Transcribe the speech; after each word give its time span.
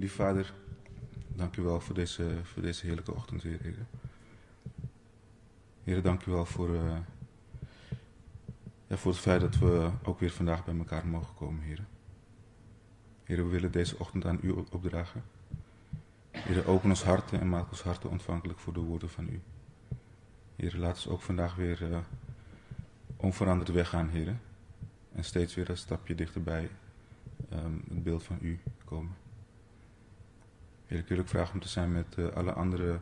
lief 0.00 0.14
Vader, 0.14 0.52
dank 1.28 1.56
u 1.56 1.62
wel 1.62 1.80
voor 1.80 1.94
deze, 1.94 2.40
voor 2.42 2.62
deze 2.62 2.86
heerlijke 2.86 3.14
ochtend 3.14 3.42
weer. 3.42 3.86
Heer, 5.82 6.02
dank 6.02 6.26
u 6.26 6.30
wel 6.30 6.44
voor, 6.44 6.68
uh, 6.68 6.96
ja, 8.86 8.96
voor 8.96 9.12
het 9.12 9.20
feit 9.20 9.40
dat 9.40 9.58
we 9.58 9.90
ook 10.02 10.20
weer 10.20 10.30
vandaag 10.30 10.64
bij 10.64 10.76
elkaar 10.76 11.06
mogen 11.06 11.34
komen, 11.34 11.62
Heer. 11.62 11.84
Heer, 13.24 13.36
we 13.36 13.50
willen 13.50 13.72
deze 13.72 13.98
ochtend 13.98 14.24
aan 14.24 14.38
u 14.42 14.50
opdragen. 14.50 15.22
Heer, 16.30 16.66
open 16.66 16.88
ons 16.88 17.02
harten 17.02 17.40
en 17.40 17.48
maak 17.48 17.70
ons 17.70 17.82
harten 17.82 18.10
ontvankelijk 18.10 18.58
voor 18.58 18.72
de 18.72 18.80
woorden 18.80 19.10
van 19.10 19.28
u. 19.28 19.40
Heer, 20.56 20.76
laat 20.76 20.94
ons 20.94 21.08
ook 21.08 21.22
vandaag 21.22 21.54
weer 21.54 21.90
uh, 21.90 21.98
onveranderd 23.16 23.70
weggaan, 23.70 24.08
Heer. 24.08 24.36
En 25.12 25.24
steeds 25.24 25.54
weer 25.54 25.70
een 25.70 25.76
stapje 25.76 26.14
dichterbij 26.14 26.70
um, 27.52 27.84
het 27.88 28.02
beeld 28.02 28.22
van 28.22 28.38
u 28.40 28.60
komen. 28.84 29.28
Ik 30.90 31.08
wil 31.08 31.18
ook 31.18 31.28
vragen 31.28 31.54
om 31.54 31.60
te 31.60 31.68
zijn 31.68 31.92
met 31.92 32.16
uh, 32.16 32.28
alle 32.28 32.52
andere 32.52 33.00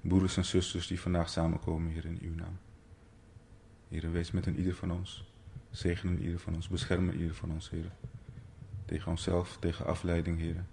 broeders 0.00 0.36
en 0.36 0.44
zusters 0.44 0.86
die 0.86 1.00
vandaag 1.00 1.28
samenkomen, 1.28 1.92
Heer, 1.92 2.04
in 2.04 2.18
uw 2.22 2.34
naam. 2.34 2.58
Heer, 3.88 4.12
wees 4.12 4.30
met 4.30 4.46
een 4.46 4.58
ieder 4.58 4.74
van 4.74 4.90
ons. 4.90 5.32
Zegenen 5.70 6.22
ieder 6.22 6.38
van 6.38 6.54
ons. 6.54 6.68
Beschermen 6.68 7.16
ieder 7.16 7.34
van 7.34 7.50
ons, 7.50 7.70
Heer. 7.70 7.90
Tegen 8.84 9.10
onszelf, 9.10 9.56
tegen 9.60 9.86
afleiding, 9.86 10.38
Heer. 10.38 10.64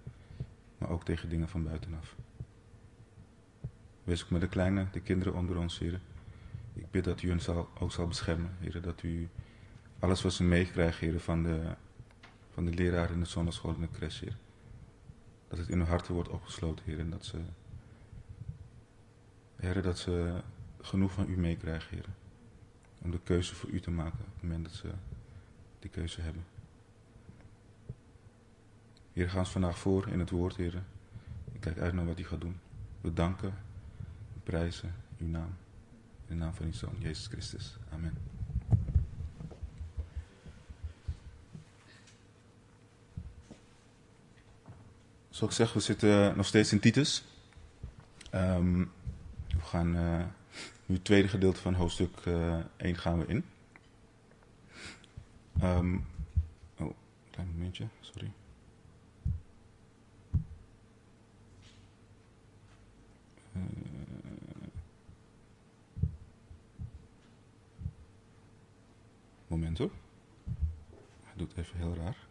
Maar 0.78 0.88
ook 0.88 1.04
tegen 1.04 1.28
dingen 1.28 1.48
van 1.48 1.64
buitenaf. 1.64 2.16
Wees 4.04 4.24
ook 4.24 4.30
met 4.30 4.40
de 4.40 4.48
kleine, 4.48 4.86
de 4.92 5.00
kinderen 5.00 5.34
onder 5.34 5.58
ons, 5.58 5.78
Heer. 5.78 6.00
Ik 6.72 6.90
bid 6.90 7.04
dat 7.04 7.22
u 7.22 7.28
hen 7.28 7.40
zal, 7.40 7.68
ook 7.78 7.92
zal 7.92 8.06
beschermen, 8.06 8.56
Heer. 8.60 8.82
Dat 8.82 9.02
u 9.02 9.28
alles 9.98 10.22
wat 10.22 10.32
ze 10.32 10.44
meekrijgen, 10.44 11.08
Heer, 11.08 11.20
van 11.20 11.42
de, 11.42 11.74
van 12.50 12.64
de 12.64 12.72
leraar 12.72 13.10
in 13.10 13.20
de 13.20 13.26
zonneschool 13.26 13.74
en 13.74 13.80
de 13.80 13.90
crash, 13.90 14.20
Heer. 14.20 14.36
Dat 15.54 15.62
het 15.62 15.72
in 15.72 15.78
hun 15.78 15.88
harten 15.88 16.14
wordt 16.14 16.28
opgesloten, 16.28 16.84
Heer. 16.84 16.98
En 16.98 17.10
dat 17.10 17.24
ze, 17.24 17.38
Heer, 19.56 19.82
dat 19.82 19.98
ze 19.98 20.40
genoeg 20.80 21.12
van 21.12 21.28
u 21.28 21.36
meekrijgen, 21.36 21.96
Heer. 21.96 22.06
Om 22.98 23.10
de 23.10 23.20
keuze 23.22 23.54
voor 23.54 23.70
u 23.70 23.80
te 23.80 23.90
maken 23.90 24.18
op 24.18 24.32
het 24.34 24.42
moment 24.42 24.64
dat 24.64 24.74
ze 24.74 24.90
die 25.78 25.90
keuze 25.90 26.20
hebben. 26.20 26.44
Heer, 29.12 29.30
ga 29.30 29.38
ons 29.38 29.50
vandaag 29.50 29.78
voor 29.78 30.08
in 30.08 30.18
het 30.18 30.30
woord, 30.30 30.56
Heer. 30.56 30.82
Ik 31.52 31.60
kijk 31.60 31.78
uit 31.78 31.94
naar 31.94 32.06
wat 32.06 32.18
u 32.18 32.24
gaat 32.24 32.40
doen. 32.40 32.60
We 33.00 33.12
danken, 33.12 33.54
we 34.32 34.40
prijzen 34.42 34.94
uw 35.18 35.28
naam. 35.28 35.56
In 36.26 36.36
de 36.38 36.44
naam 36.44 36.54
van 36.54 36.66
uw 36.66 36.72
Zoon, 36.72 36.96
Jezus 36.98 37.26
Christus. 37.26 37.76
Amen. 37.92 38.33
Ik 45.44 45.50
zeg, 45.50 45.72
we 45.72 45.80
zitten 45.80 46.36
nog 46.36 46.46
steeds 46.46 46.72
in 46.72 46.80
Titus. 46.80 47.24
Um, 48.34 48.92
we 49.48 49.60
gaan 49.60 49.96
uh, 49.96 50.24
nu 50.86 50.94
het 50.94 51.04
tweede 51.04 51.28
gedeelte 51.28 51.60
van 51.60 51.74
hoofdstuk 51.74 52.24
uh, 52.24 52.58
1 52.76 52.96
gaan 52.96 53.18
we 53.18 53.26
in. 53.26 53.44
Um, 55.62 56.06
oh, 56.78 56.94
klein 57.30 57.48
momentje, 57.52 57.86
sorry. 58.00 58.32
Moment 69.46 69.78
hoor. 69.78 69.90
Hij 71.22 71.32
doet 71.36 71.52
even 71.56 71.76
heel 71.76 71.94
raar. 71.94 72.23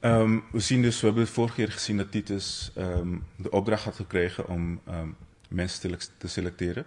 Um, 0.00 0.44
we 0.52 0.60
zien 0.60 0.82
dus, 0.82 1.00
we 1.00 1.06
hebben 1.06 1.26
vorige 1.26 1.54
keer 1.54 1.72
gezien 1.72 1.96
dat 1.96 2.10
Titus 2.10 2.72
um, 2.78 3.24
de 3.36 3.50
opdracht 3.50 3.84
had 3.84 3.94
gekregen 3.94 4.48
om 4.48 4.80
um, 4.88 5.16
mensen 5.48 5.98
te 6.18 6.28
selecteren. 6.28 6.84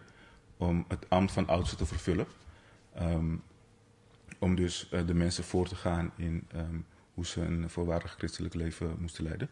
Om 0.58 0.86
het 0.88 1.06
ambt 1.10 1.32
van 1.32 1.48
oudste 1.48 1.76
te 1.76 1.86
vervullen. 1.86 2.26
om 4.40 4.56
dus 4.56 4.90
uh, 4.94 5.08
de 5.08 5.14
mensen 5.14 5.44
voor 5.44 5.68
te 5.68 5.76
gaan 5.76 6.12
in 6.16 6.48
hoe 7.14 7.26
ze 7.26 7.42
een 7.42 7.70
volwaardig 7.70 8.16
christelijk 8.18 8.54
leven 8.54 8.96
moesten 9.00 9.24
leiden. 9.24 9.50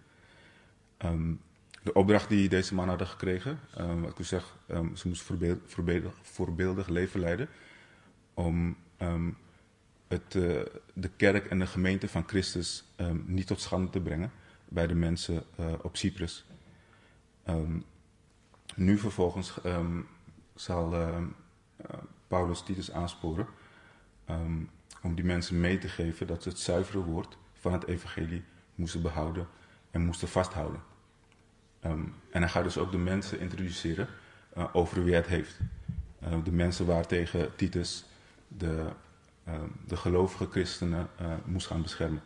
de 1.83 1.93
opdracht 1.93 2.29
die 2.29 2.49
deze 2.49 2.75
man 2.75 2.87
hadden 2.87 3.07
gekregen, 3.07 3.59
wat 4.01 4.19
ik 4.19 4.25
zeg, 4.25 4.57
ze 4.67 5.07
moesten 5.07 5.25
voorbeeld, 5.25 5.59
voorbeeldig, 5.65 6.13
voorbeeldig 6.21 6.87
leven 6.87 7.19
leiden. 7.19 7.47
Om 8.33 8.77
het, 10.11 10.33
uh, 10.33 10.61
de 10.93 11.09
kerk 11.15 11.45
en 11.45 11.59
de 11.59 11.67
gemeente 11.67 12.07
van 12.07 12.23
Christus 12.27 12.83
um, 12.97 13.23
niet 13.27 13.47
tot 13.47 13.61
schande 13.61 13.89
te 13.89 13.99
brengen 13.99 14.31
bij 14.67 14.87
de 14.87 14.95
mensen 14.95 15.43
uh, 15.59 15.73
op 15.81 15.97
Cyprus. 15.97 16.45
Um, 17.49 17.83
nu 18.75 18.97
vervolgens 18.97 19.57
um, 19.65 20.07
zal 20.55 20.93
uh, 20.93 21.17
Paulus 22.27 22.63
Titus 22.63 22.91
aansporen 22.91 23.47
om 25.01 25.15
die 25.15 25.25
mensen 25.25 25.59
mee 25.59 25.77
te 25.77 25.87
geven 25.89 26.27
dat 26.27 26.43
ze 26.43 26.49
het 26.49 26.59
zuivere 26.59 27.03
woord 27.03 27.37
van 27.53 27.73
het 27.73 27.87
evangelie 27.87 28.43
moesten 28.75 29.01
behouden 29.01 29.47
en 29.91 30.01
moesten 30.01 30.27
vasthouden. 30.27 30.81
en 31.79 32.13
hij 32.31 32.47
gaat 32.47 32.63
dus 32.63 32.77
ook 32.77 32.91
de 32.91 32.97
mensen 32.97 33.39
introduceren 33.39 34.07
over 34.71 35.03
wie 35.03 35.13
het 35.13 35.27
heeft. 35.27 35.59
de 36.43 36.51
mensen 36.51 36.85
waartegen 36.85 37.55
Titus 37.55 38.05
de 38.47 38.89
Ehm, 38.89 39.10
de 39.85 39.97
gelovige 39.97 40.47
christenen 40.49 41.09
uh, 41.21 41.33
moest 41.45 41.67
gaan 41.67 41.81
beschermen. 41.81 42.23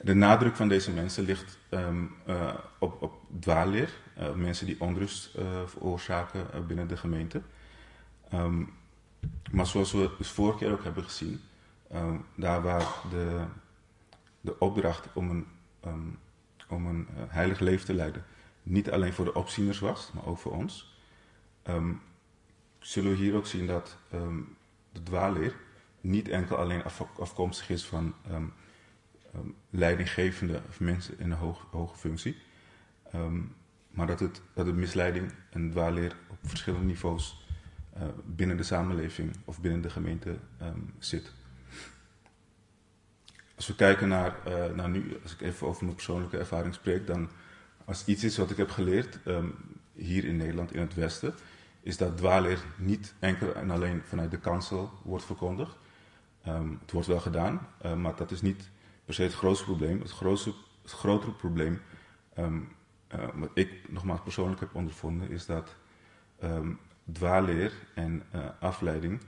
De 0.00 0.14
nadruk 0.14 0.56
van 0.56 0.68
deze 0.68 0.92
mensen 0.92 1.24
ligt 1.24 1.58
um, 1.70 2.14
uh, 2.26 2.54
op, 2.78 3.02
op 3.02 3.20
dwaalleer, 3.40 3.90
uh, 4.18 4.32
mensen 4.32 4.66
die 4.66 4.80
onrust 4.80 5.38
veroorzaken 5.66 6.66
binnen 6.66 6.88
de 6.88 6.96
gemeente. 6.96 7.42
Um, 8.34 8.72
maar 9.50 9.66
zoals 9.66 9.92
we 9.92 10.10
dus 10.18 10.30
vorige 10.30 10.58
keer 10.58 10.72
ook 10.72 10.84
hebben 10.84 11.04
gezien, 11.04 11.40
daar 12.36 12.62
waar 12.62 12.86
de, 13.10 13.44
de 14.40 14.58
opdracht 14.58 15.08
om 15.12 15.30
een, 15.30 15.46
om 16.68 16.86
een 16.86 17.06
heilig 17.28 17.58
leven 17.58 17.86
te 17.86 17.94
leiden 17.94 18.24
niet 18.62 18.90
alleen 18.90 19.12
voor 19.12 19.24
de 19.24 19.34
opzieners 19.34 19.78
was, 19.78 20.10
maar 20.14 20.26
ook 20.26 20.38
voor 20.38 20.52
ons, 20.52 20.96
zullen 22.78 23.10
we 23.10 23.16
hier 23.16 23.34
ook 23.34 23.46
zien 23.46 23.66
dat 23.66 23.96
de 24.92 25.02
dwaalleer 25.02 25.54
niet 26.00 26.28
enkel 26.28 26.56
alleen 26.56 26.82
afkomstig 27.18 27.70
is 27.70 27.84
van 27.84 28.14
um, 28.30 28.52
um, 29.34 29.54
leidinggevende 29.70 30.60
of 30.68 30.80
mensen 30.80 31.18
in 31.18 31.30
een 31.30 31.38
hoog, 31.38 31.66
hoge 31.70 31.96
functie, 31.96 32.36
um, 33.14 33.54
maar 33.90 34.06
dat 34.06 34.20
het, 34.20 34.40
dat 34.54 34.66
het 34.66 34.74
misleiding 34.74 35.32
en 35.50 35.70
dwaalleer 35.70 36.16
op 36.28 36.36
verschillende 36.42 36.86
niveaus 36.86 37.46
uh, 37.96 38.02
binnen 38.24 38.56
de 38.56 38.62
samenleving 38.62 39.36
of 39.44 39.60
binnen 39.60 39.80
de 39.80 39.90
gemeente 39.90 40.38
zit. 40.98 41.32
Als 43.56 43.66
we 43.66 43.74
kijken 43.74 44.08
naar, 44.08 44.36
uh, 44.48 44.66
naar 44.74 44.88
nu, 44.88 45.18
als 45.22 45.32
ik 45.32 45.40
even 45.40 45.66
over 45.66 45.84
mijn 45.84 45.96
persoonlijke 45.96 46.38
ervaring 46.38 46.74
spreek, 46.74 47.06
dan 47.06 47.30
als 47.84 48.04
iets 48.04 48.24
is 48.24 48.36
wat 48.36 48.50
ik 48.50 48.56
heb 48.56 48.70
geleerd 48.70 49.18
hier 49.94 50.24
in 50.24 50.36
Nederland, 50.36 50.74
in 50.74 50.80
het 50.80 50.94
Westen, 50.94 51.34
is 51.82 51.96
dat 51.96 52.16
dwaalleer 52.16 52.64
niet 52.76 53.14
enkel 53.18 53.54
en 53.54 53.70
alleen 53.70 54.02
vanuit 54.04 54.30
de 54.30 54.38
kansel 54.38 54.90
wordt 55.02 55.24
verkondigd. 55.24 55.76
Um, 56.46 56.78
het 56.80 56.92
wordt 56.92 57.08
wel 57.08 57.20
gedaan, 57.20 57.68
um, 57.84 58.00
maar 58.00 58.16
dat 58.16 58.30
is 58.30 58.42
niet 58.42 58.70
per 59.04 59.14
se 59.14 59.22
het 59.22 59.34
grootste 59.34 59.64
probleem. 59.64 60.00
Het, 60.00 60.10
grootste, 60.10 60.52
het 60.82 60.90
grotere 60.90 61.32
probleem, 61.32 61.80
um, 62.38 62.68
uh, 63.14 63.24
wat 63.34 63.50
ik 63.54 63.90
nogmaals 63.90 64.20
persoonlijk 64.20 64.60
heb 64.60 64.74
ondervonden, 64.74 65.30
is 65.30 65.46
dat 65.46 65.74
dwaalleer 67.12 67.72
en 67.94 68.22
uh, 68.34 68.44
afleiding 68.60 69.20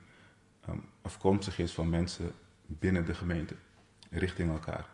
afkomstig 1.03 1.59
is 1.59 1.73
van 1.73 1.91
mensen 1.91 2.33
binnen 2.67 3.05
de 3.05 3.15
gemeente, 3.15 3.55
richting 4.11 4.51
elkaar. 4.51 4.87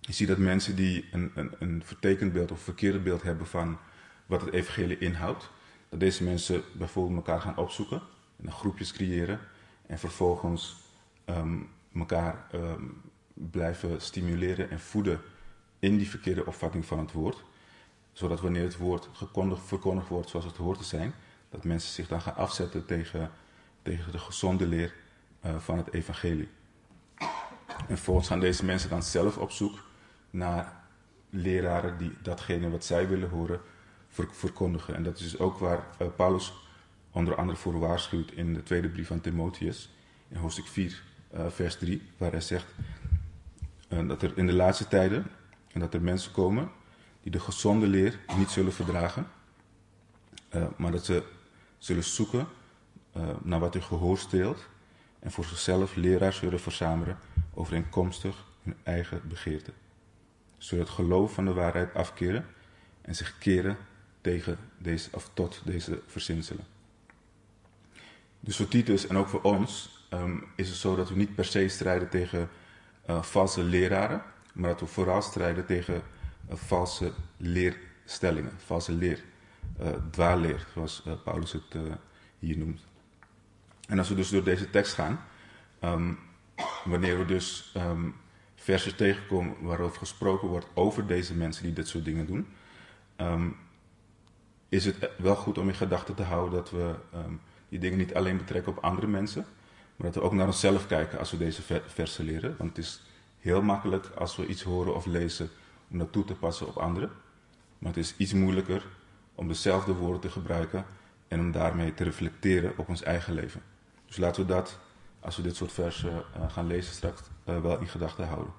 je 0.00 0.12
ziet 0.12 0.28
dat 0.28 0.38
mensen 0.38 0.76
die 0.76 1.08
een, 1.12 1.30
een, 1.34 1.52
een 1.58 1.82
vertekend 1.84 2.32
beeld 2.32 2.50
of 2.50 2.60
verkeerde 2.60 2.98
beeld 2.98 3.22
hebben 3.22 3.46
van 3.46 3.78
wat 4.26 4.40
het 4.40 4.52
evangelie 4.52 4.98
inhoudt, 4.98 5.50
dat 5.94 6.02
deze 6.02 6.24
mensen 6.24 6.62
bijvoorbeeld 6.72 7.16
elkaar 7.16 7.40
gaan 7.40 7.56
opzoeken, 7.56 8.02
en 8.44 8.52
groepjes 8.52 8.92
creëren 8.92 9.40
en 9.86 9.98
vervolgens 9.98 10.76
um, 11.24 11.70
elkaar 11.94 12.46
um, 12.54 13.00
blijven 13.34 14.00
stimuleren 14.00 14.70
en 14.70 14.80
voeden 14.80 15.20
in 15.78 15.96
die 15.96 16.10
verkeerde 16.10 16.46
opvatting 16.46 16.86
van 16.86 16.98
het 16.98 17.12
woord. 17.12 17.44
Zodat 18.12 18.40
wanneer 18.40 18.62
het 18.62 18.76
woord 18.76 19.08
gekondigd, 19.12 19.62
verkondigd 19.66 20.08
wordt 20.08 20.28
zoals 20.28 20.44
het 20.44 20.56
hoort 20.56 20.78
te 20.78 20.84
zijn, 20.84 21.14
dat 21.50 21.64
mensen 21.64 21.92
zich 21.92 22.08
dan 22.08 22.20
gaan 22.20 22.36
afzetten 22.36 22.86
tegen, 22.86 23.30
tegen 23.82 24.12
de 24.12 24.18
gezonde 24.18 24.66
leer 24.66 24.94
uh, 25.46 25.58
van 25.58 25.76
het 25.78 25.92
evangelie. 25.92 26.48
En 27.68 27.96
vervolgens 27.96 28.28
gaan 28.28 28.40
deze 28.40 28.64
mensen 28.64 28.90
dan 28.90 29.02
zelf 29.02 29.38
op 29.38 29.50
zoek 29.50 29.84
naar 30.30 30.84
leraren 31.30 31.98
die 31.98 32.16
datgene 32.22 32.70
wat 32.70 32.84
zij 32.84 33.08
willen 33.08 33.30
horen 33.30 33.60
verkondigen. 34.14 34.94
En 34.94 35.02
dat 35.02 35.18
is 35.18 35.38
ook 35.38 35.58
waar 35.58 35.86
uh, 36.02 36.08
Paulus 36.16 36.52
onder 37.10 37.34
andere 37.34 37.58
voor 37.58 37.78
waarschuwt 37.78 38.32
in 38.32 38.54
de 38.54 38.62
tweede 38.62 38.88
brief 38.88 39.06
van 39.06 39.20
Timotheus, 39.20 39.94
in 40.28 40.36
hoofdstuk 40.36 40.66
4, 40.66 41.02
uh, 41.34 41.46
vers 41.48 41.76
3, 41.76 42.02
waar 42.16 42.30
hij 42.30 42.40
zegt 42.40 42.66
uh, 43.88 44.08
dat 44.08 44.22
er 44.22 44.32
in 44.38 44.46
de 44.46 44.52
laatste 44.52 44.88
tijden 44.88 45.26
en 45.72 45.80
dat 45.80 45.94
er 45.94 46.02
mensen 46.02 46.32
komen 46.32 46.70
die 47.22 47.32
de 47.32 47.40
gezonde 47.40 47.86
leer 47.86 48.18
niet 48.36 48.50
zullen 48.50 48.72
verdragen, 48.72 49.26
maar 50.76 50.92
dat 50.92 51.04
ze 51.04 51.22
zullen 51.78 52.04
zoeken 52.04 52.46
naar 53.42 53.60
wat 53.60 53.74
u 53.74 53.80
gehoor 53.80 54.18
steelt 54.18 54.68
en 55.18 55.30
voor 55.30 55.44
zichzelf 55.44 55.94
leraars 55.94 56.36
zullen 56.36 56.60
verzamelen 56.60 57.18
overeenkomstig 57.54 58.44
hun 58.62 58.76
eigen 58.82 59.20
begeerte. 59.28 59.72
Zodat 60.58 60.86
het 60.86 60.94
geloof 60.94 61.32
van 61.32 61.44
de 61.44 61.52
waarheid 61.52 61.94
afkeren 61.94 62.46
en 63.00 63.14
zich 63.14 63.38
keren 63.38 63.76
tegen 64.24 64.58
deze, 64.78 65.08
of 65.12 65.30
tot 65.34 65.60
deze 65.64 66.02
verzinselen. 66.06 66.64
Dus 68.40 68.56
voor 68.56 68.68
Titus 68.68 69.06
en 69.06 69.16
ook 69.16 69.28
voor 69.28 69.42
ons 69.42 69.98
um, 70.10 70.44
is 70.56 70.68
het 70.68 70.76
zo 70.76 70.96
dat 70.96 71.08
we 71.08 71.16
niet 71.16 71.34
per 71.34 71.44
se 71.44 71.68
strijden 71.68 72.08
tegen 72.08 72.48
uh, 73.08 73.22
valse 73.22 73.62
leraren, 73.62 74.22
maar 74.54 74.70
dat 74.70 74.80
we 74.80 74.86
vooral 74.86 75.22
strijden 75.22 75.66
tegen 75.66 75.94
uh, 75.94 76.54
valse 76.54 77.12
leerstellingen, 77.36 78.52
valse 78.64 78.92
leer, 78.92 79.22
uh, 79.80 79.88
dwaalleer, 80.10 80.66
zoals 80.72 81.02
Paulus 81.24 81.52
het 81.52 81.76
hier 82.38 82.58
noemt. 82.58 82.84
En 83.88 83.98
als 83.98 84.08
we 84.08 84.14
dus 84.14 84.28
door 84.28 84.44
deze 84.44 84.70
tekst 84.70 84.94
gaan, 84.94 85.20
um, 85.80 86.18
wanneer 86.84 87.18
we 87.18 87.24
dus 87.24 87.74
um, 87.76 88.14
versen 88.54 88.96
tegenkomen 88.96 89.56
waarover 89.60 89.98
gesproken 89.98 90.48
wordt 90.48 90.66
over 90.74 91.06
deze 91.06 91.34
mensen 91.34 91.62
die 91.64 91.72
dit 91.72 91.88
soort 91.88 92.04
dingen 92.04 92.26
doen, 92.26 92.46
is 94.74 94.84
het 94.84 95.10
wel 95.16 95.36
goed 95.36 95.58
om 95.58 95.68
in 95.68 95.74
gedachten 95.74 96.14
te 96.14 96.22
houden 96.22 96.54
dat 96.54 96.70
we 96.70 96.94
die 97.68 97.78
dingen 97.78 97.98
niet 97.98 98.14
alleen 98.14 98.36
betrekken 98.36 98.72
op 98.72 98.84
andere 98.84 99.06
mensen, 99.06 99.44
maar 99.96 100.12
dat 100.12 100.14
we 100.14 100.28
ook 100.28 100.32
naar 100.32 100.46
onszelf 100.46 100.86
kijken 100.86 101.18
als 101.18 101.30
we 101.30 101.36
deze 101.36 101.62
versen 101.86 102.24
leren. 102.24 102.54
Want 102.58 102.76
het 102.76 102.84
is 102.84 103.02
heel 103.38 103.62
makkelijk 103.62 104.06
als 104.06 104.36
we 104.36 104.46
iets 104.46 104.62
horen 104.62 104.94
of 104.94 105.06
lezen 105.06 105.50
om 105.90 105.98
dat 105.98 106.12
toe 106.12 106.24
te 106.24 106.34
passen 106.34 106.66
op 106.66 106.76
anderen. 106.76 107.10
Maar 107.78 107.92
het 107.92 108.04
is 108.04 108.14
iets 108.16 108.32
moeilijker 108.32 108.86
om 109.34 109.48
dezelfde 109.48 109.94
woorden 109.94 110.20
te 110.20 110.30
gebruiken 110.30 110.84
en 111.28 111.40
om 111.40 111.52
daarmee 111.52 111.94
te 111.94 112.04
reflecteren 112.04 112.78
op 112.78 112.88
ons 112.88 113.02
eigen 113.02 113.34
leven. 113.34 113.62
Dus 114.06 114.16
laten 114.16 114.42
we 114.42 114.48
dat, 114.48 114.78
als 115.20 115.36
we 115.36 115.42
dit 115.42 115.56
soort 115.56 115.72
versen 115.72 116.24
uh, 116.36 116.50
gaan 116.52 116.66
lezen 116.66 116.94
straks, 116.94 117.20
uh, 117.48 117.60
wel 117.60 117.78
in 117.78 117.88
gedachten 117.88 118.26
houden. 118.26 118.52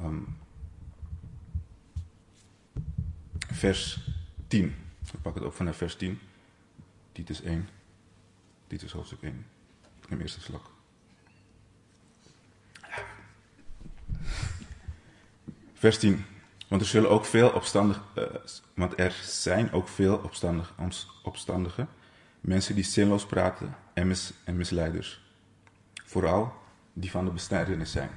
Um, 0.00 0.36
vers 3.52 4.08
10. 4.46 4.74
Ik 5.12 5.22
pak 5.22 5.34
het 5.34 5.44
op 5.44 5.54
vanaf 5.54 5.76
vers 5.76 5.96
10. 5.96 6.20
Titus 7.12 7.42
1. 7.42 7.68
Titus 8.66 8.92
hoofdstuk 8.92 9.22
1. 9.22 9.46
Ik 10.02 10.08
neem 10.08 10.20
eerst 10.20 10.36
een 10.36 10.42
slok. 10.42 10.70
Vers 15.74 15.98
10. 15.98 16.24
Want 16.68 16.82
er 16.82 16.88
zullen 16.88 17.10
ook 17.10 17.24
veel 17.24 17.50
opstandig, 17.50 18.02
uh, 18.18 18.24
want 18.74 18.98
er 18.98 19.12
zijn 19.22 19.72
ook 19.72 19.88
veel 19.88 20.16
opstandig, 20.16 20.74
opstandige 21.22 21.86
mensen 22.40 22.74
die 22.74 22.84
zinloos 22.84 23.26
praten 23.26 23.76
en, 23.94 24.06
mis, 24.06 24.32
en 24.44 24.56
misleiders. 24.56 25.20
Vooral 26.04 26.52
die 26.92 27.10
van 27.10 27.24
de 27.24 27.30
besnijdenis 27.30 27.90
zijn. 27.90 28.10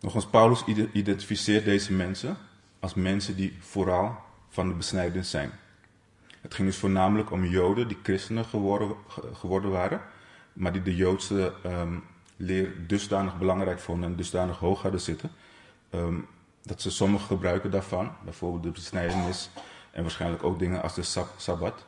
Nogmaals, 0.00 0.26
Paulus 0.26 0.64
identificeert 0.92 1.64
deze 1.64 1.92
mensen 1.92 2.36
als 2.86 2.94
mensen 2.94 3.36
die 3.36 3.56
vooral 3.60 4.16
van 4.48 4.68
de 4.68 4.74
besnijdenis 4.74 5.30
zijn. 5.30 5.50
Het 6.40 6.54
ging 6.54 6.68
dus 6.68 6.78
voornamelijk 6.78 7.30
om 7.30 7.44
Joden 7.44 7.88
die 7.88 7.98
christenen 8.02 8.44
geworden, 8.44 8.96
geworden 9.32 9.70
waren, 9.70 10.00
maar 10.52 10.72
die 10.72 10.82
de 10.82 10.96
Joodse 10.96 11.52
um, 11.64 12.04
leer 12.36 12.86
dusdanig 12.86 13.38
belangrijk 13.38 13.78
vonden 13.78 14.10
en 14.10 14.16
dusdanig 14.16 14.58
hoog 14.58 14.82
hadden 14.82 15.00
zitten, 15.00 15.30
um, 15.90 16.26
dat 16.62 16.80
ze 16.82 16.90
sommige 16.90 17.26
gebruiken 17.26 17.70
daarvan, 17.70 18.12
bijvoorbeeld 18.24 18.62
de 18.62 18.70
besnijdenis 18.70 19.50
en 19.90 20.02
waarschijnlijk 20.02 20.44
ook 20.44 20.58
dingen 20.58 20.82
als 20.82 20.94
de 20.94 21.02
sab 21.02 21.28
Sabbat, 21.36 21.86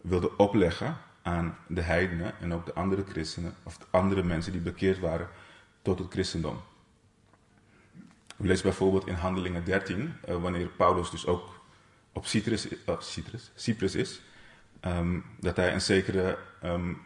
wilden 0.00 0.38
opleggen 0.38 0.96
aan 1.22 1.56
de 1.66 1.82
heidenen 1.82 2.34
en 2.40 2.54
ook 2.54 2.66
de 2.66 2.74
andere 2.74 3.04
christenen, 3.04 3.54
of 3.62 3.78
de 3.78 3.86
andere 3.90 4.22
mensen 4.22 4.52
die 4.52 4.60
bekeerd 4.60 4.98
waren 4.98 5.28
tot 5.82 5.98
het 5.98 6.12
christendom. 6.12 6.60
We 8.36 8.46
lezen 8.46 8.64
bijvoorbeeld 8.64 9.06
in 9.06 9.14
Handelingen 9.14 9.64
13, 9.64 10.14
uh, 10.28 10.36
wanneer 10.36 10.66
Paulus 10.66 11.10
dus 11.10 11.26
ook 11.26 11.60
op 12.12 12.26
Cyprus, 12.26 12.68
uh, 12.68 12.76
Cyprus, 12.98 13.50
Cyprus 13.54 13.94
is, 13.94 14.20
um, 14.80 15.24
dat 15.40 15.56
hij 15.56 15.72
een 15.72 15.80
zekere 15.80 16.38
um, 16.64 17.02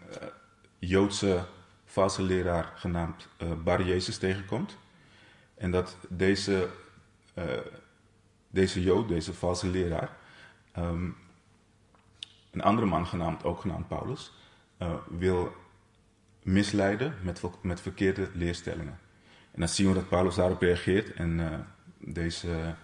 Joodse 0.78 1.44
valse 1.84 2.22
leraar 2.22 2.72
genaamd 2.74 3.28
uh, 3.42 3.52
Bar 3.64 3.82
Jezus 3.82 4.18
tegenkomt. 4.18 4.76
En 5.54 5.70
dat 5.70 5.96
deze, 6.08 6.68
deze 8.48 8.82
Jood, 8.82 9.08
deze 9.08 9.34
valse 9.34 9.66
leraar, 9.66 10.16
um, 10.78 11.16
een 12.50 12.62
andere 12.62 12.86
man 12.86 13.06
genaamd, 13.06 13.44
ook 13.44 13.60
genaamd 13.60 13.88
Paulus, 13.88 14.32
wil 15.08 15.54
misleiden 16.42 17.14
met, 17.22 17.42
met 17.62 17.80
verkeerde 17.80 18.28
leerstellingen. 18.32 18.98
En 19.50 19.60
dan 19.60 19.68
zien 19.68 19.88
we 19.88 19.94
dat 19.94 20.08
Paulus 20.08 20.34
daarop 20.34 20.60
reageert 20.60 21.12
en 21.12 21.66
deze, 21.98 22.74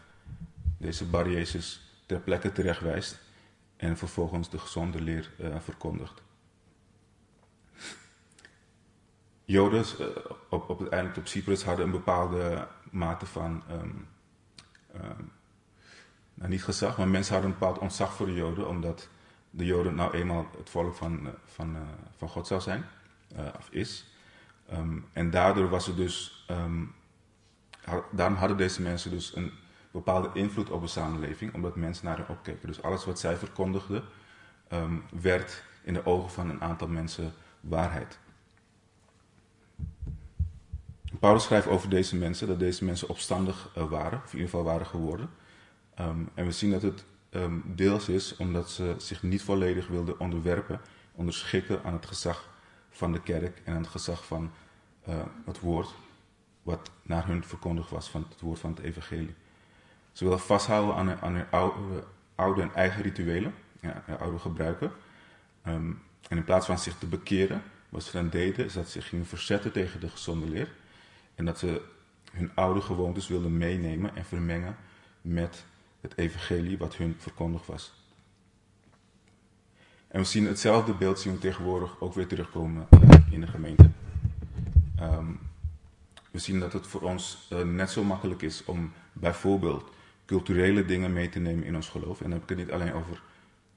deze 0.79 1.05
Bar 1.05 1.31
Jezus 1.31 1.87
ter 2.07 2.21
plekke 2.21 2.53
terechtwijst 2.53 3.19
en 3.77 3.97
vervolgens 3.97 4.51
de 4.51 4.59
gezonde 4.59 5.01
leer 5.01 5.31
uh, 5.41 5.57
verkondigt. 5.61 6.23
Joden 9.45 9.85
uh, 10.01 10.07
op, 10.49 10.69
op 10.69 10.79
het 10.79 11.17
op 11.19 11.27
Cyprus 11.27 11.65
hadden 11.65 11.85
een 11.85 11.91
bepaalde 11.91 12.69
mate 12.91 13.27
van, 13.27 13.63
um, 13.71 14.09
um, 14.95 15.33
nou 16.35 16.51
niet 16.51 16.65
gezag, 16.65 16.99
maar 16.99 17.09
mensen 17.09 17.33
hadden 17.33 17.53
een 17.53 17.59
bepaald 17.59 17.79
ontzag 17.79 18.13
voor 18.15 18.27
de 18.27 18.35
Joden, 18.35 18.69
omdat 18.69 19.09
de 19.51 19.65
Joden 19.65 19.95
nou 19.95 20.15
eenmaal 20.15 20.47
het 20.59 20.71
volk 20.71 20.95
van, 20.95 21.29
van, 21.45 21.77
van 22.17 22.29
God 22.29 22.47
zou 22.47 22.61
zijn, 22.61 22.85
of 23.59 23.69
is. 23.71 24.16
Um, 24.73 25.05
en 25.13 25.31
daardoor 25.31 25.69
was 25.69 25.89
er 25.89 25.97
dus, 25.97 26.47
had, 27.85 28.05
daarom 28.11 28.37
hadden 28.37 28.57
deze 28.57 28.83
mensen 28.83 29.11
dus 29.11 29.37
een 29.37 29.53
bepaalde 29.91 30.31
invloed 30.33 30.71
op 30.71 30.81
de 30.81 30.87
samenleving, 30.87 31.55
omdat 31.55 31.77
mensen 31.77 32.05
naar 32.05 32.17
hen 32.17 32.29
opkeken. 32.29 32.69
Dus 32.69 32.83
alles 32.83 33.05
wat 33.05 33.19
zij 33.19 33.37
verkondigden, 33.37 34.05
um, 34.73 35.05
werd 35.21 35.65
in 35.83 35.95
de 35.95 36.07
ogen 36.07 36.31
van 36.31 36.51
een 36.51 36.61
aantal 36.61 36.89
mensen 36.89 37.33
waarheid. 37.61 38.19
Paulus 41.21 41.45
schrijft 41.45 41.67
over 41.67 41.89
deze 41.89 42.17
mensen 42.17 42.47
dat 42.47 42.59
deze 42.59 42.85
mensen 42.85 43.09
opstandig 43.09 43.73
uh, 43.79 43.89
waren, 43.89 44.19
of 44.19 44.33
in 44.33 44.39
ieder 44.39 44.51
geval 44.51 44.65
waren 44.65 44.87
geworden. 44.87 45.31
En 46.35 46.45
we 46.45 46.53
zien 46.53 46.71
dat 46.71 46.83
het 46.83 47.05
deels 47.65 48.09
is 48.09 48.37
omdat 48.37 48.71
ze 48.71 48.95
zich 48.99 49.23
niet 49.23 49.43
volledig 49.43 49.87
wilden 49.89 50.21
onderwerpen, 50.21 50.81
onderschikken 51.13 51.85
aan 51.85 51.93
het 51.93 52.07
gezag 52.07 52.49
van 52.97 53.13
de 53.13 53.21
kerk 53.21 53.61
en 53.65 53.75
aan 53.75 53.83
het 53.83 53.91
gezag 53.91 54.27
van 54.27 54.51
uh, 55.09 55.15
het 55.45 55.61
woord, 55.61 55.95
wat 56.63 56.91
naar 57.03 57.27
hun 57.27 57.45
verkondigd 57.45 57.91
was, 57.91 58.11
van 58.11 58.27
het 58.29 58.41
woord 58.41 58.59
van 58.59 58.71
het 58.71 58.79
evangelie. 58.79 59.35
Ze 60.13 60.25
wilden 60.25 60.45
vasthouden 60.45 61.21
aan 61.21 61.35
hun, 61.35 61.47
oude, 62.35 62.63
en 62.63 62.75
eigen 62.75 63.03
rituelen, 63.03 63.55
ja, 63.81 64.03
oude 64.19 64.39
gebruiken. 64.39 64.93
Um, 65.67 66.03
en 66.29 66.37
in 66.37 66.45
plaats 66.45 66.67
van 66.67 66.79
zich 66.79 66.99
te 66.99 67.07
bekeren, 67.07 67.63
wat 67.89 68.03
ze 68.03 68.13
dan 68.13 68.29
deden, 68.29 68.65
is 68.65 68.73
dat 68.73 68.89
ze 68.89 69.01
gingen 69.01 69.27
verzetten 69.27 69.73
tegen 69.73 70.01
de 70.01 70.09
gezonde 70.09 70.47
leer. 70.49 70.73
En 71.35 71.45
dat 71.45 71.59
ze 71.59 71.83
hun 72.33 72.51
oude 72.55 72.81
gewoontes 72.81 73.29
wilden 73.29 73.57
meenemen 73.57 74.17
en 74.17 74.25
vermengen 74.25 74.77
met 75.21 75.65
het 76.01 76.17
evangelie 76.17 76.79
wat 76.79 76.97
hun 76.97 77.17
verkondigd 77.19 77.67
was. 77.67 78.06
En 80.09 80.21
we 80.21 80.27
zien 80.27 80.47
hetzelfde 80.47 80.95
beeld 80.95 81.21
zien 81.21 81.33
we 81.33 81.39
tegenwoordig 81.39 82.01
ook 82.01 82.15
weer 82.15 82.27
terugkomen 82.27 82.87
in 83.31 83.41
de 83.41 83.47
gemeente. 83.47 83.91
Um, 85.01 85.39
we 86.31 86.39
zien 86.39 86.61
dat 86.61 86.73
het 86.73 86.87
voor 86.87 87.01
ons 87.01 87.49
uh, 87.53 87.63
net 87.63 87.91
zo 87.91 88.05
makkelijk 88.05 88.43
is 88.43 88.65
om 88.65 88.93
bijvoorbeeld 89.13 89.91
culturele 90.27 90.85
dingen 90.85 91.13
mee 91.13 91.29
te 91.29 91.39
nemen 91.39 91.65
in 91.65 91.75
ons 91.75 91.89
geloof. 91.89 92.21
En 92.21 92.31
dan 92.31 92.33
heb 92.33 92.43
ik 92.43 92.49
het 92.49 92.59
niet 92.59 92.71
alleen 92.71 92.93
over 92.93 93.23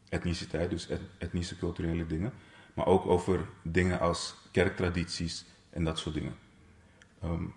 etniciteit, 0.09 0.69
dus 0.69 0.87
etnische 1.17 1.57
culturele 1.57 2.05
dingen, 2.05 2.33
maar 2.73 2.85
ook 2.85 3.05
over 3.05 3.45
dingen 3.61 3.99
als 3.99 4.35
kerktradities 4.51 5.45
en 5.69 5.83
dat 5.83 5.99
soort 5.99 6.15
dingen. 6.15 6.35
Um, 7.23 7.53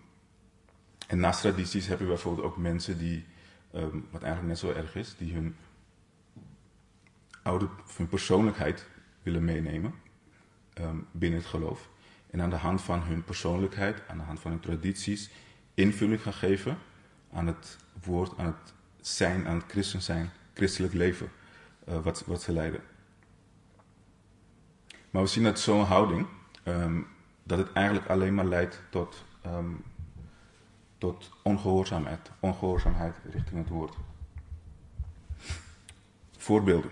en 1.07 1.19
naast 1.19 1.41
tradities 1.41 1.87
heb 1.87 1.99
je 1.99 2.07
bijvoorbeeld 2.07 2.47
ook 2.47 2.57
mensen 2.57 2.99
die, 2.99 3.25
um, 3.75 4.07
wat 4.11 4.23
eigenlijk 4.23 4.52
net 4.52 4.59
zo 4.59 4.81
erg 4.81 4.95
is, 4.95 5.14
die 5.19 5.33
hun 5.33 5.57
oude 7.43 7.69
hun 7.97 8.09
persoonlijkheid 8.09 8.87
willen 9.23 9.45
meenemen 9.45 9.95
um, 10.81 11.07
binnen 11.11 11.39
het 11.39 11.49
geloof. 11.49 11.89
En 12.31 12.41
aan 12.41 12.51
de 12.51 12.57
hand 12.57 12.83
van 12.83 13.03
hun 13.03 13.25
persoonlijkheid, 13.25 14.03
aan 14.09 14.19
de 14.19 14.25
hand 14.25 14.41
van 14.41 14.51
hun 14.51 14.61
tradities, 14.61 15.31
invulling 15.75 16.23
gaan 16.23 16.33
geven 16.33 16.79
aan 17.33 17.47
het 17.47 17.77
woord, 18.05 18.39
aan 18.39 18.47
het 18.47 18.75
zijn, 19.01 19.47
aan 19.47 19.57
het 19.57 19.71
christen 19.71 20.03
zijn, 20.03 20.31
christelijk 20.55 20.95
leven. 20.95 21.31
uh, 21.89 22.03
wat, 22.03 22.25
wat 22.27 22.43
ze 22.43 22.53
lijden. 22.53 22.81
Maar 25.11 25.23
we 25.23 25.29
zien 25.29 25.45
dat 25.45 25.61
zo'n 25.61 25.85
houding, 25.85 26.27
ehm, 26.63 27.01
dat 27.43 27.59
het 27.59 27.73
eigenlijk 27.73 28.07
alleen 28.07 28.35
maar 28.35 28.45
leidt 28.45 28.83
tot, 28.91 29.25
um, 29.47 29.85
tot 30.99 31.31
ongehoorzaamheid, 31.43 32.31
ongehoorzaamheid 32.41 33.17
richting 33.31 33.59
het 33.59 33.69
woord. 33.69 33.97
Voorbeelden. 36.37 36.91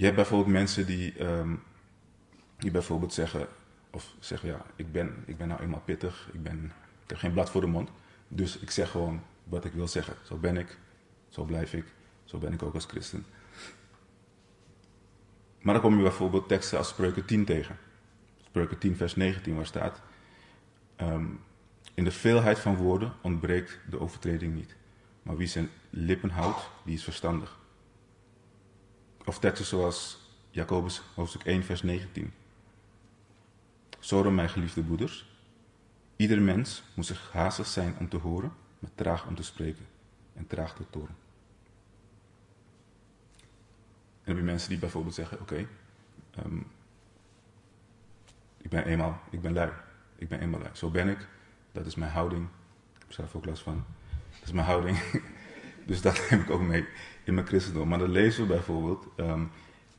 Je 0.00 0.06
hebt 0.06 0.18
bijvoorbeeld 0.18 0.52
mensen 0.52 0.86
die, 0.86 1.24
um, 1.24 1.62
die 2.58 2.70
bijvoorbeeld 2.70 3.12
zeggen, 3.12 3.46
of 3.90 4.14
zeggen 4.18 4.48
ja, 4.48 4.64
ik 4.76 4.92
ben, 4.92 5.22
ik 5.26 5.36
ben 5.36 5.48
nou 5.48 5.60
eenmaal 5.60 5.82
pittig, 5.84 6.28
ik, 6.32 6.42
ben, 6.42 6.64
ik 7.02 7.08
heb 7.08 7.18
geen 7.18 7.32
blad 7.32 7.50
voor 7.50 7.60
de 7.60 7.66
mond, 7.66 7.90
dus 8.28 8.58
ik 8.58 8.70
zeg 8.70 8.90
gewoon 8.90 9.22
wat 9.44 9.64
ik 9.64 9.72
wil 9.72 9.88
zeggen. 9.88 10.14
Zo 10.22 10.36
ben 10.36 10.56
ik, 10.56 10.78
zo 11.28 11.44
blijf 11.44 11.74
ik, 11.74 11.84
zo 12.24 12.38
ben 12.38 12.52
ik 12.52 12.62
ook 12.62 12.74
als 12.74 12.84
christen. 12.84 13.24
Maar 15.60 15.74
dan 15.74 15.82
kom 15.82 15.96
je 15.96 16.02
bijvoorbeeld 16.02 16.48
teksten 16.48 16.78
als 16.78 16.88
Spreuken 16.88 17.24
10 17.24 17.44
tegen. 17.44 17.76
Spreuken 18.44 18.78
10, 18.78 18.96
vers 18.96 19.16
19, 19.16 19.56
waar 19.56 19.66
staat: 19.66 20.02
um, 21.00 21.40
In 21.94 22.04
de 22.04 22.12
veelheid 22.12 22.58
van 22.58 22.76
woorden 22.76 23.12
ontbreekt 23.22 23.80
de 23.90 24.00
overtreding 24.00 24.54
niet. 24.54 24.76
Maar 25.22 25.36
wie 25.36 25.48
zijn 25.48 25.68
lippen 25.90 26.30
houdt, 26.30 26.70
die 26.84 26.94
is 26.94 27.04
verstandig. 27.04 27.59
Of 29.30 29.38
teksten 29.38 29.66
zoals 29.66 30.18
Jacobus 30.50 31.02
hoofdstuk 31.14 31.44
1, 31.44 31.64
vers 31.64 31.82
19. 31.82 32.32
Zo 33.98 34.30
mijn 34.30 34.48
geliefde 34.48 34.82
broeders. 34.82 35.28
Ieder 36.16 36.40
mens 36.40 36.82
moet 36.94 37.06
zich 37.06 37.32
haastig 37.32 37.66
zijn 37.66 37.96
om 37.98 38.08
te 38.08 38.16
horen, 38.16 38.52
maar 38.78 38.90
traag 38.94 39.26
om 39.26 39.34
te 39.34 39.42
spreken 39.42 39.86
en 40.34 40.46
traag 40.46 40.74
te 40.74 40.82
toren. 40.90 41.16
En 43.38 44.24
dan 44.24 44.34
heb 44.34 44.36
je 44.36 44.42
mensen 44.42 44.68
die 44.68 44.78
bijvoorbeeld 44.78 45.14
zeggen: 45.14 45.40
Oké, 45.40 45.66
ehm, 46.30 46.58
ik 48.56 48.70
ben 48.70 48.84
eenmaal, 48.84 49.20
ik 49.30 49.40
ben 49.40 49.52
lui. 49.52 49.70
Ik 50.16 50.28
ben 50.28 50.40
eenmaal 50.40 50.60
lui. 50.60 50.74
Zo 50.74 50.90
ben 50.90 51.08
ik. 51.08 51.28
Dat 51.72 51.86
is 51.86 51.94
mijn 51.94 52.12
houding. 52.12 52.48
Ik 52.94 53.00
heb 53.00 53.12
zelf 53.12 53.34
ook 53.34 53.44
last 53.44 53.62
van. 53.62 53.84
Dat 54.30 54.48
is 54.48 54.52
mijn 54.52 54.66
houding. 54.66 54.98
dus 55.86 56.00
dat 56.00 56.26
neem 56.30 56.40
ik 56.40 56.50
ook 56.50 56.60
mee 56.62 56.86
in 57.30 57.36
mijn 57.36 57.46
christendom. 57.46 57.88
Maar 57.88 57.98
dan 57.98 58.10
lezen 58.10 58.42
we 58.42 58.48
bijvoorbeeld, 58.48 59.06
ehm, 59.16 59.44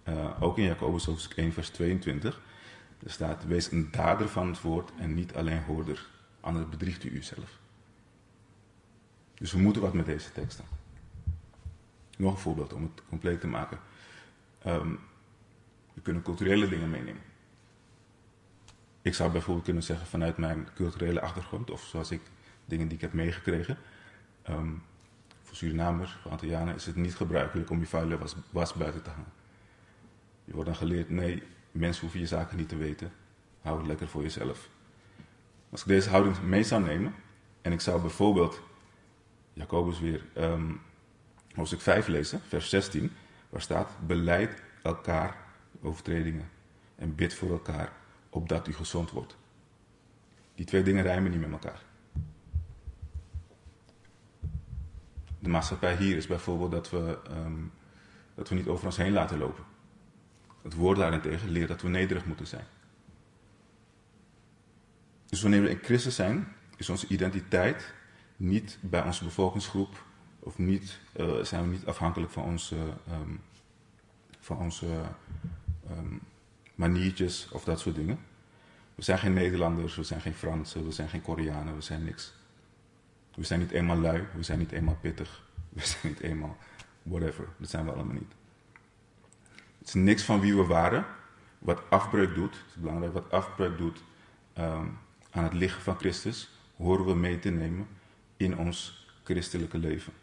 eh, 0.03 0.43
ook 0.43 0.57
in 0.57 0.63
Jacobus 0.63 1.05
hoofdstuk 1.05 1.37
1, 1.37 1.53
vers 1.53 1.69
22. 1.69 2.41
Er 3.03 3.11
staat: 3.11 3.45
Wees 3.45 3.71
een 3.71 3.91
dader 3.91 4.29
van 4.29 4.47
het 4.47 4.61
woord 4.61 4.91
en 4.97 5.13
niet 5.13 5.35
alleen 5.35 5.63
hoorder. 5.63 6.07
Anders 6.39 6.69
bedriegt 6.69 7.03
u 7.03 7.09
uzelf. 7.09 7.59
Dus 9.33 9.51
we 9.51 9.59
moeten 9.59 9.81
wat 9.81 9.93
met 9.93 10.05
deze 10.05 10.31
teksten. 10.31 10.65
Nog 12.17 12.33
een 12.33 12.39
voorbeeld 12.39 12.73
om 12.73 12.81
het 12.81 13.03
compleet 13.09 13.39
te 13.39 13.47
maken. 13.47 13.79
Um, 14.65 14.99
we 15.93 16.01
kunnen 16.01 16.21
culturele 16.21 16.67
dingen 16.67 16.89
meenemen. 16.89 17.21
Ik 19.01 19.13
zou 19.13 19.31
bijvoorbeeld 19.31 19.65
kunnen 19.65 19.83
zeggen 19.83 20.07
vanuit 20.07 20.37
mijn 20.37 20.67
culturele 20.75 21.21
achtergrond, 21.21 21.71
of 21.71 21.83
zoals 21.83 22.11
ik 22.11 22.21
dingen 22.65 22.87
die 22.87 22.95
ik 22.95 23.01
heb 23.01 23.13
meegekregen. 23.13 23.77
Um, 24.49 24.83
voor 25.51 25.59
Surinamers, 25.59 26.11
voor 26.21 26.31
Antillianen 26.31 26.75
is 26.75 26.85
het 26.85 26.95
niet 26.95 27.15
gebruikelijk 27.15 27.69
om 27.69 27.79
je 27.79 27.85
vuile 27.85 28.17
was, 28.17 28.35
was 28.49 28.73
buiten 28.73 29.03
te 29.03 29.09
hangen. 29.09 29.31
Je 30.45 30.53
wordt 30.53 30.69
dan 30.69 30.77
geleerd, 30.77 31.09
nee, 31.09 31.43
mensen 31.71 32.01
hoeven 32.01 32.19
je 32.19 32.27
zaken 32.27 32.57
niet 32.57 32.69
te 32.69 32.77
weten. 32.77 33.11
Hou 33.61 33.77
het 33.77 33.87
lekker 33.87 34.07
voor 34.07 34.21
jezelf. 34.21 34.69
Als 35.69 35.81
ik 35.81 35.87
deze 35.87 36.09
houding 36.09 36.41
mee 36.41 36.63
zou 36.63 36.83
nemen, 36.83 37.15
en 37.61 37.71
ik 37.71 37.81
zou 37.81 38.01
bijvoorbeeld 38.01 38.61
Jacobus 39.53 39.99
weer 39.99 40.25
um, 40.37 40.81
hoofdstuk 41.55 41.81
5 41.81 42.07
lezen, 42.07 42.41
vers 42.47 42.69
16 42.69 43.11
waar 43.49 43.61
staat: 43.61 43.91
beleid 44.07 44.61
elkaar 44.83 45.37
overtredingen 45.81 46.49
en 46.95 47.15
bid 47.15 47.33
voor 47.33 47.51
elkaar, 47.51 47.91
opdat 48.29 48.67
u 48.67 48.73
gezond 48.73 49.11
wordt. 49.11 49.37
Die 50.55 50.65
twee 50.65 50.83
dingen 50.83 51.03
rijmen 51.03 51.31
niet 51.31 51.39
met 51.39 51.51
elkaar. 51.51 51.81
De 55.41 55.49
maatschappij 55.49 55.95
hier 55.95 56.17
is 56.17 56.27
bijvoorbeeld 56.27 56.71
dat 56.71 56.89
we, 56.89 57.17
um, 57.31 57.71
dat 58.35 58.49
we 58.49 58.55
niet 58.55 58.67
over 58.67 58.85
ons 58.85 58.97
heen 58.97 59.11
laten 59.11 59.37
lopen. 59.37 59.63
Het 60.61 60.73
woord 60.73 60.97
daarentegen 60.97 61.49
leert 61.49 61.67
dat 61.67 61.81
we 61.81 61.89
nederig 61.89 62.25
moeten 62.25 62.47
zijn. 62.47 62.65
Dus 65.25 65.41
wanneer 65.41 65.61
we 65.61 65.69
in 65.69 65.79
Christus 65.81 66.15
zijn, 66.15 66.47
is 66.77 66.89
onze 66.89 67.07
identiteit 67.07 67.93
niet 68.37 68.77
bij 68.81 69.03
onze 69.03 69.23
bevolkingsgroep 69.23 70.03
of 70.39 70.57
niet, 70.57 70.99
uh, 71.15 71.43
zijn 71.43 71.63
we 71.63 71.69
niet 71.69 71.85
afhankelijk 71.85 72.31
van 72.31 72.43
onze, 72.43 72.75
um, 73.11 73.41
van 74.39 74.57
onze 74.57 75.01
um, 75.91 76.19
maniertjes 76.75 77.47
of 77.51 77.63
dat 77.63 77.79
soort 77.79 77.95
dingen. 77.95 78.19
We 78.95 79.03
zijn 79.03 79.19
geen 79.19 79.33
Nederlanders, 79.33 79.95
we 79.95 80.03
zijn 80.03 80.21
geen 80.21 80.33
Fransen, 80.33 80.85
we 80.85 80.91
zijn 80.91 81.09
geen 81.09 81.21
Koreanen, 81.21 81.75
we 81.75 81.81
zijn 81.81 82.03
niks. 82.03 82.33
We 83.35 83.43
zijn 83.43 83.59
niet 83.59 83.71
eenmaal 83.71 83.97
lui, 83.97 84.27
we 84.35 84.43
zijn 84.43 84.59
niet 84.59 84.71
eenmaal 84.71 84.97
pittig, 85.01 85.43
we 85.69 85.85
zijn 85.85 86.13
niet 86.13 86.19
eenmaal 86.19 86.57
whatever. 87.03 87.47
Dat 87.57 87.69
zijn 87.69 87.85
we 87.85 87.91
allemaal 87.91 88.13
niet. 88.13 88.33
Het 89.79 89.87
is 89.87 89.93
niks 89.93 90.23
van 90.23 90.39
wie 90.39 90.55
we 90.55 90.63
waren, 90.63 91.05
wat 91.59 91.89
afbreuk 91.89 92.35
doet, 92.35 92.55
het 92.55 92.65
is 92.75 92.81
belangrijk, 92.81 93.13
wat 93.13 93.31
afbreuk 93.31 93.77
doet 93.77 94.03
um, 94.57 94.97
aan 95.31 95.43
het 95.43 95.53
lichaam 95.53 95.81
van 95.81 95.97
Christus, 95.97 96.49
horen 96.75 97.05
we 97.05 97.15
mee 97.15 97.39
te 97.39 97.49
nemen 97.49 97.87
in 98.37 98.57
ons 98.57 99.07
christelijke 99.23 99.77
leven. 99.77 100.13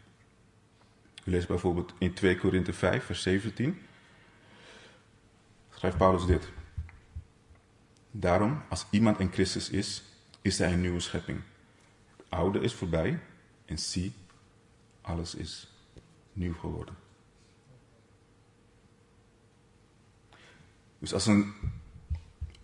We 1.23 1.31
lezen 1.31 1.47
bijvoorbeeld 1.47 1.93
in 1.97 2.13
2 2.13 2.37
Korinthe 2.37 2.73
5, 2.73 3.05
vers 3.05 3.21
17. 3.21 3.79
Schrijft 5.75 5.97
Paulus 5.97 6.25
dit. 6.25 6.49
Daarom, 8.11 8.61
als 8.69 8.85
iemand 8.89 9.19
in 9.19 9.31
Christus 9.31 9.69
is, 9.69 10.03
is 10.41 10.57
hij 10.57 10.73
een 10.73 10.81
nieuwe 10.81 10.99
schepping. 10.99 11.41
Oude 12.29 12.59
is 12.59 12.73
voorbij 12.73 13.19
en 13.65 13.79
zie, 13.79 14.13
alles 15.01 15.35
is 15.35 15.71
nieuw 16.33 16.53
geworden. 16.53 16.95
Dus 20.99 21.13
als, 21.13 21.25
een, 21.25 21.53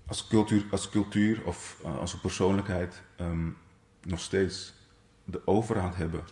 als, 0.05 0.27
cultuur, 0.27 0.65
als 0.71 0.89
cultuur 0.89 1.45
of 1.45 1.81
uh, 1.85 1.97
als 1.97 2.13
een 2.13 2.19
persoonlijkheid 2.19 3.01
um, 3.19 3.57
nog 4.01 4.19
steeds 4.19 4.73
de 5.23 5.47
overhand 5.47 5.95
hebben 5.95 6.23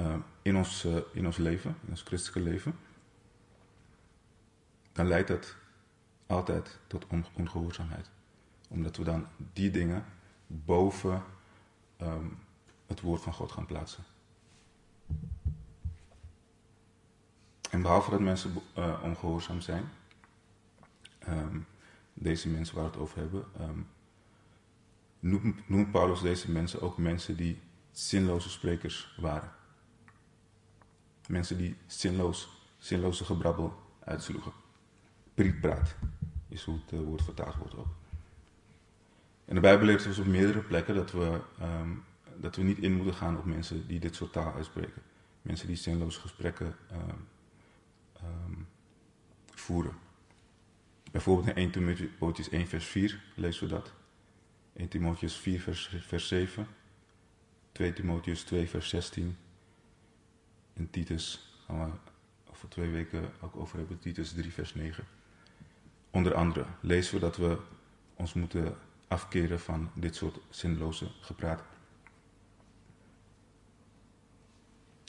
uh, 0.00 0.16
in, 0.42 0.56
ons, 0.56 0.84
uh, 0.84 0.96
in 1.12 1.26
ons 1.26 1.36
leven, 1.36 1.76
in 1.82 1.90
ons 1.90 2.02
christelijke 2.02 2.50
leven, 2.50 2.78
dan 4.92 5.06
leidt 5.06 5.28
dat 5.28 5.56
altijd 6.26 6.78
tot 6.86 7.06
on 7.06 7.26
ongehoorzaamheid. 7.32 8.10
Omdat 8.68 8.96
we 8.96 9.04
dan 9.04 9.26
die 9.52 9.70
dingen 9.70 10.04
boven 10.46 11.22
um, 12.00 12.38
het 12.86 13.00
woord 13.00 13.22
van 13.22 13.32
God 13.32 13.52
gaan 13.52 13.66
plaatsen. 13.66 14.04
En 17.70 17.82
behalve 17.82 18.10
dat 18.10 18.20
mensen 18.20 18.52
uh, 18.78 19.00
ongehoorzaam 19.02 19.60
zijn, 19.60 19.90
um, 21.28 21.66
deze 22.14 22.48
mensen 22.48 22.74
waar 22.74 22.84
we 22.84 22.90
het 22.90 23.00
over 23.00 23.18
hebben, 23.18 23.44
um, 23.60 23.86
noemt, 25.66 25.90
Paulus 25.90 26.20
deze 26.20 26.50
mensen 26.50 26.80
ook 26.80 26.98
mensen 26.98 27.36
die 27.36 27.60
zinloze 27.90 28.50
sprekers 28.50 29.14
waren. 29.20 29.52
Mensen 31.26 31.56
die 31.56 31.76
zinloos, 31.86 32.48
zinloze 32.78 33.24
gebrabbel 33.24 33.82
uitsloegen. 34.04 34.52
Prietpraat 35.34 35.94
is 36.48 36.62
hoe 36.64 36.78
het 36.84 36.92
uh, 36.92 37.00
woord 37.00 37.22
vertaald 37.22 37.56
wordt 37.56 37.76
ook. 37.76 37.94
En 39.44 39.54
de 39.54 39.60
Bijbel 39.60 39.86
leert 39.86 40.06
ons 40.06 40.18
op 40.18 40.26
meerdere 40.26 40.60
plekken 40.60 40.94
dat 40.94 41.12
we, 41.12 41.40
um, 41.62 42.04
dat 42.40 42.56
we 42.56 42.62
niet 42.62 42.78
in 42.78 42.94
moeten 42.94 43.14
gaan 43.14 43.38
op 43.38 43.44
mensen 43.44 43.86
die 43.86 44.00
dit 44.00 44.14
soort 44.14 44.32
taal 44.32 44.54
uitspreken. 44.54 45.02
Mensen 45.42 45.66
die 45.66 45.76
zinloze 45.76 46.20
gesprekken 46.20 46.76
um, 46.92 47.28
um, 48.22 48.66
voeren. 49.50 49.94
Bijvoorbeeld 51.10 51.48
in 51.48 51.54
1 51.54 51.70
Timotheus 51.70 52.48
1 52.48 52.66
vers 52.66 52.86
4 52.86 53.22
lezen 53.34 53.68
we 53.68 53.74
dat. 53.74 53.92
1 54.76 54.88
Timotheus 54.88 55.36
4 55.36 55.60
vers, 55.60 55.96
vers 56.00 56.28
7. 56.28 56.66
2 57.72 57.92
Timotheus 57.92 58.42
2 58.42 58.68
vers 58.68 58.88
16. 58.88 59.36
En 60.72 60.90
Titus 60.90 61.54
gaan 61.66 61.78
we 61.84 61.90
over 62.50 62.68
twee 62.68 62.90
weken 62.90 63.32
ook 63.40 63.56
over 63.56 63.78
hebben. 63.78 63.98
Titus 63.98 64.32
3 64.32 64.52
vers 64.52 64.74
9. 64.74 65.04
Onder 66.10 66.34
andere 66.34 66.66
lezen 66.80 67.14
we 67.14 67.20
dat 67.20 67.36
we 67.36 67.58
ons 68.14 68.32
moeten 68.32 68.76
afkeren 69.08 69.60
van 69.60 69.90
dit 69.94 70.16
soort 70.16 70.38
zinloze 70.48 71.10
gepraat. 71.20 71.62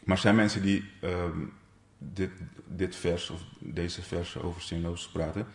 Maar 0.06 0.18
zijn 0.18 0.36
mensen 0.36 0.62
die 0.62 0.92
um, 1.02 1.54
dit, 1.98 2.32
dit 2.66 2.96
vers 2.96 3.30
of 3.30 3.42
deze 3.60 4.02
versen 4.02 4.44
over 4.44 4.62
zinloos 4.62 5.10
praten 5.10 5.48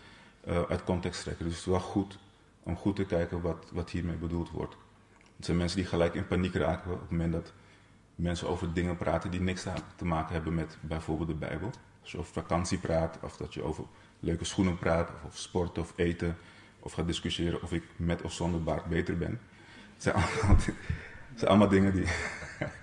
uh, 0.49 0.63
uit 0.69 0.85
context 0.85 1.23
trekken. 1.23 1.45
Dus 1.45 1.55
het 1.55 1.65
is 1.65 1.71
wel 1.71 1.81
goed 1.81 2.19
om 2.63 2.77
goed 2.77 2.97
te 2.97 3.05
kijken 3.05 3.41
wat, 3.41 3.67
wat 3.73 3.91
hiermee 3.91 4.17
bedoeld 4.17 4.51
wordt. 4.51 4.77
Het 5.37 5.45
zijn 5.45 5.57
mensen 5.57 5.79
die 5.79 5.87
gelijk 5.87 6.15
in 6.15 6.27
paniek 6.27 6.55
raken 6.55 6.93
op 6.93 7.01
het 7.01 7.11
moment 7.11 7.33
dat 7.33 7.53
mensen 8.15 8.49
over 8.49 8.73
dingen 8.73 8.97
praten 8.97 9.31
die 9.31 9.41
niks 9.41 9.67
te 9.97 10.05
maken 10.05 10.35
hebben 10.35 10.55
met 10.55 10.77
bijvoorbeeld 10.81 11.29
de 11.29 11.35
Bijbel. 11.35 11.71
Als 12.03 12.13
je 12.13 12.19
over 12.19 12.33
vakantie 12.33 12.79
praat, 12.79 13.19
of 13.23 13.37
dat 13.37 13.55
je 13.55 13.63
over 13.63 13.85
leuke 14.21 14.45
schoenen 14.45 14.79
praat, 14.79 15.11
of 15.27 15.37
sport 15.37 15.79
of 15.79 15.93
eten, 15.97 16.37
of 16.79 16.93
gaat 16.93 17.07
discussiëren 17.07 17.63
of 17.63 17.73
ik 17.73 17.85
met 17.97 18.23
of 18.23 18.33
zonder 18.33 18.63
baard 18.63 18.85
beter 18.85 19.19
ben. 19.19 19.41
Het 19.97 20.05
het 21.31 21.39
zijn 21.39 21.51
allemaal 21.51 21.69
dingen 21.69 21.93
die. 21.93 22.07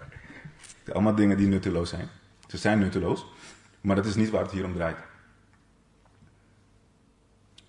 allemaal 0.94 1.16
dingen 1.16 1.38
die 1.38 1.48
nutteloos 1.48 1.90
zijn. 1.90 2.10
Ze 2.48 2.58
zijn 2.58 2.80
nutteloos, 2.80 3.26
maar 3.82 3.96
dat 3.96 4.06
is 4.06 4.16
niet 4.16 4.30
waar 4.30 4.42
het 4.42 4.52
hier 4.52 4.66
om 4.66 4.74
draait. 4.74 4.98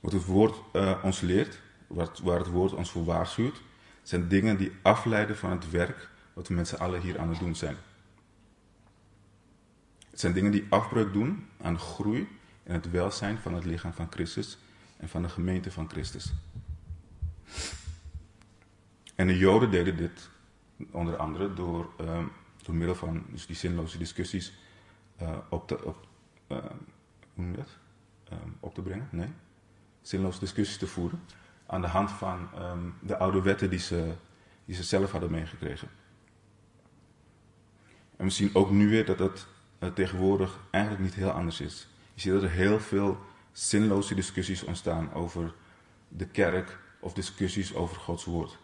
Wat 0.00 0.12
het 0.12 0.24
woord 0.24 0.56
uh, 0.72 0.98
ons 1.02 1.20
leert, 1.20 1.60
waar 2.22 2.38
het 2.38 2.48
woord 2.48 2.72
ons 2.72 2.90
voor 2.90 3.04
waarschuwt, 3.04 3.62
zijn 4.02 4.28
dingen 4.28 4.56
die 4.56 4.72
afleiden 4.82 5.36
van 5.36 5.50
het 5.50 5.70
werk 5.70 6.08
wat 6.32 6.48
we 6.48 6.54
met 6.54 6.68
z'n 6.68 6.74
allen 6.74 7.00
hier 7.00 7.18
aan 7.18 7.28
het 7.28 7.38
doen 7.38 7.54
zijn. 7.54 7.76
Het 10.10 10.20
zijn 10.20 10.32
dingen 10.32 10.52
die 10.52 10.66
afbreuk 10.68 11.12
doen 11.12 11.46
aan 11.60 11.72
de 11.72 11.78
groei 11.78 12.28
en 12.62 12.74
het 12.74 12.90
welzijn 12.90 13.38
van 13.38 13.54
het 13.54 13.64
lichaam 13.64 13.92
van 13.92 14.06
Christus 14.10 14.58
en 14.96 15.08
van 15.08 15.22
de 15.22 15.28
gemeente 15.28 15.70
van 15.70 15.90
Christus. 15.90 16.32
En 19.14 19.26
de 19.26 19.38
Joden 19.38 19.70
deden 19.70 19.96
dit 19.96 20.28
onder 20.90 21.16
andere 21.16 21.54
door, 21.54 21.90
uh, 22.00 22.24
door 22.68 22.76
middel 22.76 22.96
van 22.96 23.24
dus 23.30 23.46
die 23.46 23.56
zinloze 23.56 23.98
discussies 23.98 24.52
uh, 25.22 25.36
op, 25.48 25.68
te, 25.68 25.84
op, 25.84 26.06
uh, 26.48 26.58
hoe 27.34 27.44
noem 27.44 27.56
dat? 27.56 27.68
Um, 28.32 28.56
op 28.60 28.74
te 28.74 28.82
brengen. 28.82 29.08
Nee? 29.10 29.28
Zinloze 30.02 30.38
discussies 30.38 30.76
te 30.76 30.86
voeren 30.86 31.20
aan 31.66 31.80
de 31.80 31.86
hand 31.86 32.10
van 32.10 32.48
um, 32.58 32.94
de 33.00 33.18
oude 33.18 33.42
wetten 33.42 33.70
die 33.70 33.78
ze, 33.78 34.14
die 34.64 34.74
ze 34.74 34.82
zelf 34.82 35.10
hadden 35.10 35.30
meegekregen. 35.30 35.88
En 38.16 38.24
we 38.24 38.30
zien 38.30 38.54
ook 38.54 38.70
nu 38.70 38.88
weer 38.88 39.04
dat 39.04 39.18
het 39.18 39.46
uh, 39.78 39.88
tegenwoordig 39.88 40.58
eigenlijk 40.70 41.04
niet 41.04 41.14
heel 41.14 41.30
anders 41.30 41.60
is. 41.60 41.88
Je 42.14 42.20
ziet 42.20 42.32
dat 42.32 42.42
er 42.42 42.50
heel 42.50 42.80
veel 42.80 43.18
zinloze 43.52 44.14
discussies 44.14 44.62
ontstaan 44.62 45.12
over 45.12 45.54
de 46.08 46.26
kerk 46.26 46.78
of 47.00 47.12
discussies 47.12 47.74
over 47.74 47.96
Gods 47.96 48.24
woord. 48.24 48.58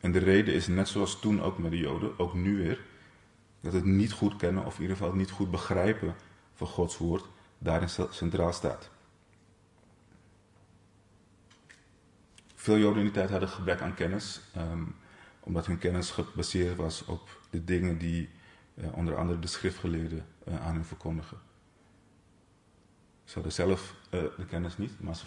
En 0.00 0.12
de 0.12 0.18
reden 0.18 0.54
is 0.54 0.66
net 0.66 0.88
zoals 0.88 1.20
toen 1.20 1.42
ook 1.42 1.58
met 1.58 1.70
de 1.70 1.78
Joden, 1.78 2.18
ook 2.18 2.34
nu 2.34 2.56
weer, 2.56 2.80
dat 3.60 3.72
het 3.72 3.84
niet 3.84 4.12
goed 4.12 4.36
kennen 4.36 4.64
of 4.64 4.74
in 4.74 4.82
ieder 4.82 4.96
geval 4.96 5.14
niet 5.14 5.30
goed 5.30 5.50
begrijpen 5.50 6.14
van 6.54 6.66
Gods 6.66 6.98
woord 6.98 7.24
daarin 7.58 7.88
centraal 8.10 8.52
staat. 8.52 8.90
Veel 12.54 12.78
Joden 12.78 12.98
in 12.98 13.04
die 13.04 13.12
tijd 13.12 13.30
hadden 13.30 13.48
gebrek 13.48 13.80
aan 13.80 13.94
kennis, 13.94 14.40
um, 14.56 14.96
omdat 15.40 15.66
hun 15.66 15.78
kennis 15.78 16.10
gebaseerd 16.10 16.76
was 16.76 17.04
op 17.04 17.40
de 17.50 17.64
dingen 17.64 17.98
die 17.98 18.28
uh, 18.74 18.96
onder 18.96 19.16
andere 19.16 19.38
de 19.38 19.46
schriftgeleerden 19.46 20.26
uh, 20.48 20.66
aan 20.66 20.74
hen 20.74 20.84
verkondigen. 20.84 21.38
Ze 23.24 23.34
hadden 23.34 23.52
zelf 23.52 23.94
uh, 24.10 24.20
de 24.36 24.46
kennis 24.48 24.78
niet, 24.78 25.00
maar 25.00 25.16
ze, 25.16 25.24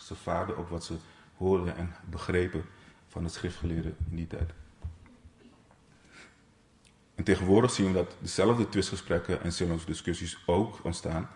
ze 0.00 0.14
vaarden 0.14 0.58
op 0.58 0.68
wat 0.68 0.84
ze 0.84 0.96
hoorden 1.36 1.76
en 1.76 1.94
begrepen 2.10 2.64
van 3.08 3.24
het 3.24 3.32
schriftgeleerden 3.32 3.96
in 4.10 4.16
die 4.16 4.26
tijd. 4.26 4.52
En 7.20 7.26
tegenwoordig 7.26 7.70
zien 7.70 7.86
we 7.86 7.92
dat 7.92 8.16
dezelfde 8.18 8.68
twistgesprekken 8.68 9.42
en 9.42 9.52
zinloze 9.52 9.86
discussies 9.86 10.42
ook 10.46 10.78
ontstaan, 10.82 11.30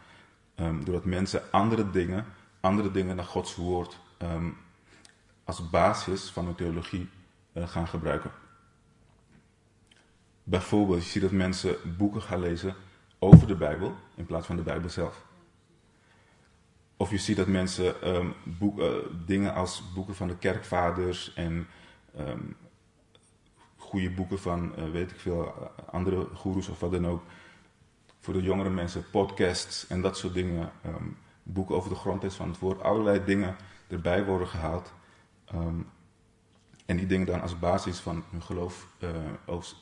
um, 0.57 0.85
doordat 0.85 1.05
mensen 1.05 1.43
andere 1.50 1.91
dingen, 1.91 2.26
andere 2.61 2.91
dingen 2.91 3.17
naar 3.17 3.25
Gods 3.25 3.55
woord 3.57 3.99
um, 4.23 4.57
als 5.45 5.71
basis 5.71 6.31
van 6.31 6.45
hun 6.45 6.55
theologie 6.55 7.09
uh, 7.53 7.69
gaan 7.69 7.88
gebruiken. 7.88 8.31
Bijvoorbeeld, 10.43 11.05
je 11.05 11.11
ziet 11.11 11.23
dat 11.23 11.31
mensen 11.31 11.76
boeken 11.97 12.23
gaan 12.23 12.41
lezen 12.41 12.75
over 13.19 13.47
de 13.47 13.56
Bijbel 13.56 13.95
in 14.15 14.26
plaats 14.26 14.47
van 14.47 14.56
de 14.56 14.63
Bijbel 14.63 14.91
zelf. 14.91 15.25
Of 16.97 17.11
je 17.11 17.19
ziet 17.19 17.37
dat 17.37 17.47
mensen 17.47 17.95
boek, 18.45 18.78
uh, 18.78 18.87
dingen 19.26 19.54
als 19.54 19.82
boeken 19.95 20.15
van 20.15 20.28
de 20.28 20.37
kerkvaders 20.37 21.35
en 21.35 21.67
goede 23.95 24.11
boeken 24.11 24.39
van, 24.39 24.73
uh, 24.78 24.91
weet 24.91 25.11
ik 25.11 25.21
veel, 25.21 25.73
andere 25.91 26.26
goeroes 26.35 26.69
of 26.69 26.80
wat 26.80 26.93
dan 26.93 27.07
ook. 27.07 27.23
Voor 28.21 28.35
de 28.35 28.43
jongere 28.43 28.71
mensen, 28.71 29.11
podcasts 29.11 29.87
en 29.87 30.00
dat 30.00 30.17
soort 30.17 30.35
dingen. 30.35 30.73
Um, 30.87 31.17
boeken 31.45 31.75
over 31.75 31.91
de 31.91 31.97
grondtekst 31.97 32.37
van 32.37 32.49
het 32.49 32.59
woord. 32.59 32.83
Allerlei 32.83 33.25
dingen 33.25 33.57
erbij 33.89 34.25
worden 34.25 34.49
gehaald. 34.49 34.93
Um, 35.54 35.87
en 36.87 36.97
die 36.97 37.07
dingen 37.07 37.26
dan 37.26 37.41
als 37.41 37.59
basis 37.59 37.99
van 37.99 38.25
hun 38.30 38.43
geloof, 38.43 38.89
uh, 38.99 39.11
of, 39.45 39.75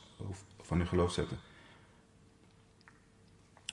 van 0.61 0.77
hun 0.77 0.87
geloof 0.87 1.11
zetten. 1.11 1.37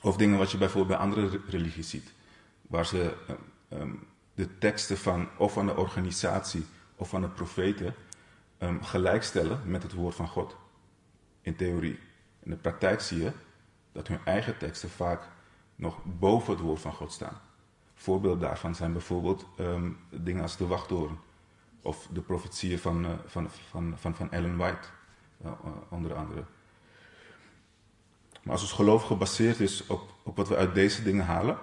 Of 0.03 0.16
dingen 0.16 0.38
wat 0.38 0.50
je 0.50 0.59
bijvoorbeeld 0.59 0.98
bij 0.98 1.07
andere 1.07 1.40
religies 1.48 1.90
ziet. 1.90 2.12
Waar 2.62 2.87
ze 2.87 3.16
um, 3.72 4.07
de 4.35 4.59
teksten 4.59 4.98
van 4.98 5.29
of 5.37 5.53
van 5.53 5.66
de 5.66 5.76
organisatie 5.76 6.66
of 6.96 7.09
van 7.09 7.20
de 7.20 7.29
profeten 7.29 7.94
um, 8.61 8.83
gelijkstellen 8.83 9.61
met 9.64 9.83
het 9.83 9.92
woord 9.92 10.14
van 10.14 10.29
God. 10.29 10.57
In 11.40 11.57
theorie. 11.57 11.99
In 12.42 12.51
de 12.51 12.57
praktijk 12.57 13.01
zie 13.01 13.23
je 13.23 13.33
dat 13.92 14.09
hun 14.09 14.20
eigen 14.25 14.59
teksten 14.59 14.90
vaak 14.90 15.29
nog 15.77 15.99
boven 16.05 16.53
het 16.53 16.62
woord 16.62 16.81
van 16.81 16.92
God 16.92 17.12
staan. 17.12 17.40
Voorbeelden 17.94 18.40
daarvan 18.40 18.75
zijn 18.75 18.92
bijvoorbeeld 18.92 19.46
um, 19.59 19.99
dingen 20.11 20.42
als 20.42 20.57
de 20.57 20.66
wachttoren. 20.66 21.18
Of 21.83 22.09
de 22.12 22.20
profetieën 22.20 22.79
van, 22.79 23.05
uh, 23.05 23.11
van, 23.27 23.51
van, 23.51 23.94
van, 23.96 24.14
van 24.14 24.31
Ellen 24.31 24.57
White, 24.57 24.88
uh, 25.44 25.53
onder 25.88 26.14
andere. 26.14 26.44
Maar 28.42 28.53
als 28.53 28.62
ons 28.62 28.73
geloof 28.73 29.03
gebaseerd 29.03 29.61
is 29.61 29.87
op, 29.87 30.14
op 30.23 30.37
wat 30.37 30.49
we 30.49 30.57
uit 30.57 30.75
deze 30.75 31.03
dingen 31.03 31.25
halen, 31.25 31.59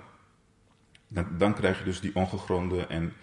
dan, 1.08 1.28
dan 1.38 1.54
krijg 1.54 1.78
je 1.78 1.84
dus 1.84 2.00
die 2.00 2.16
ongegronde 2.16 2.86
en 2.86 3.14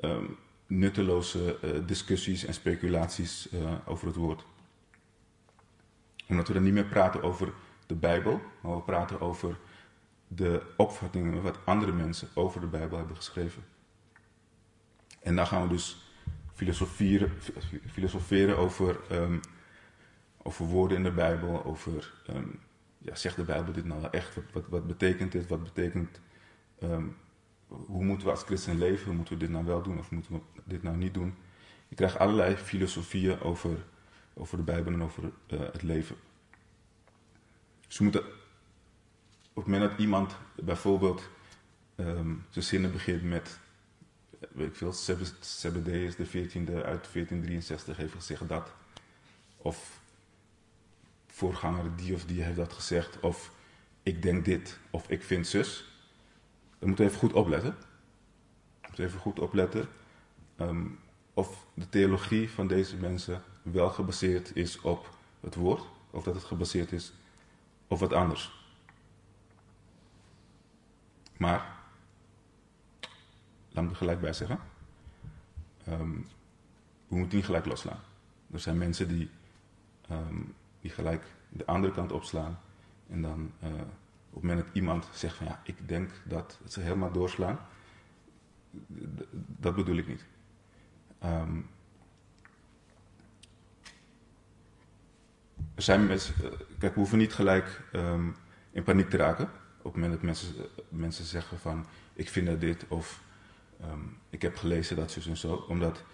um, 0.00 0.36
nutteloze 0.66 1.58
uh, 1.64 1.86
discussies 1.86 2.44
en 2.44 2.54
speculaties 2.54 3.52
uh, 3.52 3.72
over 3.84 4.06
het 4.06 4.16
woord. 4.16 4.44
Omdat 6.28 6.48
we 6.48 6.54
dan 6.54 6.62
niet 6.62 6.72
meer 6.72 6.84
praten 6.84 7.22
over 7.22 7.52
de 7.86 7.94
Bijbel, 7.94 8.40
maar 8.60 8.76
we 8.76 8.82
praten 8.82 9.20
over 9.20 9.58
de 10.28 10.62
opvattingen 10.76 11.42
wat 11.42 11.58
andere 11.64 11.92
mensen 11.92 12.28
over 12.34 12.60
de 12.60 12.66
Bijbel 12.66 12.98
hebben 12.98 13.16
geschreven. 13.16 13.64
En 15.22 15.36
dan 15.36 15.46
gaan 15.46 15.62
we 15.62 15.68
dus 15.68 16.10
filosoferen, 16.54 17.32
filosoferen 17.90 18.58
over, 18.58 19.00
um, 19.12 19.40
over 20.42 20.66
woorden 20.66 20.96
in 20.96 21.02
de 21.02 21.12
Bijbel, 21.12 21.64
over, 21.64 22.14
um, 22.30 22.60
ja, 22.98 23.14
zegt 23.14 23.36
de 23.36 23.44
Bijbel 23.44 23.72
dit 23.72 23.84
nou 23.84 24.06
echt, 24.10 24.34
wat, 24.34 24.44
wat, 24.52 24.64
wat 24.68 24.86
betekent 24.86 25.32
dit, 25.32 25.48
wat 25.48 25.62
betekent 25.62 26.20
um, 26.82 27.16
hoe 27.68 28.04
moeten 28.04 28.26
we 28.26 28.32
als 28.32 28.42
christen 28.42 28.78
leven? 28.78 29.16
Moeten 29.16 29.34
we 29.34 29.40
dit 29.40 29.50
nou 29.50 29.64
wel 29.64 29.82
doen 29.82 29.98
of 29.98 30.10
moeten 30.10 30.32
we 30.32 30.40
dit 30.64 30.82
nou 30.82 30.96
niet 30.96 31.14
doen? 31.14 31.34
Je 31.88 31.94
krijgt 31.94 32.18
allerlei 32.18 32.56
filosofieën 32.56 33.40
over, 33.40 33.84
over 34.34 34.56
de 34.56 34.62
Bijbel 34.62 34.92
en 34.92 35.02
over 35.02 35.22
uh, 35.24 35.60
het 35.60 35.82
leven. 35.82 36.16
We 37.88 38.04
moeten, 38.04 38.24
op 39.48 39.64
het 39.64 39.66
moment 39.66 39.90
dat 39.90 40.00
iemand 40.00 40.36
bijvoorbeeld 40.54 41.28
um, 41.96 42.44
zijn 42.50 42.64
zinnen 42.64 42.92
begint 42.92 43.22
met, 43.22 43.58
weet 44.52 44.68
ik 44.68 44.76
veel, 44.76 44.92
Zebedeus 45.40 46.16
de 46.16 46.26
14e 46.26 46.72
uit 46.72 47.12
1463 47.12 47.96
heeft 47.96 48.14
gezegd 48.14 48.48
dat, 48.48 48.72
of 49.56 50.00
voorganger 51.26 51.96
die 51.96 52.14
of 52.14 52.24
die 52.24 52.42
heeft 52.42 52.56
dat 52.56 52.72
gezegd, 52.72 53.20
of 53.20 53.52
ik 54.02 54.22
denk 54.22 54.44
dit, 54.44 54.78
of 54.90 55.10
ik 55.10 55.22
vind 55.22 55.46
zus 55.46 55.95
we 56.78 56.86
moeten 56.86 57.04
even 57.04 57.18
goed 57.18 57.32
opletten. 57.32 57.70
We 58.80 58.86
moeten 58.86 59.04
even 59.04 59.20
goed 59.20 59.38
opletten 59.38 59.88
um, 60.56 60.98
of 61.34 61.66
de 61.74 61.88
theologie 61.88 62.50
van 62.50 62.66
deze 62.66 62.96
mensen 62.96 63.42
wel 63.62 63.90
gebaseerd 63.90 64.56
is 64.56 64.80
op 64.80 65.10
het 65.40 65.54
woord, 65.54 65.84
of 66.10 66.24
dat 66.24 66.34
het 66.34 66.44
gebaseerd 66.44 66.92
is 66.92 67.12
op 67.88 67.98
wat 67.98 68.12
anders. 68.12 68.64
Maar, 71.36 71.76
laat 73.68 73.84
me 73.84 73.90
er 73.90 73.96
gelijk 73.96 74.20
bij 74.20 74.32
zeggen, 74.32 74.58
um, 75.88 76.26
we 77.08 77.16
moeten 77.16 77.36
niet 77.36 77.46
gelijk 77.46 77.66
loslaan. 77.66 78.00
Er 78.50 78.60
zijn 78.60 78.78
mensen 78.78 79.08
die, 79.08 79.30
um, 80.10 80.54
die 80.80 80.90
gelijk 80.90 81.24
de 81.48 81.66
andere 81.66 81.92
kant 81.92 82.12
opslaan 82.12 82.60
en 83.08 83.22
dan 83.22 83.52
op 83.60 84.05
het 84.36 84.44
moment 84.44 84.66
dat 84.66 84.74
iemand 84.74 85.08
zegt 85.12 85.36
van 85.36 85.46
ja, 85.46 85.60
ik 85.64 85.88
denk 85.88 86.10
dat 86.24 86.60
ze 86.68 86.80
helemaal 86.80 87.12
doorslaan, 87.12 87.58
dat 89.46 89.74
bedoel 89.74 89.96
ik 89.96 90.08
niet. 90.08 90.24
Um, 91.24 91.68
er 95.74 95.82
zijn 95.82 96.06
mensen, 96.06 96.34
eh, 96.34 96.50
kijk, 96.78 96.94
we 96.94 97.00
hoeven 97.00 97.18
niet 97.18 97.34
gelijk 97.34 97.82
um, 97.92 98.36
in 98.70 98.82
paniek 98.82 99.10
te 99.10 99.16
raken. 99.16 99.50
Op 99.78 99.92
het 99.92 99.94
moment 99.94 100.12
dat 100.12 100.22
mensen, 100.22 100.54
mensen 100.88 101.24
zeggen 101.24 101.58
van 101.58 101.86
ik 102.12 102.28
vind 102.28 102.46
dat 102.46 102.60
dit 102.60 102.84
of 102.88 103.22
um, 103.82 104.18
ik 104.30 104.42
heb 104.42 104.56
gelezen 104.56 104.96
dat 104.96 105.10
zo 105.10 105.30
en 105.30 105.36
zo. 105.36 105.54
Omdat 105.54 106.04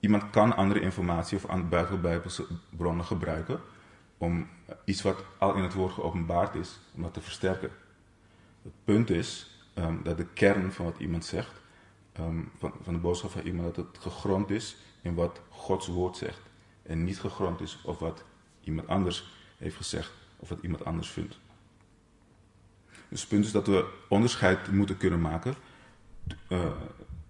iemand 0.00 0.30
kan 0.30 0.56
andere 0.56 0.80
informatie 0.80 1.36
of 1.36 1.46
aan 1.46 1.68
buitenbijbelse 1.68 2.46
bronnen 2.70 3.04
gebruiken 3.04 3.60
om 4.18 4.48
iets 4.84 5.02
wat 5.02 5.24
al 5.38 5.54
in 5.54 5.62
het 5.62 5.74
woord 5.74 5.92
geopenbaard 5.92 6.54
is, 6.54 6.78
om 6.94 7.02
dat 7.02 7.14
te 7.14 7.20
versterken. 7.20 7.70
Het 8.62 8.72
punt 8.84 9.10
is 9.10 9.60
ehm, 9.74 10.02
dat 10.02 10.16
de 10.16 10.26
kern 10.26 10.72
van 10.72 10.84
wat 10.84 10.98
iemand 10.98 11.24
zegt, 11.24 11.60
ehm, 12.12 12.42
van, 12.58 12.72
van 12.82 12.94
de 12.94 13.00
boodschap 13.00 13.30
van 13.30 13.42
iemand, 13.42 13.74
dat 13.74 13.86
het 13.86 13.98
gegrond 14.02 14.50
is 14.50 14.76
in 15.02 15.14
wat 15.14 15.40
Gods 15.48 15.86
woord 15.86 16.16
zegt. 16.16 16.40
En 16.82 17.04
niet 17.04 17.20
gegrond 17.20 17.60
is 17.60 17.80
op 17.84 17.98
wat 17.98 18.24
iemand 18.60 18.88
anders 18.88 19.34
heeft 19.56 19.76
gezegd 19.76 20.12
of 20.36 20.48
wat 20.48 20.58
iemand 20.62 20.84
anders 20.84 21.10
vindt. 21.10 21.38
Dus 23.08 23.20
het 23.20 23.28
punt 23.28 23.44
is 23.44 23.52
dat 23.52 23.66
we 23.66 23.92
onderscheid 24.08 24.72
moeten 24.72 24.96
kunnen 24.96 25.20
maken 25.20 25.54
uh, 26.48 26.66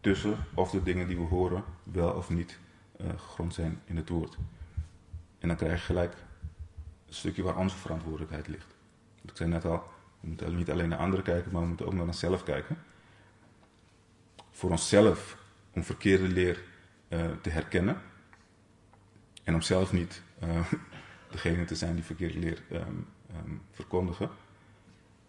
tussen 0.00 0.36
of 0.54 0.70
de 0.70 0.82
dingen 0.82 1.08
die 1.08 1.16
we 1.16 1.22
horen 1.22 1.64
wel 1.82 2.10
of 2.10 2.30
niet 2.30 2.58
uh, 3.00 3.08
gegrond 3.08 3.54
zijn 3.54 3.80
in 3.84 3.96
het 3.96 4.08
woord. 4.08 4.36
En 5.38 5.48
dan 5.48 5.56
krijg 5.56 5.80
je 5.80 5.86
gelijk 5.86 6.16
stukje 7.16 7.42
waar 7.42 7.56
onze 7.56 7.76
verantwoordelijkheid 7.76 8.48
ligt. 8.48 8.74
Want 9.16 9.30
ik 9.30 9.36
zei 9.36 9.48
net 9.48 9.64
al, 9.64 9.84
we 10.20 10.28
moeten 10.28 10.56
niet 10.56 10.70
alleen 10.70 10.88
naar 10.88 10.98
anderen 10.98 11.24
kijken, 11.24 11.52
maar 11.52 11.60
we 11.60 11.68
moeten 11.68 11.86
ook 11.86 11.92
naar 11.92 12.06
onszelf 12.06 12.42
kijken. 12.42 12.78
Voor 14.50 14.70
onszelf 14.70 15.36
om 15.70 15.84
verkeerde 15.84 16.28
leer 16.28 16.62
uh, 17.08 17.30
te 17.40 17.50
herkennen. 17.50 18.00
En 19.44 19.54
om 19.54 19.62
zelf 19.62 19.92
niet 19.92 20.22
uh, 20.42 20.72
degene 21.30 21.64
te 21.64 21.74
zijn 21.74 21.94
die 21.94 22.04
verkeerde 22.04 22.38
leer 22.38 22.62
um, 22.72 23.08
verkondigen. 23.72 24.30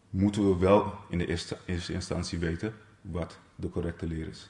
Moeten 0.10 0.50
we 0.50 0.58
wel 0.58 0.94
in 1.10 1.18
de 1.18 1.28
eerste, 1.28 1.58
eerste 1.66 1.94
instantie 1.94 2.40
weten 2.40 2.74
wat 3.02 3.40
de 3.56 3.70
correcte 3.70 4.08
leer 4.08 4.28
is. 4.28 4.50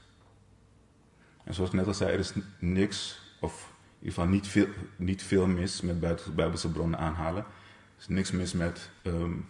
En 1.43 1.53
zoals 1.53 1.69
ik 1.69 1.75
net 1.75 1.87
al 1.87 1.93
zei, 1.93 2.11
er 2.11 2.19
is 2.19 2.33
niks, 2.59 3.21
of 3.39 3.73
ieder 3.99 4.13
geval 4.13 4.27
niet 4.27 4.47
veel, 4.47 4.67
niet 4.95 5.23
veel 5.23 5.47
mis 5.47 5.81
met 5.81 5.99
Bijbelse 6.35 6.71
bronnen 6.71 6.99
aanhalen. 6.99 7.43
Er 7.43 8.03
is 8.03 8.07
niks 8.07 8.31
mis 8.31 8.53
met 8.53 8.89
um, 9.03 9.45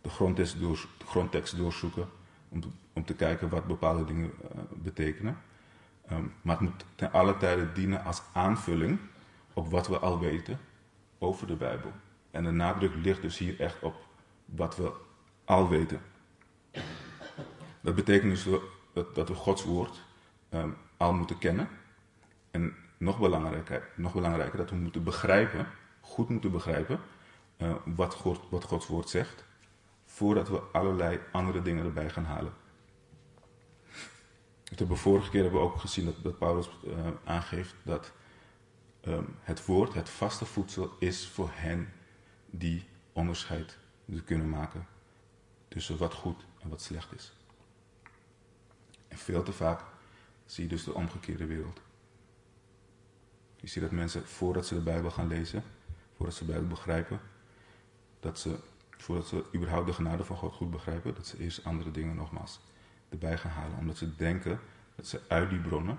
de, 0.00 0.08
grondtekst 0.08 0.60
door, 0.60 0.86
grondtekst 1.04 1.56
doorzoeken 1.56 2.08
om 2.48 2.60
te, 2.60 2.68
om 2.92 3.04
te 3.04 3.14
kijken 3.14 3.48
wat 3.48 3.66
bepaalde 3.66 4.04
dingen 4.04 4.30
uh, 4.42 4.60
betekenen. 4.82 5.36
Um, 6.12 6.32
maar 6.42 6.58
het 6.58 6.68
moet 6.68 6.84
ten 6.94 7.12
alle 7.12 7.36
tijde 7.36 7.72
dienen 7.72 8.04
als 8.04 8.22
aanvulling 8.32 8.98
op 9.52 9.70
wat 9.70 9.88
we 9.88 9.98
al 9.98 10.18
weten 10.18 10.58
over 11.18 11.46
de 11.46 11.56
Bijbel. 11.56 11.92
En 12.30 12.44
de 12.44 12.50
nadruk 12.50 12.94
ligt 12.94 13.22
dus 13.22 13.38
hier 13.38 13.60
echt 13.60 13.82
op 13.82 13.94
wat 14.44 14.76
we 14.76 14.92
al 15.44 15.68
weten. 15.68 16.00
Dat 17.80 17.94
betekent 17.94 18.30
dus 18.30 18.60
dat, 19.14 19.28
we 19.28 19.34
Gods 19.34 19.64
woord 19.64 20.02
um, 20.50 20.76
al 20.96 21.12
moeten 21.12 21.38
kennen. 21.38 21.68
En 22.50 22.74
nog 23.02 23.18
belangrijker, 23.18 23.88
nog 23.94 24.12
belangrijker, 24.12 24.58
dat 24.58 24.70
we 24.70 24.76
moeten 24.76 25.04
begrijpen, 25.04 25.66
goed 26.00 26.28
moeten 26.28 26.50
begrijpen, 26.50 27.00
uh, 27.56 27.74
wat, 27.84 28.14
God, 28.14 28.40
wat 28.50 28.64
Gods 28.64 28.86
woord 28.86 29.08
zegt, 29.08 29.44
voordat 30.04 30.48
we 30.48 30.58
allerlei 30.58 31.20
andere 31.32 31.62
dingen 31.62 31.84
erbij 31.84 32.10
gaan 32.10 32.24
halen. 32.24 32.52
De 34.76 34.96
vorige 34.96 35.30
keer 35.30 35.42
hebben 35.42 35.60
we 35.60 35.66
ook 35.66 35.80
gezien 35.80 36.04
dat, 36.04 36.22
dat 36.22 36.38
Paulus 36.38 36.70
uh, 36.84 37.06
aangeeft 37.24 37.74
dat 37.82 38.12
um, 39.06 39.36
het 39.40 39.66
woord, 39.66 39.94
het 39.94 40.10
vaste 40.10 40.44
voedsel, 40.44 40.96
is 40.98 41.28
voor 41.28 41.50
hen 41.52 41.92
die 42.50 42.84
onderscheid 43.12 43.78
kunnen 44.24 44.48
maken 44.48 44.86
tussen 45.68 45.98
wat 45.98 46.14
goed 46.14 46.44
en 46.60 46.68
wat 46.68 46.82
slecht 46.82 47.14
is. 47.14 47.32
En 49.08 49.18
veel 49.18 49.42
te 49.42 49.52
vaak 49.52 49.80
zie 50.46 50.64
je 50.64 50.70
dus 50.70 50.84
de 50.84 50.94
omgekeerde 50.94 51.46
wereld. 51.46 51.80
Je 53.62 53.68
ziet 53.68 53.82
dat 53.82 53.90
mensen, 53.90 54.26
voordat 54.26 54.66
ze 54.66 54.74
de 54.74 54.80
Bijbel 54.80 55.10
gaan 55.10 55.26
lezen, 55.26 55.62
voordat 56.16 56.34
ze 56.34 56.44
de 56.44 56.50
Bijbel 56.52 56.68
begrijpen, 56.68 57.20
dat 58.20 58.38
ze, 58.38 58.58
voordat 58.90 59.26
ze 59.26 59.44
überhaupt 59.54 59.86
de 59.86 59.92
genade 59.92 60.24
van 60.24 60.36
God 60.36 60.52
goed 60.54 60.70
begrijpen, 60.70 61.14
dat 61.14 61.26
ze 61.26 61.38
eerst 61.38 61.64
andere 61.64 61.90
dingen 61.90 62.16
nogmaals 62.16 62.60
erbij 63.08 63.38
gaan 63.38 63.50
halen. 63.50 63.78
Omdat 63.78 63.96
ze 63.96 64.16
denken 64.16 64.60
dat 64.94 65.06
ze 65.06 65.20
uit 65.28 65.50
die 65.50 65.60
bronnen 65.60 65.98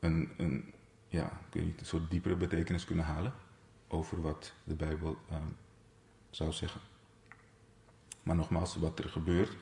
een, 0.00 0.30
een, 0.36 0.72
ja, 1.08 1.24
ik 1.24 1.54
weet 1.54 1.64
niet, 1.64 1.80
een 1.80 1.86
soort 1.86 2.10
diepere 2.10 2.36
betekenis 2.36 2.84
kunnen 2.84 3.04
halen 3.04 3.32
over 3.88 4.20
wat 4.20 4.52
de 4.64 4.74
Bijbel 4.74 5.16
uh, 5.30 5.36
zou 6.30 6.52
zeggen. 6.52 6.80
Maar 8.22 8.36
nogmaals, 8.36 8.76
wat 8.76 8.98
er 8.98 9.08
gebeurt, 9.08 9.56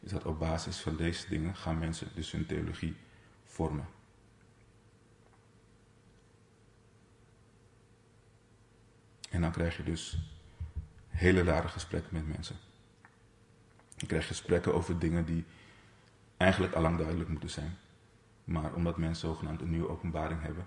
is 0.00 0.10
dat 0.10 0.24
op 0.24 0.38
basis 0.38 0.80
van 0.80 0.96
deze 0.96 1.28
dingen 1.28 1.56
gaan 1.56 1.78
mensen 1.78 2.08
dus 2.14 2.32
hun 2.32 2.46
theologie 2.46 2.96
vormen. 3.44 3.86
En 9.32 9.40
dan 9.40 9.52
krijg 9.52 9.76
je 9.76 9.82
dus 9.82 10.18
hele 11.08 11.42
rare 11.42 11.68
gesprekken 11.68 12.14
met 12.14 12.28
mensen. 12.28 12.56
Je 13.96 14.06
krijgt 14.06 14.26
gesprekken 14.26 14.74
over 14.74 14.98
dingen 14.98 15.24
die 15.24 15.44
eigenlijk 16.36 16.74
allang 16.74 16.96
duidelijk 16.96 17.28
moeten 17.28 17.50
zijn. 17.50 17.76
Maar 18.44 18.74
omdat 18.74 18.96
mensen 18.96 19.28
zogenaamd 19.28 19.60
een 19.60 19.70
nieuwe 19.70 19.88
openbaring 19.88 20.42
hebben, 20.42 20.66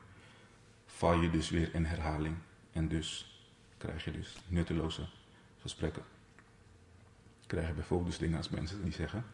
val 0.85 1.21
je 1.21 1.29
dus 1.29 1.49
weer 1.49 1.73
in 1.73 1.85
herhaling. 1.85 2.35
En 2.71 2.87
dus 2.87 3.39
krijg 3.77 4.03
je 4.03 4.11
dus 4.11 4.37
nutteloze 4.47 5.07
gesprekken. 5.61 6.03
Je 7.39 7.47
krijgt 7.47 7.75
bijvoorbeeld 7.75 8.09
dus 8.09 8.19
dingen 8.19 8.37
als 8.37 8.49
mensen 8.49 8.83
die 8.83 8.93
zeggen... 8.93 9.25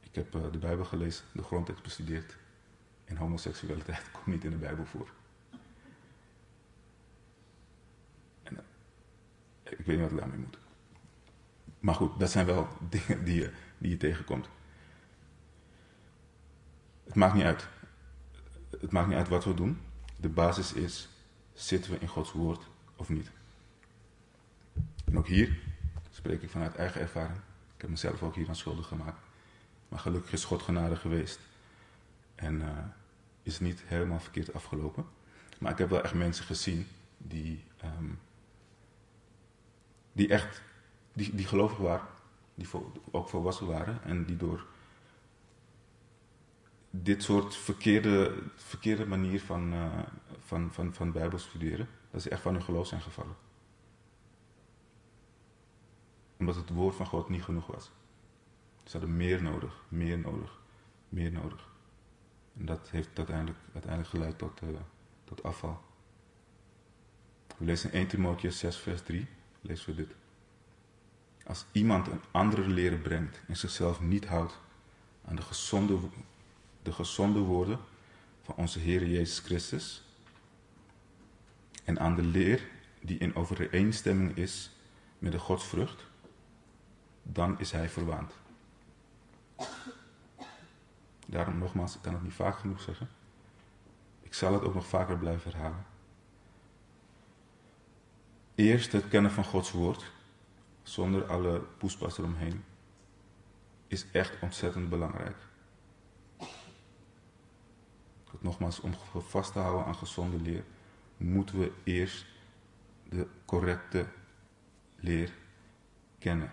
Ik 0.00 0.14
heb 0.14 0.34
uh, 0.34 0.52
de 0.52 0.58
Bijbel 0.58 0.84
gelezen, 0.84 1.24
de 1.32 1.42
grondtekst 1.42 1.82
bestudeerd. 1.82 2.36
En 3.04 3.16
homoseksualiteit 3.16 4.10
komt 4.12 4.26
niet 4.26 4.44
in 4.44 4.50
de 4.50 4.56
Bijbel 4.56 4.84
voor. 4.84 5.08
En, 8.42 8.54
uh, 8.54 8.60
ik 9.70 9.86
weet 9.86 9.86
niet 9.86 10.00
wat 10.00 10.10
ik 10.10 10.18
daarmee 10.18 10.38
moet. 10.38 10.58
Maar 11.80 11.94
goed, 11.94 12.18
dat 12.18 12.30
zijn 12.30 12.46
wel 12.46 12.68
dingen 12.90 13.24
die 13.24 13.40
je, 13.40 13.52
die 13.78 13.90
je 13.90 13.96
tegenkomt. 13.96 14.48
Het 17.04 17.14
maakt 17.14 17.34
niet 17.34 17.44
uit. 17.44 17.68
Het 18.80 18.90
maakt 18.90 19.08
niet 19.08 19.16
uit 19.16 19.28
wat 19.28 19.44
we 19.44 19.54
doen. 19.54 19.80
De 20.16 20.28
basis 20.28 20.72
is, 20.72 21.08
zitten 21.52 21.90
we 21.92 21.98
in 21.98 22.08
Gods 22.08 22.32
woord 22.32 22.68
of 22.96 23.08
niet? 23.08 23.30
En 25.04 25.18
ook 25.18 25.26
hier 25.26 25.58
spreek 26.10 26.42
ik 26.42 26.50
vanuit 26.50 26.74
eigen 26.74 27.00
ervaring. 27.00 27.38
Ik 27.74 27.80
heb 27.80 27.90
mezelf 27.90 28.22
ook 28.22 28.34
hier 28.34 28.48
aan 28.48 28.56
schuldig 28.56 28.86
gemaakt. 28.86 29.20
Maar 29.88 29.98
gelukkig 29.98 30.32
is 30.32 30.44
God 30.44 30.62
genade 30.62 30.96
geweest. 30.96 31.40
En 32.34 32.60
uh, 32.60 32.68
is 33.42 33.60
niet 33.60 33.82
helemaal 33.86 34.20
verkeerd 34.20 34.54
afgelopen. 34.54 35.06
Maar 35.58 35.72
ik 35.72 35.78
heb 35.78 35.90
wel 35.90 36.02
echt 36.02 36.14
mensen 36.14 36.44
gezien 36.44 36.86
die, 37.16 37.64
um, 37.84 38.18
die 40.18 40.28
echt, 40.28 40.62
die, 41.12 41.34
die 41.34 41.46
gelovig 41.46 41.78
waren. 41.78 42.06
Die 42.54 42.68
ook 43.10 43.28
volwassen 43.28 43.66
waren. 43.66 44.02
En 44.02 44.24
die 44.24 44.36
door 44.36 44.66
dit 46.90 47.22
soort 47.22 47.56
verkeerde, 47.56 48.42
verkeerde 48.54 49.06
manier 49.06 49.40
van, 49.40 49.72
uh, 49.72 49.98
van, 50.38 50.72
van, 50.72 50.94
van 50.94 51.12
Bijbel 51.12 51.38
studeren, 51.38 51.88
dat 52.10 52.22
ze 52.22 52.30
echt 52.30 52.42
van 52.42 52.52
hun 52.52 52.62
geloof 52.62 52.86
zijn 52.86 53.00
gevallen. 53.00 53.36
Omdat 56.38 56.54
het 56.54 56.70
woord 56.70 56.94
van 56.94 57.06
God 57.06 57.28
niet 57.28 57.42
genoeg 57.42 57.66
was. 57.66 57.90
Ze 58.84 58.98
hadden 58.98 59.16
meer 59.16 59.42
nodig, 59.42 59.84
meer 59.88 60.18
nodig, 60.18 60.60
meer 61.08 61.32
nodig. 61.32 61.68
En 62.58 62.64
dat 62.64 62.90
heeft 62.90 63.10
uiteindelijk, 63.14 63.58
uiteindelijk 63.72 64.10
geleid 64.10 64.38
tot, 64.38 64.62
uh, 64.62 64.68
tot 65.24 65.42
afval. 65.42 65.80
We 67.56 67.64
lezen 67.64 67.92
in 67.92 67.98
1 67.98 68.08
Timotheus 68.08 68.58
6 68.58 68.76
vers 68.76 69.02
3, 69.02 69.26
lezen 69.60 69.86
we 69.86 69.94
dit. 69.94 70.14
Als 71.46 71.64
iemand 71.72 72.06
een 72.06 72.22
andere 72.30 72.68
leren 72.68 73.02
brengt 73.02 73.40
en 73.46 73.56
zichzelf 73.56 74.00
niet 74.00 74.26
houdt 74.26 74.58
aan 75.24 75.36
de 75.36 75.42
gezonde, 75.42 75.98
de 76.82 76.92
gezonde 76.92 77.38
woorden 77.38 77.78
van 78.42 78.54
onze 78.54 78.78
Heer 78.78 79.06
Jezus 79.06 79.38
Christus 79.38 80.02
en 81.84 82.00
aan 82.00 82.14
de 82.14 82.22
leer 82.22 82.68
die 83.00 83.18
in 83.18 83.34
overeenstemming 83.34 84.36
is 84.36 84.70
met 85.18 85.32
de 85.32 85.38
godsvrucht, 85.38 86.06
dan 87.22 87.58
is 87.58 87.70
hij 87.70 87.88
verwaand. 87.88 88.32
Daarom 91.26 91.58
nogmaals, 91.58 91.94
ik 91.94 92.02
kan 92.02 92.12
het 92.12 92.22
niet 92.22 92.32
vaak 92.32 92.58
genoeg 92.58 92.80
zeggen. 92.80 93.08
Ik 94.22 94.34
zal 94.34 94.52
het 94.52 94.62
ook 94.62 94.74
nog 94.74 94.86
vaker 94.86 95.18
blijven 95.18 95.50
herhalen. 95.50 95.84
Eerst 98.58 98.92
het 98.92 99.08
kennen 99.08 99.30
van 99.30 99.44
Gods 99.44 99.70
woord, 99.70 100.12
zonder 100.82 101.26
alle 101.26 101.60
poespas 101.60 102.18
eromheen, 102.18 102.64
is 103.86 104.10
echt 104.10 104.42
ontzettend 104.42 104.88
belangrijk. 104.88 105.36
Nogmaals, 108.40 108.80
om 108.80 108.94
vast 109.14 109.52
te 109.52 109.58
houden 109.58 109.86
aan 109.86 109.94
gezonde 109.94 110.40
leer, 110.40 110.64
moeten 111.16 111.58
we 111.58 111.72
eerst 111.84 112.26
de 113.08 113.26
correcte 113.44 114.06
leer 114.96 115.32
kennen. 116.18 116.52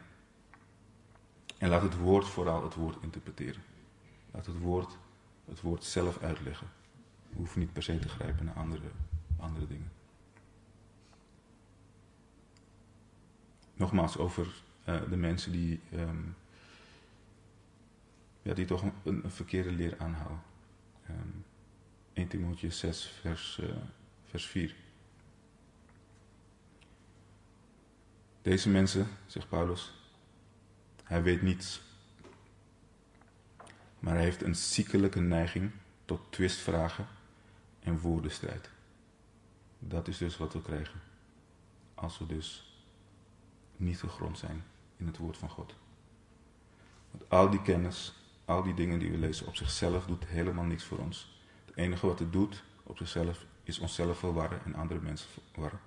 En 1.58 1.70
laat 1.70 1.82
het 1.82 1.98
woord 1.98 2.28
vooral 2.28 2.64
het 2.64 2.76
woord 2.76 2.98
interpreteren. 3.02 3.64
Laat 4.32 4.46
het 4.46 4.60
woord 4.60 4.98
het 5.46 5.62
woord 5.62 5.84
zelf 5.84 6.22
uitleggen. 6.22 6.68
We 7.30 7.36
hoeven 7.36 7.60
niet 7.60 7.74
per 7.74 7.84
se 7.84 8.00
te 8.00 8.10
grijpen 8.10 8.46
naar 8.46 8.56
andere, 8.56 9.68
dingen. 9.68 9.95
Nogmaals, 13.76 14.18
over 14.18 14.48
eh, 14.84 15.02
de 15.10 15.18
mensen 15.18 15.52
die, 15.52 15.80
ehm, 15.92 16.22
ja, 18.42 18.54
die 18.54 18.66
toch 18.66 18.84
een, 19.04 19.24
verkeerde 19.26 19.72
leer 19.72 19.98
aanhouden. 19.98 20.42
Um, 21.10 21.46
1 22.14 22.28
Timotheus 22.28 22.80
6, 22.80 23.06
vers, 23.22 23.60
uh, 23.62 23.76
vers 24.24 24.46
4. 24.46 24.76
Deze 28.42 28.70
mensen, 28.70 29.08
zegt 29.26 29.50
Paulus, 29.50 29.94
hij 31.04 31.24
weet 31.24 31.42
niets. 31.42 31.82
Maar 34.00 34.14
hij 34.14 34.24
heeft 34.24 34.42
een 34.42 34.56
ziekelijke 34.56 35.20
neiging 35.20 35.72
tot 36.06 36.32
twistvragen 36.32 37.08
en 37.80 38.00
woordenstrijd. 38.00 38.70
Dat 39.80 40.08
is 40.08 40.18
dus 40.18 40.38
wat 40.38 40.54
we 40.54 40.62
krijgen. 40.62 41.02
Als 41.94 42.18
we 42.18 42.26
dus 42.26 42.75
niet 43.78 44.00
gegrond 44.00 44.38
zijn 44.38 44.64
in 44.98 45.08
het 45.08 45.18
woord 45.18 45.38
van 45.38 45.50
God. 45.50 45.76
Want 47.12 47.30
al 47.30 47.50
die 47.50 47.62
kennis, 47.62 48.14
al 48.46 48.64
die 48.64 48.74
dingen 48.74 49.00
die 49.00 49.12
we 49.12 49.18
lezen 49.18 49.48
op 49.48 49.56
zichzelf 49.56 50.06
doet 50.06 50.26
helemaal 50.26 50.64
niks 50.64 50.84
voor 50.84 50.98
ons. 50.98 51.40
Het 51.66 51.76
enige 51.76 52.08
wat 52.08 52.20
het 52.20 52.34
doet 52.34 52.64
op 52.84 52.98
zichzelf 52.98 53.46
is 53.64 53.80
onszelf 53.80 54.20
verwarren 54.20 54.66
en 54.66 54.76
andere 54.76 55.00
mensen 55.00 55.30
verwarren. 55.52 55.80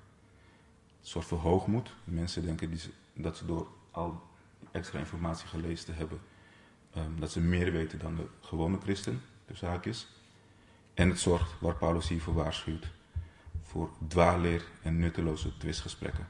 Een 1.00 1.06
soort 1.06 1.26
van 1.26 1.38
hoogmoed. 1.38 1.94
Mensen 2.04 2.44
denken 2.44 2.70
die 2.70 2.80
dat 3.12 3.36
ze 3.36 3.46
door 3.46 3.68
al 3.90 4.22
extra 4.70 4.98
informatie 4.98 5.48
gelezen 5.48 5.86
te 5.86 5.92
hebben, 5.92 6.20
um, 6.96 7.20
dat 7.20 7.30
ze 7.30 7.40
meer 7.40 7.72
weten 7.72 7.98
dan 7.98 8.16
de 8.16 8.26
gewone 8.40 8.78
christen, 8.80 9.22
dus 9.46 9.60
haakjes. 9.60 10.08
En 10.94 11.08
het 11.08 11.20
zorgt, 11.20 11.60
waar 11.60 11.74
Paulus 11.74 12.08
hier 12.08 12.20
voor 12.20 12.34
waarschuwt, 12.34 12.86
voor 13.62 13.90
dwaalleer 14.08 14.64
en 14.82 14.98
nutteloze 14.98 15.56
twistgesprekken. 15.56 16.28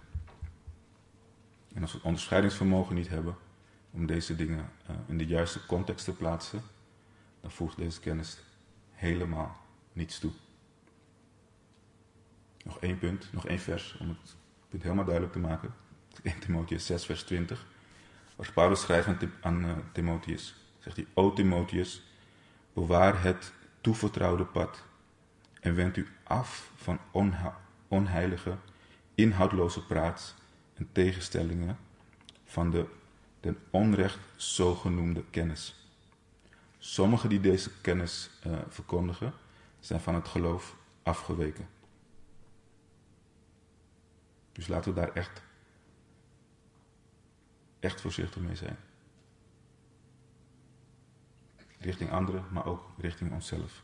En 1.75 1.83
als 1.83 1.91
we 1.91 1.97
het 1.97 2.07
onderscheidingsvermogen 2.07 2.95
niet 2.95 3.09
hebben 3.09 3.37
om 3.91 4.07
deze 4.07 4.37
dingen 4.37 4.71
uh, 4.91 4.97
in 5.07 5.19
de 5.19 5.27
juiste 5.27 5.67
context 5.67 6.05
te 6.05 6.13
plaatsen, 6.15 6.63
dan 7.41 7.51
voegt 7.51 7.77
deze 7.77 8.01
kennis 8.01 8.39
helemaal 8.93 9.57
niets 9.93 10.19
toe. 10.19 10.31
Nog 12.65 12.81
één 12.81 12.99
punt, 12.99 13.33
nog 13.33 13.47
één 13.47 13.59
vers 13.59 13.97
om 14.01 14.09
het 14.09 14.37
punt 14.69 14.83
helemaal 14.83 15.05
duidelijk 15.05 15.35
te 15.35 15.41
maken. 15.41 15.75
1 16.23 16.39
Timotheus 16.39 16.87
6, 16.87 17.05
vers 17.05 17.23
20. 17.23 17.67
Als 18.37 18.53
Paulus 18.53 18.81
schrijft 18.81 19.09
aan, 19.09 19.19
aan 19.41 19.65
uh, 19.65 19.73
Timotheus, 19.93 20.55
zegt 20.79 20.97
hij: 20.97 21.07
O 21.15 21.33
Timotheus, 21.33 22.03
bewaar 22.73 23.23
het 23.23 23.53
toevertrouwde 23.81 24.45
pad 24.45 24.85
en 25.61 25.75
wend 25.75 25.97
u 25.97 26.07
af 26.23 26.73
van 26.77 26.99
onheilige, 27.89 28.57
inhoudloze 29.15 29.87
praat 29.87 30.35
en 30.79 30.89
tegenstellingen 30.93 31.79
van 32.45 32.71
de 32.71 32.87
ten 33.41 33.59
onrecht 33.71 34.19
zogenoemde 34.37 35.25
kennis. 35.31 35.87
Sommigen 36.79 37.29
die 37.29 37.41
deze 37.41 37.71
kennis 37.81 38.31
uh, 38.47 38.59
verkondigen, 38.69 39.33
zijn 39.81 40.01
van 40.01 40.15
het 40.15 40.29
geloof 40.29 40.77
afgeweken. 41.03 41.69
Dus 44.53 44.67
laten 44.67 44.95
we 44.95 45.01
daar 45.01 45.13
echt, 45.13 45.43
echt 47.81 48.01
voorzichtig 48.01 48.43
mee 48.43 48.57
zijn. 48.57 48.77
Richting 51.79 52.11
anderen, 52.11 52.45
maar 52.51 52.67
ook 52.67 52.91
richting 52.99 53.33
onszelf. 53.33 53.83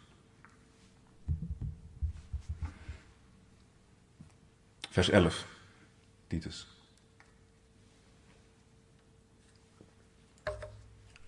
Vers 4.91 5.09
11, 5.09 5.47
Titus. 6.27 6.74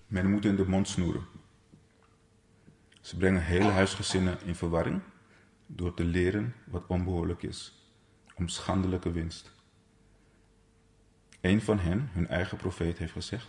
Men 0.06 0.30
moet 0.30 0.44
in 0.44 0.56
de 0.56 0.68
mond 0.68 0.88
snoeren. 0.88 1.26
Ze 3.00 3.16
brengen 3.16 3.42
hele 3.42 3.70
huisgezinnen 3.70 4.42
in 4.44 4.54
verwarring 4.54 5.02
door 5.66 5.94
te 5.94 6.04
leren 6.04 6.54
wat 6.64 6.86
onbehoorlijk 6.86 7.42
is, 7.42 7.90
om 8.34 8.48
schandelijke 8.48 9.12
winst. 9.12 9.52
Een 11.40 11.62
van 11.62 11.78
hen, 11.78 12.08
hun 12.12 12.28
eigen 12.28 12.56
profeet, 12.56 12.98
heeft 12.98 13.12
gezegd: 13.12 13.48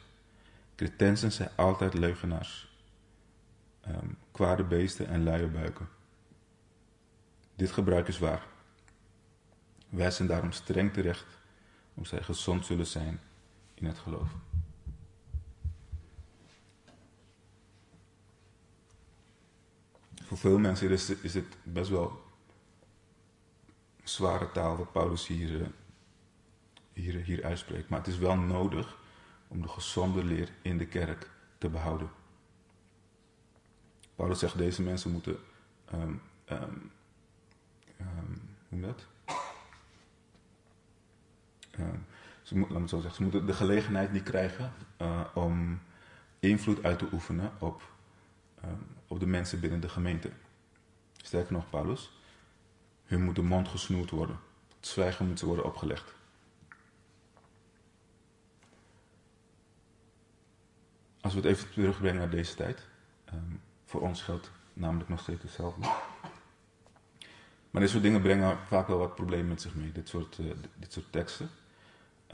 Cretensen 0.75 1.31
zijn 1.31 1.49
altijd 1.55 1.93
leugenaars, 1.93 2.81
um, 3.87 4.17
kwade 4.31 4.63
beesten 4.63 5.07
en 5.07 5.23
luie 5.23 5.47
buiken. 5.47 5.89
Dit 7.55 7.71
gebruik 7.71 8.07
is 8.07 8.19
waar. 8.19 8.45
Wij 9.89 10.11
zijn 10.11 10.27
daarom 10.27 10.51
streng 10.51 10.93
terecht, 10.93 11.39
om 11.93 12.05
zij 12.05 12.23
gezond 12.23 12.65
zullen 12.65 12.87
zijn 12.87 13.19
in 13.73 13.85
het 13.85 13.97
geloof. 13.97 14.29
Voor 20.27 20.37
veel 20.37 20.57
mensen 20.57 20.89
is 20.89 21.09
is 21.09 21.33
het 21.33 21.57
best 21.63 21.89
wel 21.89 22.23
zware 24.03 24.51
taal 24.51 24.77
wat 24.77 24.91
Paulus 24.91 25.27
hier, 25.27 25.61
eh, 25.61 25.67
hier, 26.93 27.15
hier 27.15 27.43
uitspreekt. 27.43 27.89
Maar 27.89 27.99
het 27.99 28.07
is 28.07 28.17
wel 28.17 28.37
nodig 28.37 28.97
om 29.47 29.61
de 29.61 29.67
gezonde 29.67 30.23
leer 30.23 30.49
in 30.61 30.77
de 30.77 30.85
kerk 30.85 31.29
te 31.57 31.69
behouden. 31.69 32.09
Paulus 34.15 34.39
zegt 34.39 34.57
deze 34.57 34.81
mensen 34.81 35.11
moeten, 35.11 35.37
um, 35.93 36.21
um, 36.49 36.91
um, 37.99 38.41
hoe 38.69 38.79
dat? 38.79 39.05
ze, 42.41 42.57
moet, 42.57 42.69
laat 42.69 42.81
me 42.81 42.87
zo 42.87 42.99
zeggen, 42.99 43.15
ze 43.15 43.23
moeten 43.23 43.45
de 43.45 43.53
gelegenheid 43.53 44.11
niet 44.11 44.23
krijgen 44.23 44.73
uh, 45.01 45.21
om 45.33 45.79
invloed 46.39 46.83
uit 46.83 46.99
te 46.99 47.07
oefenen 47.11 47.51
op, 47.59 47.81
op 49.07 49.19
de 49.19 49.25
mensen 49.25 49.59
binnen 49.59 49.79
de 49.79 49.89
gemeente. 49.89 50.31
Sterker 51.17 51.53
nog, 51.53 51.69
Paulus, 51.69 52.11
hun 53.05 53.23
moet 53.23 53.35
de 53.35 53.41
mond 53.41 53.67
gesnoerd 53.67 54.09
worden. 54.09 54.39
Het 54.75 54.87
zwijgen 54.87 55.27
moet 55.27 55.39
ze 55.39 55.45
worden 55.45 55.65
opgelegd. 55.65 56.15
Als 61.21 61.33
we 61.33 61.39
het 61.39 61.49
even 61.49 61.71
terugbrengen 61.71 62.19
naar 62.19 62.29
deze 62.29 62.55
tijd, 62.55 62.87
um, 63.33 63.61
voor 63.85 64.01
ons 64.01 64.21
geldt 64.21 64.51
namelijk 64.73 65.09
nog 65.09 65.19
steeds 65.19 65.41
hetzelfde. 65.43 65.81
Maar 67.71 67.81
dit 67.81 67.89
soort 67.89 68.03
dingen 68.03 68.21
brengen 68.21 68.57
vaak 68.57 68.87
wel 68.87 68.97
wat 68.97 69.15
problemen 69.15 69.47
met 69.47 69.61
zich 69.61 69.75
mee, 69.75 69.91
dit 69.91 70.09
soort, 70.09 70.37
uh, 70.37 70.53
dit 70.75 70.93
soort 70.93 71.11
teksten. 71.11 71.49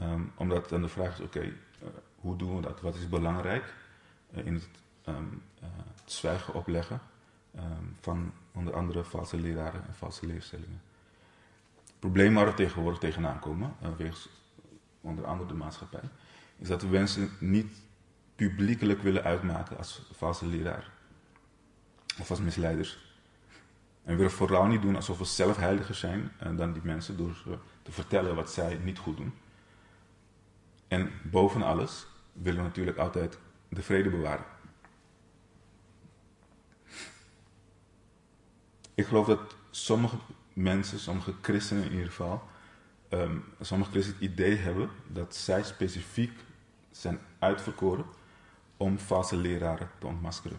Um, 0.02 0.32
omdat 0.34 0.68
dan 0.68 0.82
de 0.82 0.88
vraag 0.88 1.12
is, 1.12 1.20
oké, 1.20 1.40
uh, 1.40 1.88
hoe 2.16 2.36
doen 2.36 2.56
we 2.56 2.62
dat? 2.62 2.80
Wat 2.80 2.94
is 2.94 3.08
belangrijk 3.08 3.74
uh, 4.34 4.46
in 4.46 4.54
het, 4.54 4.68
het, 5.04 6.12
zwijgen 6.12 6.54
opleggen 6.54 7.00
van 8.00 8.32
onder 8.52 8.74
andere 8.74 9.04
valse 9.04 9.36
leraren 9.36 9.86
en 9.86 9.94
valse 9.94 10.26
leerstellingen? 10.26 10.82
Het 11.84 11.98
probleem 11.98 12.34
waar 12.34 12.46
we 12.46 12.54
tegenwoordig 12.54 13.00
tegenaan 13.00 13.38
komen, 13.38 13.74
wegens 13.96 14.28
onder 15.00 15.26
andere 15.26 15.48
de 15.48 15.54
maatschappij, 15.54 16.08
is 16.56 16.68
dat 16.68 16.82
we 16.82 16.88
mensen 16.88 17.30
niet 17.40 17.82
publiekelijk 18.34 19.02
willen 19.02 19.22
uitmaken 19.22 19.76
als 19.76 20.02
valse 20.12 20.46
leraar 20.46 20.90
of 22.20 22.30
als 22.30 22.40
misleiders. 22.40 23.02
En 24.02 24.10
we 24.10 24.16
willen 24.16 24.32
vooral 24.32 24.66
niet 24.66 24.82
doen 24.82 24.96
alsof 24.96 25.18
we 25.18 25.24
zelf 25.24 25.56
heiliger 25.56 25.94
zijn 25.94 26.32
dan 26.56 26.72
die 26.72 26.82
mensen 26.84 27.16
door 27.16 27.58
te 27.82 27.92
vertellen 27.92 28.34
wat 28.34 28.50
zij 28.50 28.78
niet 28.82 28.98
goed 28.98 29.16
doen. 29.16 29.34
En 30.88 31.10
boven 31.22 31.62
alles 31.62 32.06
willen 32.32 32.60
we 32.60 32.66
natuurlijk 32.66 32.96
altijd 32.96 33.38
de 33.68 33.82
vrede 33.82 34.10
bewaren. 34.10 34.44
Ik 38.94 39.06
geloof 39.06 39.26
dat 39.26 39.56
sommige 39.70 40.16
mensen, 40.52 40.98
sommige 40.98 41.34
christenen 41.42 41.84
in 41.84 41.92
ieder 41.92 42.06
geval, 42.06 42.42
um, 43.10 43.44
sommige 43.60 43.90
christenen 43.90 44.20
het 44.20 44.30
idee 44.30 44.56
hebben 44.56 44.90
dat 45.06 45.36
zij 45.36 45.62
specifiek 45.62 46.32
zijn 46.90 47.18
uitverkoren 47.38 48.04
om 48.76 48.98
valse 48.98 49.36
leraren 49.36 49.90
te 49.98 50.06
ontmaskeren. 50.06 50.58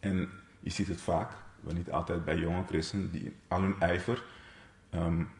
En 0.00 0.30
je 0.60 0.70
ziet 0.70 0.88
het 0.88 1.00
vaak, 1.00 1.32
maar 1.60 1.74
niet 1.74 1.90
altijd 1.90 2.24
bij 2.24 2.38
jonge 2.38 2.64
christenen, 2.66 3.10
die 3.10 3.36
al 3.48 3.60
hun 3.60 3.80
ijver 3.80 4.24
um, 4.94 5.30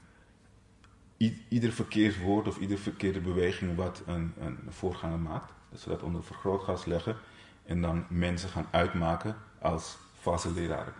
ieder 1.49 1.73
verkeerd 1.73 2.21
woord 2.21 2.49
of 2.49 2.59
ieder 2.59 2.79
verkeerde 2.79 3.21
beweging 3.21 3.77
wat 3.77 4.03
een, 4.07 4.33
een 4.39 4.59
voorganger 4.69 5.19
maakt, 5.19 5.53
dat 5.71 5.81
ze 5.81 5.89
dat 5.89 6.03
onder 6.03 6.25
vergrootglas 6.25 6.85
leggen 6.85 7.17
en 7.65 7.81
dan 7.81 8.05
mensen 8.09 8.49
gaan 8.49 8.69
uitmaken 8.71 9.37
als 9.61 9.99
valse 10.21 10.53
leraren. 10.53 10.93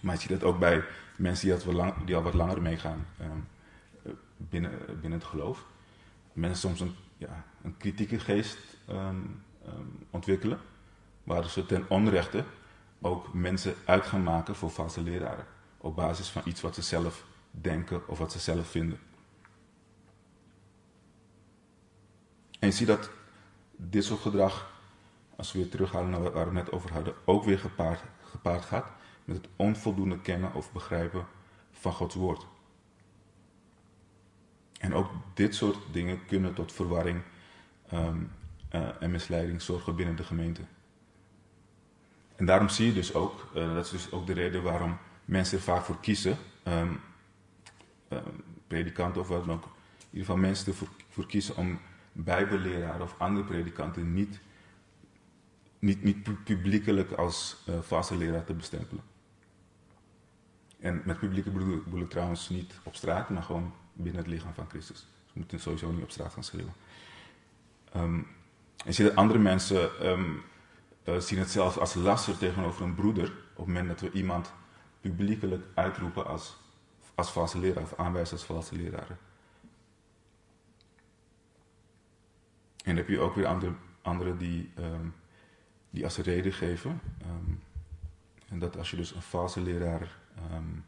Maar 0.00 0.14
je 0.14 0.20
ziet 0.20 0.30
dat 0.30 0.42
ook 0.42 0.58
bij 0.58 0.84
mensen 1.16 1.58
die, 1.58 1.74
lang, 1.74 2.04
die 2.04 2.16
al 2.16 2.22
wat 2.22 2.34
langer 2.34 2.62
meegaan 2.62 3.06
um, 3.20 3.48
binnen, 4.36 5.00
binnen 5.00 5.18
het 5.18 5.28
geloof. 5.28 5.64
Mensen 6.32 6.68
soms 6.68 6.80
een, 6.80 6.94
ja, 7.16 7.44
een 7.62 7.76
kritieke 7.76 8.18
geest 8.18 8.58
um, 8.90 9.42
ontwikkelen 10.10 10.60
waar 11.24 11.48
ze 11.48 11.66
ten 11.66 11.84
onrechte 11.88 12.44
ook 13.00 13.32
mensen 13.32 13.74
uit 13.84 14.06
gaan 14.06 14.22
maken 14.22 14.54
voor 14.54 14.70
valse 14.70 15.02
leraren. 15.02 15.46
Op 15.78 15.96
basis 15.96 16.28
van 16.28 16.42
iets 16.44 16.60
wat 16.60 16.74
ze 16.74 16.82
zelf 16.82 17.24
denken 17.50 18.08
of 18.08 18.18
wat 18.18 18.32
ze 18.32 18.38
zelf 18.38 18.68
vinden. 18.70 18.98
En 22.58 22.68
je 22.68 22.74
ziet 22.74 22.86
dat 22.86 23.10
dit 23.76 24.04
soort 24.04 24.20
gedrag, 24.20 24.77
als 25.38 25.52
we 25.52 25.58
weer 25.58 25.68
terughalen 25.68 26.10
naar 26.10 26.32
waar 26.32 26.48
we 26.48 26.52
net 26.52 26.72
over 26.72 26.92
hadden, 26.92 27.14
ook 27.24 27.44
weer 27.44 27.58
gepaard, 27.58 28.00
gepaard 28.22 28.64
gaat 28.64 28.90
met 29.24 29.36
het 29.36 29.48
onvoldoende 29.56 30.20
kennen 30.20 30.54
of 30.54 30.72
begrijpen 30.72 31.26
van 31.70 31.92
Gods 31.92 32.14
woord. 32.14 32.46
En 34.78 34.94
ook 34.94 35.10
dit 35.34 35.54
soort 35.54 35.78
dingen 35.92 36.24
kunnen 36.26 36.54
tot 36.54 36.72
verwarring 36.72 37.22
ehm, 37.88 38.18
eh, 38.68 39.02
en 39.02 39.10
misleiding 39.10 39.62
zorgen 39.62 39.96
binnen 39.96 40.16
de 40.16 40.24
gemeente. 40.24 40.62
En 42.36 42.46
daarom 42.46 42.68
zie 42.68 42.86
je 42.86 42.92
dus 42.92 43.14
ook, 43.14 43.48
uh, 43.54 43.74
dat 43.74 43.84
is 43.84 43.90
dus 43.90 44.12
ook 44.12 44.26
de 44.26 44.32
reden 44.32 44.62
waarom 44.62 44.98
mensen 45.24 45.58
er 45.58 45.64
vaak 45.64 45.84
voor 45.84 46.00
kiezen, 46.00 46.36
um, 46.64 47.00
predikanten 48.66 49.20
of 49.20 49.28
wat 49.28 49.44
dan 49.44 49.54
ook, 49.54 49.64
in 49.64 50.04
ieder 50.10 50.26
geval 50.26 50.36
mensen 50.36 50.66
ervoor 50.66 50.88
voor 51.08 51.26
kiezen 51.26 51.56
om 51.56 51.80
bijbelleraren 52.12 53.02
of 53.02 53.14
andere 53.18 53.46
predikanten 53.46 54.14
niet, 54.14 54.40
niet, 55.78 56.44
publiekelijk 56.44 57.12
als 57.12 57.56
uh, 57.68 57.80
valse 57.80 58.16
leraar 58.16 58.44
te 58.44 58.54
bestempelen. 58.54 59.02
En 60.80 61.02
met 61.04 61.18
publieke 61.18 61.50
bedoel, 61.50 62.00
ik 62.00 62.10
trouwens 62.10 62.48
niet 62.48 62.74
op 62.82 62.94
straat, 62.94 63.30
maar 63.30 63.42
gewoon 63.42 63.72
binnen 63.92 64.22
het 64.22 64.30
lichaam 64.30 64.54
van 64.54 64.68
Christus. 64.68 64.96
Dus 64.96 65.32
we 65.32 65.38
moeten 65.38 65.60
sowieso 65.60 65.90
niet 65.90 66.02
op 66.02 66.10
straat 66.10 66.32
gaan 66.32 66.44
schreeuwen. 66.44 66.74
Um, 67.96 68.26
en 68.84 68.94
zie 68.94 69.12
andere 69.12 69.38
mensen 69.38 70.08
um, 70.10 70.42
uh, 71.04 71.18
zien 71.18 71.38
het 71.38 71.50
zelfs 71.50 71.78
als 71.78 71.94
laster 71.94 72.38
tegenover 72.38 72.84
een 72.84 72.94
broeder 72.94 73.32
op 73.50 73.56
het 73.56 73.66
moment 73.66 73.88
dat 73.88 74.00
we 74.00 74.10
iemand 74.10 74.52
publiekelijk 75.00 75.64
uitroepen 75.74 76.26
als, 76.26 76.56
als 77.14 77.30
valse 77.30 77.58
leraar 77.58 77.82
of 77.82 77.94
aanwijzen 77.96 78.36
als 78.36 78.46
valse 78.46 78.76
leraren. 78.76 79.18
En 82.76 82.94
dan 82.94 82.96
heb 82.96 83.08
je 83.08 83.20
ook 83.20 83.34
weer 83.34 83.46
andere, 83.46 83.72
anderen 84.02 84.38
die, 84.38 84.72
um, 84.78 85.14
die 85.90 86.04
als 86.04 86.16
reden 86.16 86.52
geven. 86.52 87.00
Um, 87.22 87.62
en 88.48 88.58
dat 88.58 88.76
als 88.76 88.90
je 88.90 88.96
dus 88.96 89.14
een 89.14 89.22
valse 89.22 89.60
leraar, 89.60 90.16
um, 90.52 90.84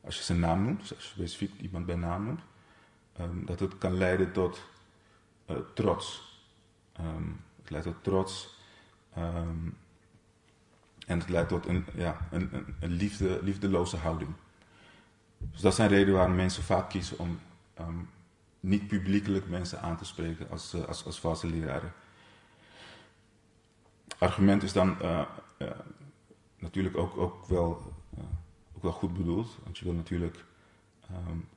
als 0.00 0.16
je 0.16 0.22
zijn 0.22 0.40
naam 0.40 0.62
noemt, 0.62 0.80
dus 0.80 0.94
als 0.94 1.04
je 1.04 1.10
specifiek 1.10 1.60
iemand 1.60 1.86
bij 1.86 1.94
naam 1.94 2.24
noemt, 2.24 2.42
dat 3.46 3.60
het 3.60 3.78
kan 3.78 3.96
leiden 3.96 4.32
tot 4.32 4.66
uh, 5.50 5.56
trots. 5.74 6.32
het 7.60 7.70
leidt 7.70 7.86
tot 7.86 8.02
trots. 8.02 8.58
en 11.06 11.18
het 11.18 11.28
leidt 11.28 11.48
tot 11.48 11.66
een, 11.66 11.84
ja, 11.94 12.28
een, 12.30 12.50
een, 12.80 12.90
liefde, 12.90 13.38
liefdeloze 13.42 13.96
houding. 13.96 14.30
Dus 15.38 15.60
dat 15.60 15.74
zijn 15.74 15.88
redenen 15.88 16.14
waarom 16.14 16.34
mensen 16.34 16.62
vaak 16.62 16.90
kiezen 16.90 17.18
om 17.18 17.38
niet 18.64 18.86
publiekelijk 18.86 19.48
mensen 19.48 19.80
aan 19.80 19.96
te 19.96 20.04
spreken 20.04 20.50
als, 20.50 20.74
uh, 20.74 20.84
als, 20.84 21.04
als 21.04 21.20
valse 21.20 21.46
leraren. 21.46 21.92
Argument 24.18 24.62
is 24.62 24.72
dan 24.72 24.96
uh, 25.02 25.22
uh, 25.58 25.70
natuurlijk 26.58 26.96
ook, 26.96 27.16
ook, 27.16 27.46
wel, 27.46 27.94
ook 28.74 28.82
wel 28.82 28.92
goed 28.92 29.12
bedoeld, 29.12 29.58
want 29.62 29.78
je 29.78 29.84
wil 29.84 29.94
natuurlijk 29.94 30.44
um, 31.10 31.48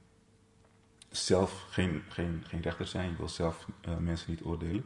zelf 1.10 1.66
geen, 1.70 2.04
geen, 2.10 2.44
geen 2.48 2.62
rechter 2.62 2.88
zijn, 2.88 3.10
je 3.10 3.18
wil 3.18 3.30
zelf 3.30 3.68
mensen 4.00 4.32
niet 4.32 4.44
oordelen. 4.44 4.86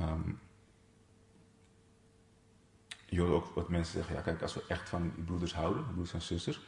Um, 0.00 0.38
je 3.06 3.20
hoort 3.20 3.32
ook 3.32 3.54
wat 3.54 3.68
mensen 3.68 3.92
zeggen, 3.92 4.14
ja 4.14 4.20
kijk, 4.20 4.42
als 4.42 4.54
we 4.54 4.64
echt 4.68 4.88
van 4.88 5.12
broeders 5.24 5.54
houden, 5.54 5.84
broeders 5.84 6.12
en 6.12 6.22
zusters, 6.22 6.60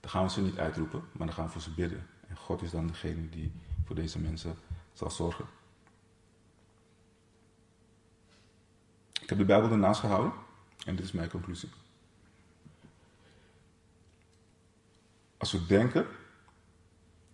dan 0.00 0.10
gaan 0.10 0.22
we 0.22 0.30
ze 0.30 0.42
niet 0.42 0.58
uitroepen, 0.58 1.02
maar 1.12 1.26
dan 1.26 1.36
gaan 1.36 1.44
we 1.44 1.50
voor 1.50 1.60
ze 1.60 1.74
bidden. 1.74 2.06
En 2.28 2.36
God 2.36 2.62
is 2.62 2.70
dan 2.70 2.86
degene 2.86 3.28
die 3.28 3.52
voor 3.84 3.96
deze 3.96 4.18
mensen 4.18 4.56
zal 4.92 5.10
zorgen. 5.10 5.44
Ik 9.28 9.36
heb 9.36 9.46
de 9.46 9.52
Bijbel 9.52 9.70
ernaast 9.70 10.00
gehouden 10.00 10.32
en 10.86 10.96
dit 10.96 11.04
is 11.04 11.12
mijn 11.12 11.30
conclusie. 11.30 11.68
Als 15.36 15.52
we 15.52 15.66
denken 15.66 16.06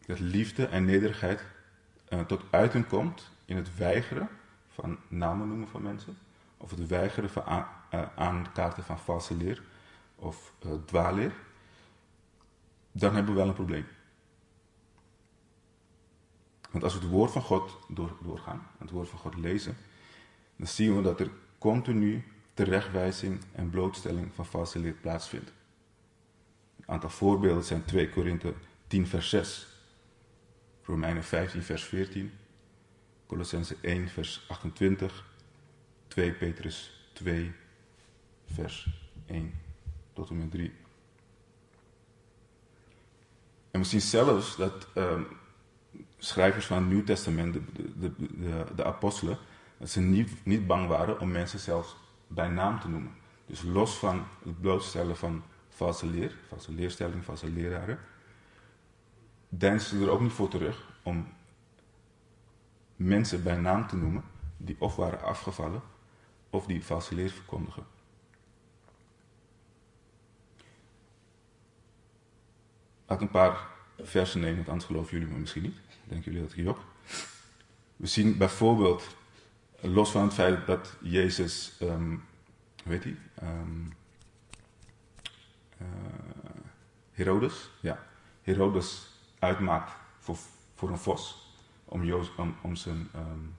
dat 0.07 0.19
liefde 0.19 0.67
en 0.67 0.85
nederigheid 0.85 1.45
uh, 2.09 2.21
tot 2.21 2.43
uiting 2.51 2.87
komt 2.87 3.31
in 3.45 3.57
het 3.57 3.77
weigeren 3.77 4.29
van 4.69 4.99
namen 5.09 5.49
noemen 5.49 5.69
van 5.69 5.83
mensen, 5.83 6.19
of 6.57 6.71
het 6.71 6.87
weigeren 6.87 7.31
van 7.31 7.45
aan, 7.45 7.67
uh, 7.95 8.03
aankaarten 8.17 8.85
van 8.85 8.99
valse 8.99 9.37
leer 9.37 9.63
of 10.17 10.53
uh, 10.67 10.73
dwaalleer, 10.85 11.33
dan 12.93 13.15
hebben 13.15 13.33
we 13.33 13.39
wel 13.39 13.49
een 13.49 13.55
probleem. 13.55 13.87
Want 16.71 16.85
als 16.85 16.95
we 16.95 17.01
het 17.01 17.11
woord 17.11 17.31
van 17.31 17.43
God 17.43 17.79
door, 17.89 18.17
doorgaan, 18.23 18.67
het 18.79 18.91
woord 18.91 19.09
van 19.09 19.19
God 19.19 19.37
lezen, 19.37 19.77
dan 20.57 20.67
zien 20.67 20.97
we 20.97 21.03
dat 21.03 21.21
er 21.21 21.31
continu 21.65 22.25
terechtwijzing 22.55 23.41
en 23.53 23.71
blootstelling 23.71 24.35
van 24.35 24.47
valse 24.47 24.79
leer 24.79 24.93
plaatsvindt. 24.93 25.53
Een 26.77 26.89
aantal 26.89 27.11
voorbeelden 27.11 27.65
zijn 27.65 27.85
2 27.85 28.09
Korinthe 28.09 28.55
10 28.87 29.07
vers 29.07 29.29
6, 29.29 29.67
Romeinen 30.83 31.25
15 31.25 31.63
vers 31.63 31.85
14, 31.85 32.33
Colossense 33.27 33.77
1 33.81 34.09
vers 34.09 34.45
28, 34.49 35.25
2 36.09 36.33
Petrus 36.33 37.09
2 37.13 37.53
vers 38.45 38.89
1 39.27 39.53
tot 40.13 40.31
en 40.31 40.39
met 40.39 40.51
3. 40.51 40.73
En 43.71 43.81
we 43.81 43.87
zien 43.87 44.01
zelfs 44.01 44.57
dat 44.57 44.89
um, 44.95 45.27
schrijvers 46.19 46.67
van 46.67 46.77
het 46.77 46.87
Nieuw 46.87 47.05
Testament, 47.05 47.53
de, 47.53 47.63
de, 47.75 48.13
de, 48.19 48.65
de, 48.75 48.85
apostelen, 48.85 49.39
dat 49.85 49.93
ze 49.93 50.01
niet, 50.45 50.67
bang 50.67 50.89
waren 50.89 51.21
om 51.21 51.31
mensen 51.31 51.59
zelfs 51.59 51.97
bij 52.27 52.49
naam 52.49 52.81
te 52.81 52.89
noemen. 52.89 53.13
Dus 53.47 53.63
los 53.63 53.97
van 53.97 54.27
het 54.45 54.61
blootstellen 54.61 55.17
van 55.17 55.43
valse 55.69 56.07
leer, 56.07 56.37
valse 56.49 56.73
leerstelling, 56.73 57.25
valse 57.25 57.51
leraren, 57.51 57.99
deinzen 59.49 59.99
ze 59.99 60.05
er 60.05 60.11
ook 60.11 60.21
niet 60.21 60.33
voor 60.33 60.49
terug 60.49 60.89
om 61.03 61.29
mensen 62.97 63.43
bij 63.43 63.57
naam 63.57 63.87
te 63.87 63.97
noemen 63.97 64.25
die 64.57 64.77
of 64.79 64.97
waren 64.97 65.23
afgevallen 65.23 65.83
of 66.51 66.67
die 66.67 66.85
valse 66.85 67.15
leer 67.15 67.31
verkondigen. 67.31 67.87
Laat 73.07 73.21
een 73.21 73.31
paar 73.31 73.67
versen 74.03 74.41
nemen, 74.41 74.57
want 74.57 74.69
anders 74.69 74.87
geloven 74.87 75.19
jullie 75.19 75.35
me 75.35 75.41
misschien 75.41 75.63
niet. 75.63 75.77
Denken 76.05 76.33
jullie 76.33 76.49
dat 76.49 76.57
ik 76.57 76.69
ook? 76.69 76.85
We 77.97 78.07
zien 78.07 78.39
bijvoorbeeld, 78.39 79.17
los 79.85 80.11
van 80.11 80.23
het 80.23 80.35
feit 80.35 80.67
dat 80.67 80.97
Jezus, 81.01 81.73
um, 81.83 82.25
weet 82.85 83.05
hij, 83.05 83.17
um, 83.43 83.93
uh, 85.81 85.87
Herodes, 87.13 87.71
ja, 87.81 88.07
Herodes 88.43 89.07
uitmaakt 89.39 89.93
voor, 90.19 90.37
voor 90.75 90.89
een 90.89 90.99
vos 90.99 91.53
om, 91.85 92.05
Joost, 92.05 92.31
om, 92.37 92.57
om 92.61 92.77
zijn, 92.77 93.09
um, 93.17 93.55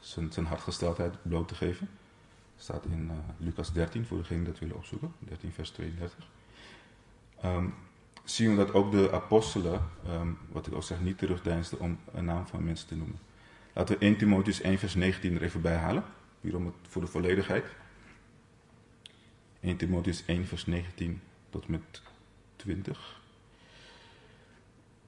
zijn, 0.00 0.32
zijn 0.32 0.46
hartgesteldheid 0.46 1.14
bloot 1.22 1.48
te 1.48 1.54
geven. 1.54 1.88
staat 2.56 2.84
in 2.84 3.10
uh, 3.10 3.16
Lucas 3.36 3.72
13, 3.72 4.06
voor 4.06 4.18
degenen 4.18 4.44
dat 4.44 4.58
willen 4.58 4.76
opzoeken, 4.76 5.14
13 5.18 5.52
vers 5.52 5.70
32. 5.70 6.26
Um, 7.44 7.74
zien 8.24 8.50
we 8.50 8.56
dat 8.56 8.72
ook 8.74 8.90
de 8.90 9.12
apostelen, 9.12 9.82
wat 10.48 10.66
ik 10.66 10.74
ook 10.74 10.82
zeg, 10.82 11.00
niet 11.00 11.18
terugdeinsden 11.18 11.80
om 11.80 11.98
een 12.12 12.24
naam 12.24 12.46
van 12.46 12.64
mensen 12.64 12.88
te 12.88 12.96
noemen. 12.96 13.18
Laten 13.72 13.98
we 13.98 14.04
1 14.04 14.16
Timotheus 14.16 14.60
1 14.60 14.78
vers 14.78 14.94
19 14.94 15.34
er 15.34 15.42
even 15.42 15.60
bij 15.60 15.76
halen, 15.76 16.04
hierom 16.40 16.66
het, 16.66 16.74
voor 16.82 17.02
de 17.02 17.08
volledigheid. 17.08 17.64
1 19.60 19.76
Timotheus 19.76 20.24
1 20.24 20.46
vers 20.46 20.66
19 20.66 21.20
tot 21.50 21.68
met 21.68 22.02
20. 22.56 23.20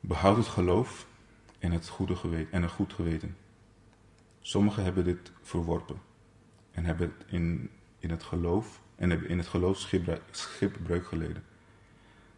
Behoud 0.01 0.37
het 0.37 0.47
geloof 0.47 1.07
en 1.59 1.73
het, 1.73 1.89
goede 1.89 2.17
geweten, 2.17 2.53
en 2.53 2.63
een 2.63 2.69
goed 2.69 2.93
geweten. 2.93 3.37
Sommigen 4.41 4.85
hebben 4.85 5.05
dit 5.05 5.33
verworpen 5.41 6.01
en 6.71 6.85
hebben 6.85 7.15
het 7.19 7.27
in, 7.31 7.71
in 7.99 8.11
het 8.11 8.23
geloof 8.23 8.81
en 8.97 9.11
hebben 9.11 9.29
in 9.29 9.39
het 9.39 9.47
geloof 9.47 9.91
schipbreuk 10.31 11.07
geleden. 11.07 11.45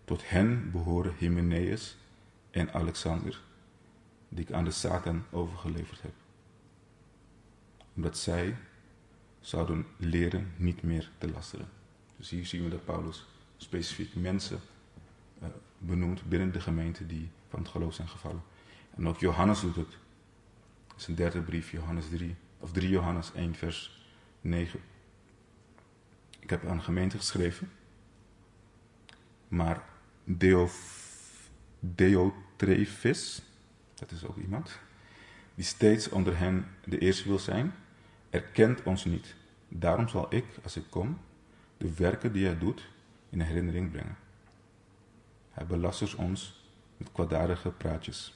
Tot 0.05 0.29
hen 0.29 0.71
behoren 0.71 1.15
Hymenaeus 1.19 1.97
en 2.51 2.73
Alexander, 2.73 3.41
die 4.35 4.45
ik 4.45 4.53
aan 4.53 4.65
de 4.65 4.71
Satan 4.71 5.25
overgeleverd 5.31 6.03
heb. 6.03 6.13
Omdat 7.95 8.19
zij 8.19 8.57
zouden 9.41 9.87
leren 9.97 10.53
niet 10.57 10.83
meer 10.83 11.11
te 11.19 11.31
lasteren. 11.31 11.69
Dus 12.17 12.31
hier 12.31 12.47
zien 12.47 12.65
we 12.65 12.71
dat 12.71 12.85
Paulus 12.85 13.27
specifiek 13.57 14.15
mensen 14.15 14.61
uh, 15.43 15.49
benoemt 15.79 16.29
binnen 16.29 16.53
de 16.53 16.61
gemeente 16.61 17.07
die 17.07 17.31
van 17.49 17.59
het 17.59 17.69
geloof 17.69 17.95
zijn 17.95 18.09
gevallen. 18.09 18.43
En 18.97 19.09
ook 19.09 19.19
Johannes 19.19 19.61
doet 19.61 19.77
het. 19.77 19.97
Een 21.07 21.15
derde 21.15 21.41
brief, 21.41 21.71
Johannes 21.71 22.09
3, 22.09 22.37
of 22.59 22.73
3 22.73 22.89
Johannes 22.89 23.33
1, 23.35 23.55
vers 23.55 24.07
9. 24.41 24.81
Ik 26.41 26.51
heb 26.51 26.67
aan 26.67 26.77
de 26.77 26.83
gemeente 26.83 27.17
geschreven, 27.17 27.71
maar 29.49 29.85
Deo, 30.25 30.69
dat 34.09 34.19
is 34.19 34.27
ook 34.27 34.37
iemand, 34.37 34.79
die 35.55 35.65
steeds 35.65 36.09
onder 36.09 36.39
hen 36.39 36.67
de 36.85 36.99
eerste 36.99 37.29
wil 37.29 37.39
zijn, 37.39 37.75
erkent 38.31 38.83
ons 38.83 39.05
niet. 39.05 39.35
Daarom 39.69 40.09
zal 40.09 40.27
ik, 40.35 40.45
als 40.63 40.77
ik 40.77 40.85
kom, 40.91 41.19
de 41.77 41.95
werken 41.95 42.33
die 42.33 42.47
hij 42.47 42.59
doet 42.59 42.89
in 43.31 43.41
herinnering 43.41 43.91
brengen. 43.91 44.17
Hij 45.51 45.67
belastert 45.67 46.15
ons 46.15 46.63
met 46.97 47.13
kwaadaardige 47.13 47.71
praatjes. 47.71 48.35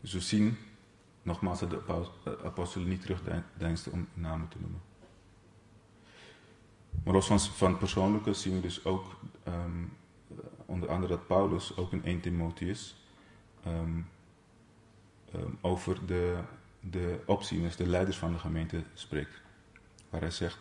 Dus 0.00 0.12
we 0.12 0.20
zien 0.20 0.56
nogmaals 1.22 1.60
dat 1.60 1.70
de 1.70 2.38
apostelen 2.44 2.88
niet 2.88 3.02
terugdeinsten 3.02 3.92
om 3.92 4.08
namen 4.14 4.48
te 4.48 4.56
noemen. 4.60 4.80
Maar 7.04 7.14
los 7.14 7.26
van, 7.26 7.40
van 7.40 7.78
persoonlijke 7.78 8.32
zien 8.32 8.54
we 8.54 8.60
dus 8.60 8.84
ook 8.84 9.20
ehm, 9.42 9.84
onder 10.66 10.88
andere 10.88 11.12
dat 11.12 11.26
Paulus 11.26 11.76
ook 11.76 11.92
in 11.92 12.04
1 12.04 12.20
Timotheus 12.20 12.99
um, 13.66 14.08
over 15.60 16.06
de, 16.06 16.38
de 16.80 17.20
opzieners, 17.26 17.76
de 17.76 17.86
leiders 17.86 18.16
van 18.16 18.32
de 18.32 18.38
gemeente 18.38 18.82
spreekt. 18.94 19.40
Waar 20.10 20.20
hij 20.20 20.30
zegt, 20.30 20.58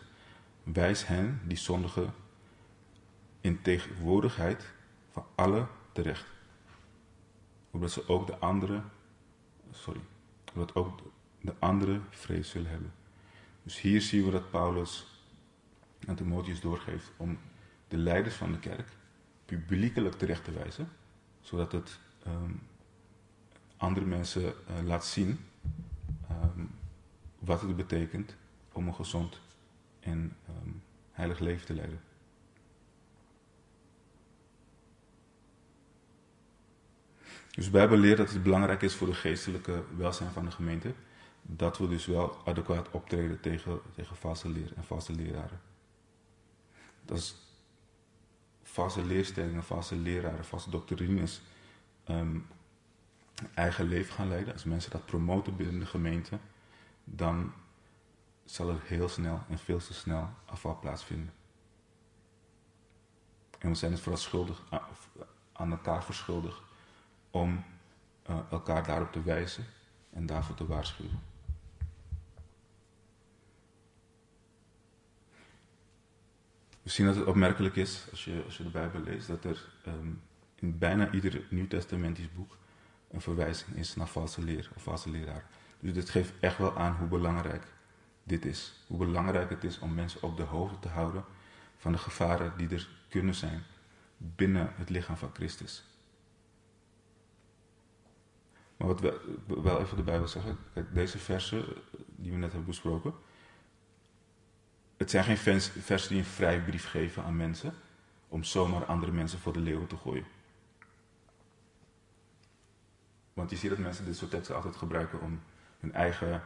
wijs 0.64 1.08
hen 1.08 1.41
die 1.43 1.58
zondigen 1.58 2.14
in 3.41 3.62
tegenwoordigheid 3.62 4.74
van 5.12 5.26
alle 5.36 5.68
terecht. 5.91 6.26
Opdat 7.72 7.91
ze 7.91 8.08
ook 8.08 8.28
de 8.28 8.38
andere, 8.38 8.82
sorry, 9.72 10.02
opdat 10.47 10.76
ook 10.76 11.00
de 11.41 11.54
andere 11.60 12.00
vrees 12.10 12.50
zullen 12.50 12.70
hebben. 12.70 12.93
Dus 13.64 13.82
hier 13.82 14.02
zien 14.02 14.26
we 14.26 14.32
dat 14.32 14.50
Paulus 14.50 15.08
aan 16.08 16.16
Timotheus 16.16 16.62
doorgeeft 16.62 17.12
om 17.18 17.38
de 17.88 17.97
leiders 17.97 18.36
van 18.36 18.52
de 18.52 18.60
kerk 18.60 18.89
publiekelijk 19.45 20.16
terecht 20.16 20.43
te 20.43 20.52
wijzen, 20.52 20.89
zodat 21.41 21.72
het 21.72 22.00
ehm, 22.24 22.52
andere 23.80 24.06
mensen 24.06 24.44
uh, 24.44 24.54
laat 24.86 25.06
zien 25.06 25.40
um, 26.32 26.72
wat 27.40 27.62
het 27.62 27.76
betekent 27.76 28.36
om 28.72 28.88
een 28.88 28.96
gezond 28.96 29.40
en 30.00 30.36
um, 30.64 30.82
heilig 31.12 31.40
leven 31.40 31.66
te 31.66 31.74
leiden. 31.74 32.02
Dus 37.52 37.66
de 37.66 37.72
Bijbel 37.72 37.98
leert 37.98 38.18
dat 38.18 38.32
het 38.32 38.44
belangrijk 38.44 38.82
is 38.82 38.96
voor 38.96 39.08
de 39.08 39.14
geestelijke 39.14 39.84
welzijn 39.98 40.32
van 40.32 40.46
de 40.46 40.52
gemeente, 40.52 40.94
dat 41.42 41.78
we 41.78 41.88
dus 41.88 42.06
wel 42.06 42.38
adequaat 42.46 42.92
optreden 42.92 43.40
tegen, 43.40 43.80
tegen 43.96 44.16
valse 44.16 44.50
leer 44.50 44.74
en 44.76 44.84
valse 44.84 45.14
leraren. 45.14 45.62
Dat 47.06 47.18
is 47.18 47.36
valse 48.64 49.06
leerstellingen, 49.06 49.64
valse 49.64 49.96
leraren, 49.96 50.46
valse 50.46 50.70
doctrines 50.70 51.42
um, 52.10 52.46
eigen 53.54 53.88
leven 53.88 54.14
gaan 54.14 54.28
leiden. 54.28 54.54
Als 54.54 54.64
mensen 54.64 54.92
dat 54.92 55.06
promoten 55.06 55.56
binnen 55.56 55.80
de 55.80 55.86
gemeente, 55.86 56.40
dan 57.04 57.54
zal 58.46 58.70
er 58.70 58.82
heel 58.84 59.10
snel 59.10 59.44
en 59.50 59.60
veel 59.60 59.80
te 59.80 59.94
snel 59.94 60.30
afval 60.46 60.80
plaatsvinden. 60.80 61.34
En 63.60 63.70
we 63.70 63.76
zijn 63.76 63.92
het 63.92 64.02
vooral 64.02 64.22
schuldig, 64.22 64.64
aan 65.52 65.72
elkaar 65.72 66.04
verschuldigd 66.04 66.62
om 67.32 67.64
uh, 68.30 68.40
elkaar 68.52 68.86
daarop 68.86 69.12
te 69.12 69.24
wijzen 69.24 69.66
en 70.10 70.26
daarvoor 70.26 70.56
te 70.56 70.68
waarschuwen. 70.68 71.20
We 76.82 76.90
zien 76.90 77.06
dat 77.06 77.16
het 77.16 77.26
opmerkelijk 77.26 77.76
is, 77.76 78.08
als 78.12 78.26
je, 78.26 78.44
als 78.46 78.58
je 78.58 78.64
de 78.64 78.70
Bijbel 78.70 79.02
leest, 79.02 79.28
dat 79.28 79.44
er 79.44 79.70
um, 79.88 80.22
in 80.56 80.78
bijna 80.78 81.12
ieder 81.12 81.46
Nieuw-Testamentisch 81.50 82.34
boek 82.34 82.58
een 83.12 83.22
verwijzing 83.22 83.76
is 83.76 83.95
naar 83.95 84.07
valse 84.07 84.43
leer 84.43 84.70
of 84.76 84.84
valse 84.84 85.10
leraar. 85.10 85.45
Dus 85.80 85.93
dit 85.93 86.10
geeft 86.10 86.34
echt 86.39 86.57
wel 86.57 86.78
aan 86.78 86.95
hoe 86.95 87.07
belangrijk 87.07 87.64
dit 88.24 88.45
is. 88.45 88.84
Hoe 88.88 88.97
belangrijk 88.97 89.49
het 89.49 89.64
is 89.64 89.80
om 89.80 89.93
mensen 89.93 90.24
op 90.24 90.38
de 90.38 90.43
hoogte 90.43 90.80
te 90.80 90.88
houden 90.88 91.26
van 91.78 91.91
de 91.91 91.97
gevaren 91.97 92.53
die 92.57 92.70
er 92.70 92.89
kunnen 93.10 93.36
zijn 93.36 93.64
binnen 94.18 94.74
het 94.76 94.89
lichaam 94.89 95.18
van 95.18 95.30
Christus. 95.34 95.84
Maar 98.78 98.88
wat 98.88 98.99
we 98.99 99.22
wel 99.47 99.82
even 99.82 99.97
de 99.97 100.03
Bijbel 100.03 100.28
zeggen, 100.28 100.57
kijk, 100.74 100.93
deze 100.93 101.18
versen 101.18 101.66
die 102.05 102.32
we 102.32 102.38
net 102.38 102.51
hebben 102.51 102.70
besproken, 102.70 103.14
het 104.97 105.10
zijn 105.10 105.24
geen 105.24 105.62
versen 105.62 106.10
die 106.10 106.18
een 106.18 106.26
vrijbrief 106.26 106.89
geven 106.89 107.24
aan 107.24 107.38
mensen 107.38 107.74
om 108.28 108.43
zomaar 108.43 108.86
andere 108.86 109.12
mensen 109.12 109.39
voor 109.39 109.53
de 109.53 109.60
leeuwen 109.60 109.88
te 109.88 109.97
gooien. 109.97 110.26
Want 113.40 113.52
je 113.52 113.58
ziet 113.58 113.70
dat 113.70 113.80
mensen 113.80 114.06
dit 114.06 114.18
soort 114.18 114.32
teksten 114.32 114.56
altijd 114.56 114.76
gebruiken 114.76 115.22
om 115.22 115.40
hun 115.80 115.94
eigen 115.94 116.42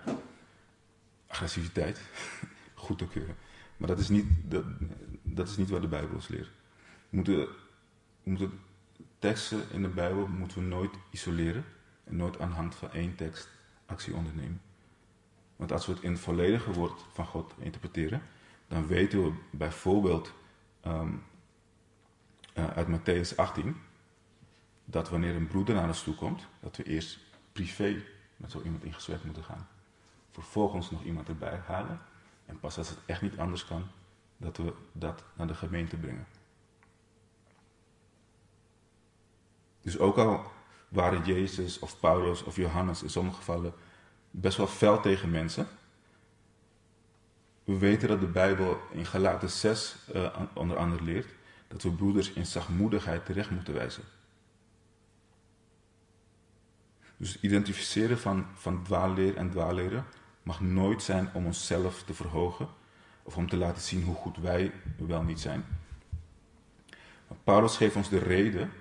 agressiviteit 1.27 2.01
goed 2.73 2.97
te 2.97 3.07
keuren. 3.07 3.35
Maar 3.77 3.87
dat 3.87 3.99
is 3.99 4.09
niet, 4.09 4.25
dat, 4.43 4.63
dat 5.21 5.47
is 5.47 5.57
niet 5.57 5.69
wat 5.69 5.81
de 5.81 5.87
Bijbel 5.87 6.15
ons 6.15 6.27
leert. 6.27 6.49
We 7.09 7.15
moeten, 7.15 7.47
moeten 8.23 8.59
teksten 9.19 9.63
in 9.71 9.81
de 9.81 9.87
Bijbel 9.87 10.27
moeten 10.27 10.57
we 10.57 10.63
nooit 10.67 10.95
isoleren 11.09 11.65
en 12.03 12.15
nooit 12.15 12.39
aan 12.39 12.49
de 12.49 12.55
hand 12.55 12.75
van 12.75 12.91
één 12.91 13.15
tekst 13.15 13.49
actie 13.85 14.15
ondernemen. 14.15 14.61
Want 15.55 15.71
als 15.71 15.85
we 15.85 15.93
het 15.93 16.03
in 16.03 16.11
het 16.11 16.21
volledige 16.21 16.71
woord 16.71 17.05
van 17.11 17.25
God 17.25 17.53
interpreteren, 17.57 18.21
dan 18.67 18.87
weten 18.87 19.23
we 19.23 19.33
bijvoorbeeld 19.49 20.33
um, 20.85 21.23
uh, 22.57 22.67
uit 22.67 22.87
Matthäus 22.87 23.35
18 23.35 23.75
dat 24.85 25.09
wanneer 25.09 25.35
een 25.35 25.47
broeder 25.47 25.75
naar 25.75 25.87
ons 25.87 26.03
toe 26.03 26.15
komt, 26.15 26.47
dat 26.59 26.77
we 26.77 26.83
eerst 26.83 27.19
privé 27.51 28.03
met 28.37 28.51
zo 28.51 28.61
iemand 28.61 28.83
in 28.83 28.93
gesprek 28.93 29.23
moeten 29.23 29.43
gaan. 29.43 29.67
Vervolgens 30.31 30.91
nog 30.91 31.03
iemand 31.03 31.27
erbij 31.27 31.61
halen 31.65 32.01
en 32.45 32.59
pas 32.59 32.77
als 32.77 32.89
het 32.89 32.97
echt 33.05 33.21
niet 33.21 33.37
anders 33.37 33.65
kan, 33.65 33.83
dat 34.37 34.57
we 34.57 34.73
dat 34.91 35.23
naar 35.33 35.47
de 35.47 35.55
gemeente 35.55 35.97
brengen. 35.97 36.27
Dus 39.81 39.97
ook 39.97 40.17
al 40.17 40.51
waren 40.89 41.25
Jezus 41.25 41.79
of 41.79 41.99
Paulus 41.99 42.43
of 42.43 42.55
Johannes 42.55 43.03
in 43.03 43.09
sommige 43.09 43.37
gevallen 43.37 43.73
best 44.31 44.57
wel 44.57 44.67
fel 44.67 45.01
tegen 45.01 45.31
mensen, 45.31 45.67
we 47.63 47.77
weten 47.77 48.07
dat 48.07 48.19
de 48.19 48.27
Bijbel 48.27 48.79
in 48.91 49.05
Galaten 49.05 49.49
6 49.49 49.95
uh, 50.15 50.39
onder 50.53 50.77
andere 50.77 51.03
leert 51.03 51.27
dat 51.67 51.83
we 51.83 51.91
broeders 51.91 52.31
in 52.31 52.45
zachtmoedigheid 52.45 53.25
terecht 53.25 53.49
moeten 53.49 53.73
wijzen. 53.73 54.03
Dus 57.17 57.39
identificeren 57.39 58.19
van, 58.19 58.45
van 58.53 58.83
dwaalleer 58.83 59.35
en 59.35 59.49
dwaalleren 59.49 60.05
mag 60.43 60.61
nooit 60.61 61.03
zijn 61.03 61.29
om 61.33 61.45
onszelf 61.45 62.03
te 62.03 62.13
verhogen 62.13 62.67
of 63.23 63.37
om 63.37 63.49
te 63.49 63.57
laten 63.57 63.81
zien 63.81 64.03
hoe 64.03 64.15
goed 64.15 64.37
wij 64.37 64.71
wel 64.97 65.23
niet 65.23 65.39
zijn. 65.39 65.65
Paulus 67.43 67.77
geeft 67.77 67.95
ons 67.95 68.09
de 68.09 68.19
reden, 68.19 68.71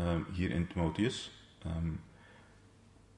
um, 0.00 0.26
hier 0.32 0.50
in 0.50 0.66
Timotheus, 0.66 1.30
um, 1.66 2.00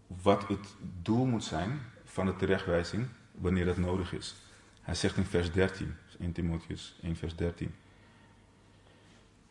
wat 0.06 0.48
het 0.48 0.74
doel 1.02 1.24
moet 1.24 1.44
zijn 1.44 1.80
van 2.04 2.26
de 2.26 2.36
terechtwijzing 2.36 3.08
wanneer 3.32 3.64
dat 3.64 3.76
nodig 3.76 4.12
is. 4.12 4.34
Hij 4.82 4.94
zegt 4.94 5.16
in 5.16 5.24
vers 5.24 5.52
13, 5.52 5.94
in 6.18 6.32
Timotheus 6.32 6.98
1 7.02 7.16
vers 7.16 7.36
13. 7.36 7.74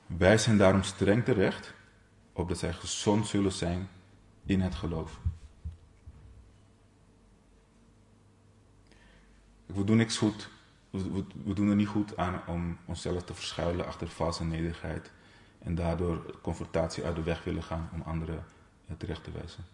Wij 0.05 0.37
zijn 0.37 0.57
daarom 0.57 0.83
streng 0.83 1.25
terecht, 1.25 1.73
opdat 2.33 2.57
zij 2.57 2.73
gezond 2.73 3.27
zullen 3.27 3.51
zijn 3.51 3.89
in 4.47 4.61
het 4.61 4.75
geloof. 4.75 5.19
We 9.65 9.83
doen 9.83 9.97
niks 9.97 10.17
goed, 10.17 10.49
we, 10.89 11.53
doen 11.53 11.69
er 11.69 11.75
niet 11.75 11.87
goed 11.87 12.17
aan 12.17 12.41
om 12.47 12.77
onszelf 12.85 13.23
te 13.23 13.33
verschuilen 13.33 13.85
achter 13.85 14.07
valse 14.07 14.43
nederigheid 14.43 15.11
en 15.59 15.75
daardoor 15.75 16.39
confrontatie 16.41 17.03
uit 17.03 17.15
de 17.15 17.23
weg 17.23 17.43
willen 17.43 17.63
gaan 17.63 17.89
om 17.93 18.01
anderen 18.01 18.45
terecht 18.97 19.23
te 19.23 19.31
wijzen. 19.31 19.65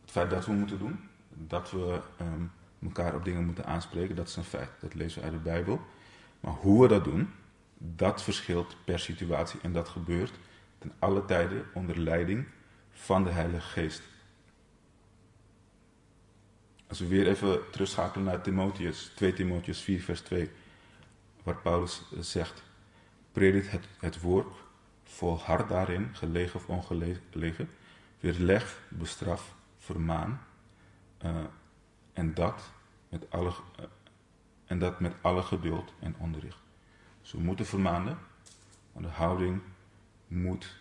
Het 0.00 0.10
feit 0.10 0.30
dat 0.30 0.46
we 0.46 0.52
moeten 0.52 0.78
doen, 0.78 0.98
dat 1.28 1.70
we 1.70 2.00
um, 2.20 2.52
elkaar 2.82 3.14
op 3.14 3.24
dingen 3.24 3.44
moeten 3.44 3.66
aanspreken, 3.66 4.16
dat 4.16 4.28
is 4.28 4.36
een 4.36 4.44
feit. 4.44 4.70
Dat 4.80 4.94
lezen 4.94 5.18
we 5.18 5.24
uit 5.24 5.36
de 5.36 5.42
Bijbel. 5.42 5.80
Maar 6.40 6.52
hoe 6.52 6.82
we 6.82 6.88
dat 6.88 7.04
doen, 7.04 7.30
dat 7.78 8.22
verschilt 8.22 8.76
per 8.84 8.98
situatie 8.98 9.60
en 9.62 9.72
dat 9.72 9.88
gebeurt 9.88 10.38
ten 10.84 10.92
alle 10.98 11.24
tijden 11.24 11.64
onder 11.72 11.98
leiding 11.98 12.46
van 12.90 13.24
de 13.24 13.30
Heilige 13.30 13.68
Geest. 13.68 14.02
Als 16.86 16.98
we 16.98 17.06
weer 17.06 17.28
even 17.28 17.70
terugschakelen 17.70 18.26
naar 18.26 18.40
Timotheus, 18.40 19.12
2 19.14 19.32
Timotheus 19.32 19.80
4 19.80 20.02
vers 20.02 20.20
2, 20.20 20.50
waar 21.42 21.56
Paulus 21.56 22.02
zegt, 22.20 22.62
predikt 23.32 23.70
het, 23.70 23.88
het 23.98 24.20
woord, 24.20 24.56
volhard 25.02 25.68
daarin, 25.68 26.08
gelegen 26.12 26.54
of 26.54 26.68
ongelegen, 26.68 27.70
weerleg, 28.20 28.80
bestraf, 28.88 29.54
vermaan, 29.78 30.46
uh, 31.24 31.36
en 32.12 32.34
dat 32.34 32.70
met 33.08 33.30
alle, 33.30 33.48
uh, 33.48 33.84
en 34.64 34.78
dat 34.78 35.00
met 35.00 35.14
alle 35.20 35.42
geduld 35.42 35.92
en 36.00 36.14
onderricht. 36.18 36.62
Dus 37.20 37.32
we 37.32 37.40
moeten 37.40 37.66
vermanen, 37.66 38.18
maar 38.92 39.02
de 39.02 39.08
houding 39.08 39.60
moet 40.28 40.76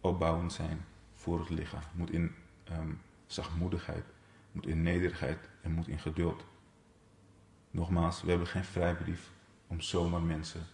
opbouwend 0.00 0.52
zijn 0.52 0.84
voor 1.14 1.38
het 1.38 1.50
lichaam. 1.50 1.82
Moet 1.92 2.10
in 2.10 2.34
um, 2.70 3.00
zachtmoedigheid, 3.26 4.04
moet 4.52 4.66
in 4.66 4.82
nederigheid 4.82 5.48
en 5.62 5.72
moet 5.72 5.88
in 5.88 5.98
geduld. 5.98 6.44
Nogmaals, 7.70 8.22
we 8.22 8.30
hebben 8.30 8.48
geen 8.48 8.64
vrijbrief 8.64 9.30
om 9.66 9.80
zomaar 9.80 10.22
mensen 10.22 10.66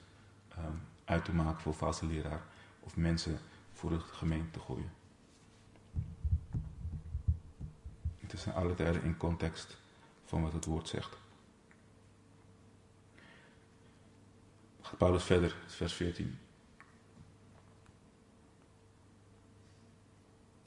um, 0.58 0.82
uit 1.04 1.24
te 1.24 1.34
maken 1.34 1.60
voor 1.60 1.74
valse 1.74 2.06
leraar 2.06 2.42
of 2.80 2.96
mensen 2.96 3.38
voor 3.72 3.90
de 3.90 4.00
gemeente 4.00 4.50
te 4.50 4.60
gooien. 4.60 4.92
Het 8.18 8.32
is 8.32 8.46
in 8.46 8.52
alle 8.52 8.74
tijden 8.74 9.02
in 9.02 9.16
context 9.16 9.76
van 10.24 10.42
wat 10.42 10.52
het 10.52 10.64
woord 10.64 10.88
zegt. 10.88 11.16
Gaat 14.80 14.98
Paulus 14.98 15.24
verder, 15.24 15.56
vers 15.66 15.92
14. 15.92 16.38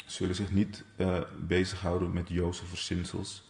Zullen 0.09 0.35
zich 0.35 0.51
niet 0.51 0.83
uh, 0.97 1.21
bezighouden 1.39 2.13
met 2.13 2.29
Joodse 2.29 2.65
verzinsels 2.65 3.49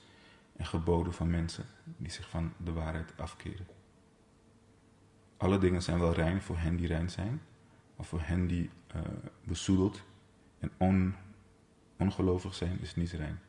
en 0.56 0.66
geboden 0.66 1.14
van 1.14 1.30
mensen 1.30 1.66
die 1.98 2.12
zich 2.12 2.30
van 2.30 2.54
de 2.58 2.74
waarheid 2.74 3.14
afkeren. 3.18 3.68
Alle 5.38 5.58
dingen 5.58 5.82
zijn 5.82 6.00
wel 6.00 6.14
rein 6.14 6.42
voor 6.42 6.58
hen 6.58 6.76
die 6.76 6.88
rein 6.88 7.10
zijn, 7.10 7.42
maar 7.96 8.06
voor 8.06 8.22
hen 8.22 8.48
die 8.48 8.70
uh, 8.96 9.02
bezoedeld 9.44 10.04
en 10.60 10.72
on, 10.78 11.16
ongelovig 11.98 12.56
zijn 12.56 12.80
is 12.82 12.96
niet 12.96 13.12
rein. 13.12 13.40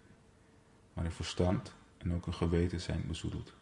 Maar 0.92 1.04
hun 1.04 1.12
verstand 1.12 1.74
en 1.98 2.14
ook 2.14 2.24
hun 2.24 2.34
geweten 2.34 2.80
zijn 2.80 3.04
bezoedeld. 3.06 3.54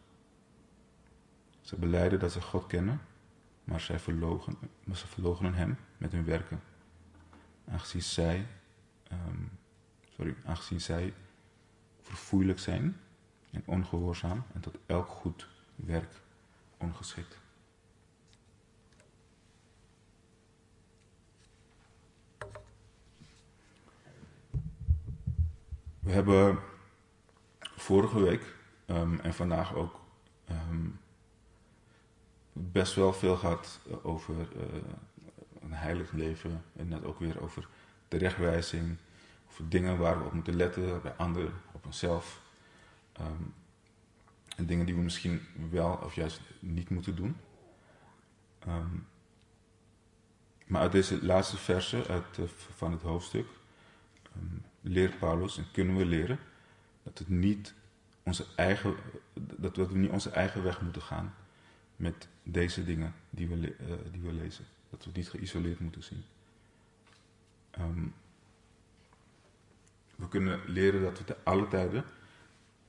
Ze 1.61 1.75
beleiden 1.75 2.19
dat 2.19 2.31
ze 2.31 2.41
God 2.41 2.67
kennen, 2.67 3.01
maar 3.63 3.79
zij 3.79 3.99
verlogen, 3.99 4.57
maar 4.83 4.97
ze 4.97 5.07
verloochenen 5.07 5.53
hem 5.53 5.77
met 5.97 6.11
hun 6.11 6.25
werken. 6.25 6.61
Aangezien 7.67 8.01
zij, 8.01 8.47
um, 9.11 9.51
sorry, 10.15 10.35
aangezien 10.45 10.81
zij 10.81 11.13
verfoeilijk 12.01 12.59
zijn 12.59 12.99
en 13.51 13.63
ongehoorzaam 13.65 14.43
en 14.53 14.61
tot 14.61 14.77
elk 14.85 15.07
goed 15.07 15.47
werk 15.75 16.21
ongeschikt. 16.77 17.39
We 25.99 26.11
hebben 26.11 26.59
vorige 27.61 28.19
week 28.19 28.55
um, 28.85 29.19
en 29.19 29.33
vandaag 29.33 29.73
ook 29.73 29.99
um, 30.49 30.99
best 32.53 32.95
wel 32.95 33.13
veel 33.13 33.35
gehad 33.35 33.79
over 34.01 34.35
uh, 34.35 34.63
een 35.61 35.73
heilig 35.73 36.11
leven 36.11 36.63
en 36.75 36.87
net 36.87 37.03
ook 37.03 37.19
weer 37.19 37.41
over 37.41 37.67
terechtwijzing, 38.09 38.97
over 39.49 39.69
dingen 39.69 39.97
waar 39.97 40.19
we 40.19 40.25
op 40.25 40.33
moeten 40.33 40.55
letten 40.55 41.01
bij 41.01 41.11
anderen, 41.11 41.53
op 41.71 41.85
onszelf. 41.85 42.41
Um, 43.19 43.53
en 44.55 44.65
dingen 44.65 44.85
die 44.85 44.95
we 44.95 45.01
misschien 45.01 45.41
wel 45.69 45.99
of 46.03 46.15
juist 46.15 46.41
niet 46.59 46.89
moeten 46.89 47.15
doen. 47.15 47.35
maar 50.65 50.81
uit 50.81 50.91
deze 50.91 51.25
laatste 51.25 51.57
versen 51.57 52.07
uit, 52.07 52.37
uh, 52.37 52.45
van 52.75 52.91
het 52.91 53.01
hoofdstuk 53.01 53.47
leert 54.81 55.19
Paulus 55.19 55.57
en 55.57 55.65
kunnen 55.71 55.95
we 55.95 56.05
leren 56.05 56.39
dat, 57.03 57.17
het 57.17 57.29
niet 57.29 57.73
onze 58.23 58.45
eigen, 58.55 58.95
dat 59.57 59.75
we 59.75 59.97
niet 59.97 60.11
onze 60.11 60.29
eigen 60.29 60.63
weg 60.63 60.81
moeten 60.81 61.01
gaan 61.01 61.33
met 61.95 62.27
deze 62.43 62.83
dingen 62.83 63.13
die 63.29 63.47
we, 63.47 63.55
uh, 63.55 63.93
die 64.11 64.21
we 64.21 64.33
lezen. 64.33 64.65
Dat 64.89 64.99
we 64.99 65.05
het 65.05 65.15
niet 65.15 65.29
geïsoleerd 65.29 65.79
moeten 65.79 66.03
zien. 66.03 66.23
Um, 67.77 68.13
we 70.15 70.27
kunnen 70.27 70.59
leren 70.65 71.01
dat 71.01 71.17
we 71.17 71.23
te 71.23 71.35
alle 71.43 71.67
tijden, 71.67 72.03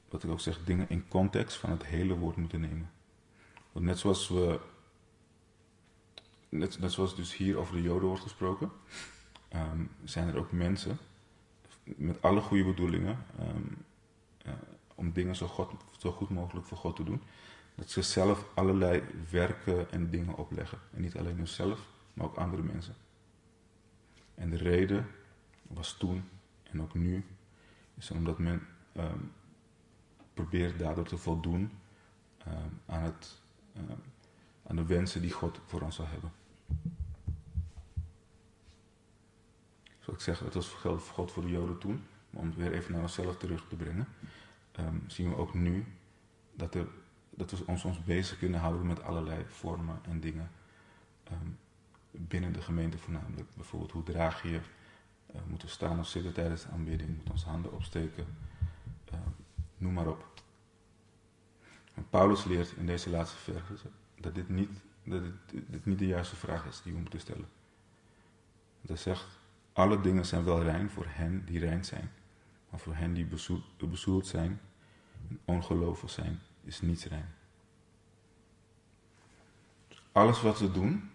wat 0.08 0.22
ik 0.22 0.30
ook 0.30 0.40
zeg, 0.40 0.64
dingen 0.64 0.88
in 0.88 1.08
context 1.08 1.56
van 1.56 1.70
het 1.70 1.84
hele 1.84 2.14
woord 2.14 2.36
moeten 2.36 2.60
nemen. 2.60 2.90
Want 3.72 3.84
net 3.84 3.98
zoals 3.98 4.28
we, 4.28 4.60
net, 6.48 6.78
net 6.78 6.92
zoals 6.92 7.16
dus 7.16 7.36
hier 7.36 7.58
over 7.58 7.74
de 7.74 7.82
Joden 7.82 8.08
wordt 8.08 8.22
gesproken, 8.22 8.70
um, 9.54 9.90
zijn 10.04 10.28
er 10.28 10.38
ook 10.38 10.52
mensen 10.52 10.98
met 11.84 12.22
alle 12.22 12.40
goede 12.40 12.64
bedoelingen, 12.64 13.24
uh, 14.46 14.52
om 14.94 15.12
dingen 15.12 15.36
zo, 15.36 15.70
zo, 15.98 16.12
goed 16.12 16.30
mogelijk 16.30 16.66
voor 16.66 16.78
God 16.78 16.96
te 16.96 17.04
doen, 17.04 17.22
dat 17.74 17.90
ze 17.90 18.02
zelf 18.02 18.46
allerlei 18.54 19.02
werken 19.30 19.90
en 19.90 20.10
dingen 20.10 20.36
opleggen. 20.36 20.78
En 20.90 21.00
niet 21.00 21.16
alleen 21.16 21.36
hunzelf, 21.36 21.80
maar 22.12 22.26
ook 22.26 22.36
andere 22.36 22.62
mensen. 22.62 22.94
De 24.50 24.56
reden 24.56 25.06
was 25.62 25.96
toen 25.96 26.24
en 26.62 26.82
ook 26.82 26.94
nu, 26.94 27.24
is 27.94 28.10
omdat 28.10 28.38
men 28.38 28.66
um, 28.96 29.32
probeert 30.34 30.78
daardoor 30.78 31.06
te 31.06 31.16
voldoen 31.16 31.70
um, 32.48 32.80
aan, 32.86 33.02
het, 33.02 33.40
aan 34.66 34.76
de 34.76 34.86
wensen 34.86 35.22
die 35.22 35.32
God 35.32 35.60
voor 35.66 35.80
ons 35.80 35.96
zal 35.96 36.06
hebben. 36.06 36.32
Zoals 39.98 40.18
ik 40.18 40.20
zeg, 40.20 40.38
het 40.38 40.54
was 40.54 40.68
geld 40.68 41.02
voor 41.02 41.14
God 41.14 41.32
voor 41.32 41.42
de 41.42 41.50
Joden 41.50 41.78
toen. 41.78 42.02
Maar 42.30 42.42
om 42.42 42.48
het 42.48 42.56
weer 42.56 42.72
even 42.72 42.92
naar 42.92 43.02
onszelf 43.02 43.36
terug 43.36 43.68
te 43.68 43.76
brengen, 43.76 44.06
zien 45.06 45.28
we 45.28 45.36
ook 45.36 45.54
nu 45.54 45.86
dat, 46.52 46.76
dat 47.30 47.50
we 47.50 47.66
ons, 47.66 47.84
ons 47.84 48.04
bezig 48.04 48.38
kunnen 48.38 48.60
houden 48.60 48.86
met 48.86 49.02
allerlei 49.02 49.44
vormen 49.46 49.98
en 50.02 50.20
dingen. 50.20 50.50
Binnen 52.10 52.52
de 52.52 52.62
gemeente 52.62 52.98
voornamelijk. 52.98 53.48
Bijvoorbeeld 53.54 53.92
hoe 53.92 54.02
draag 54.02 54.42
je, 54.42 54.60
uh, 55.34 55.40
moeten 55.46 55.68
we 55.68 55.74
staan 55.74 55.98
of 55.98 56.06
zitten 56.06 56.32
tijdens 56.32 56.62
de 56.62 56.68
aanbidding, 56.68 57.14
moeten 57.14 57.32
onze 57.32 57.48
handen 57.48 57.72
opsteken, 57.72 58.26
uh, 59.12 59.18
noem 59.76 59.92
maar 59.92 60.08
op. 60.08 60.28
Paulus 62.10 62.44
leert 62.44 62.72
in 62.76 62.86
deze 62.86 63.10
laatste 63.10 63.36
versen 63.36 63.90
dat 64.20 64.34
dit 64.34 64.48
niet, 64.48 64.70
dat 65.04 65.22
dit, 65.46 65.86
niet 65.86 65.98
de 65.98 66.06
juiste 66.06 66.36
vraag 66.36 66.66
is 66.66 66.82
die 66.82 66.92
we 66.92 66.98
moeten 66.98 67.20
stellen. 67.20 67.48
Dat 68.80 68.98
zegt, 68.98 69.26
alle 69.72 70.00
dingen 70.00 70.26
zijn 70.26 70.44
wel 70.44 70.62
rein 70.62 70.90
voor 70.90 71.06
hen 71.08 71.44
die 71.44 71.58
rein 71.58 71.84
zijn. 71.84 72.10
Maar 72.70 72.80
voor 72.80 72.94
hen 72.94 73.12
die 73.12 73.28
bezoeld 73.76 74.26
zijn 74.26 74.60
en 75.28 75.40
ongelovig 75.44 76.10
zijn, 76.10 76.40
is 76.64 76.80
niets 76.80 77.04
rein. 77.04 77.34
Alles 80.12 80.42
wat 80.42 80.58
we 80.58 80.72
doen, 80.72 81.10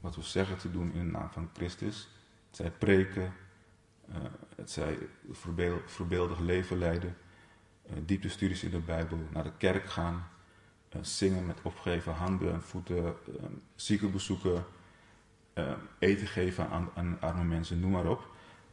wat 0.00 0.16
we 0.16 0.22
zeggen 0.22 0.58
te 0.58 0.70
doen 0.70 0.92
in 0.92 1.04
de 1.04 1.10
naam 1.10 1.30
van 1.30 1.50
Christus, 1.52 2.08
het 2.46 2.56
zij 2.56 2.70
preken, 2.70 3.32
uh, 4.08 4.16
het 4.56 4.70
zij 4.70 4.98
voorbeeldig 5.86 6.38
leven 6.38 6.78
leiden, 6.78 7.16
uh, 7.86 7.96
dieptestudies 8.04 8.62
in 8.62 8.70
de 8.70 8.78
Bijbel, 8.78 9.18
naar 9.30 9.44
de 9.44 9.56
kerk 9.56 9.90
gaan, 9.90 10.28
uh, 10.96 11.02
zingen 11.02 11.46
met 11.46 11.62
opgeheven 11.62 12.12
handen 12.12 12.52
en 12.52 12.62
voeten, 12.62 13.14
zieken 13.74 14.12
bezoeken, 14.12 14.64
eten 15.98 16.26
geven 16.26 16.68
aan, 16.68 16.90
aan 16.94 17.20
arme 17.20 17.44
mensen, 17.44 17.80
noem 17.80 17.90
maar 17.90 18.06
op. 18.06 18.28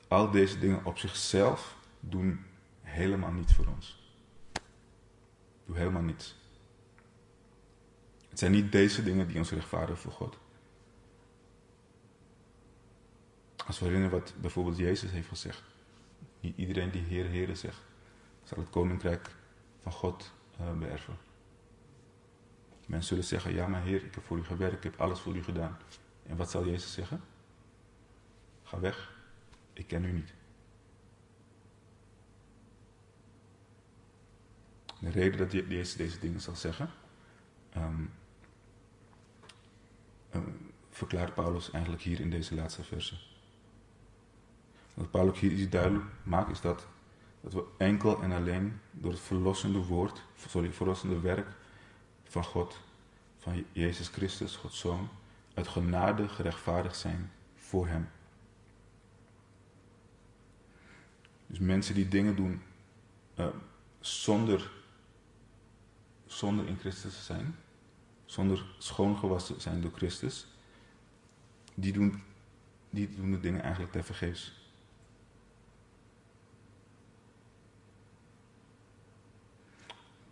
Al 0.07 0.31
deze 0.31 0.59
dingen 0.59 0.85
op 0.85 0.97
zichzelf 0.97 1.77
doen 1.99 2.45
helemaal 2.81 3.31
niets 3.31 3.53
voor 3.53 3.67
ons. 3.67 4.13
Doen 5.65 5.75
helemaal 5.75 6.01
niets. 6.01 6.35
Het 8.29 8.39
zijn 8.39 8.51
niet 8.51 8.71
deze 8.71 9.03
dingen 9.03 9.27
die 9.27 9.37
ons 9.37 9.51
rechtvaardigen 9.51 10.01
voor 10.01 10.11
God. 10.11 10.37
Als 13.67 13.79
we 13.79 13.85
herinneren 13.85 14.19
wat 14.19 14.33
bijvoorbeeld 14.41 14.77
Jezus 14.77 15.11
heeft 15.11 15.27
gezegd. 15.27 15.63
Niet 16.39 16.57
iedereen 16.57 16.91
die 16.91 17.01
Heer, 17.01 17.25
Heer 17.25 17.55
zegt, 17.55 17.81
zal 18.43 18.57
het 18.57 18.69
koninkrijk 18.69 19.35
van 19.81 19.91
God 19.91 20.33
uh, 20.61 20.77
beërven. 20.77 21.17
Mensen 22.85 23.07
zullen 23.07 23.23
zeggen, 23.23 23.53
ja 23.53 23.67
maar 23.67 23.81
Heer, 23.81 24.03
ik 24.05 24.15
heb 24.15 24.23
voor 24.23 24.37
u 24.37 24.43
gewerkt, 24.43 24.75
ik 24.75 24.83
heb 24.83 25.01
alles 25.01 25.19
voor 25.19 25.35
u 25.35 25.43
gedaan. 25.43 25.77
En 26.23 26.37
wat 26.37 26.51
zal 26.51 26.65
Jezus 26.65 26.93
zeggen? 26.93 27.21
Ga 28.63 28.79
weg, 28.79 29.15
ik 29.73 29.87
ken 29.87 30.03
u 30.03 30.11
niet. 30.11 30.33
De 34.99 35.09
reden 35.09 35.37
dat 35.37 35.51
Jezus 35.51 35.95
deze 35.95 36.19
dingen 36.19 36.41
zal 36.41 36.55
zeggen, 36.55 36.89
um, 37.75 38.13
um, 40.35 40.71
verklaart 40.89 41.33
Paulus 41.33 41.71
eigenlijk 41.71 42.03
hier 42.03 42.19
in 42.19 42.29
deze 42.29 42.55
laatste 42.55 42.83
verse. 42.83 43.26
Wat 44.97 45.11
Paulus 45.11 45.39
hier 45.39 45.69
duidelijk 45.69 46.05
maakt, 46.23 46.51
is 46.51 46.61
dat, 46.61 46.87
dat 47.41 47.53
we 47.53 47.63
enkel 47.77 48.21
en 48.21 48.31
alleen 48.31 48.79
door 48.91 49.11
het 49.11 49.19
verlossende 49.19 49.79
woord, 49.79 50.23
sorry, 50.47 50.73
verlossende 50.73 51.19
werk 51.19 51.47
van 52.23 52.43
God, 52.43 52.79
van 53.37 53.65
Jezus 53.71 54.07
Christus, 54.07 54.55
Gods 54.55 54.79
Zoon, 54.79 55.09
uit 55.53 55.67
genade 55.67 56.27
gerechtvaardigd 56.27 56.97
zijn 56.97 57.31
voor 57.55 57.87
Hem. 57.87 58.09
Dus 61.47 61.59
mensen 61.59 61.95
die 61.95 62.07
dingen 62.07 62.35
doen 62.35 62.61
uh, 63.35 63.47
zonder, 63.99 64.71
zonder 66.25 66.67
in 66.67 66.77
Christus 66.77 67.13
te 67.13 67.23
zijn, 67.23 67.55
zonder 68.25 68.65
schoongewassen 68.77 69.61
zijn 69.61 69.81
door 69.81 69.91
Christus, 69.95 70.47
die 71.73 71.93
doen, 71.93 72.23
die 72.89 73.15
doen 73.15 73.31
de 73.31 73.39
dingen 73.39 73.61
eigenlijk 73.61 73.91
te 73.91 74.03
vergeefs. 74.03 74.56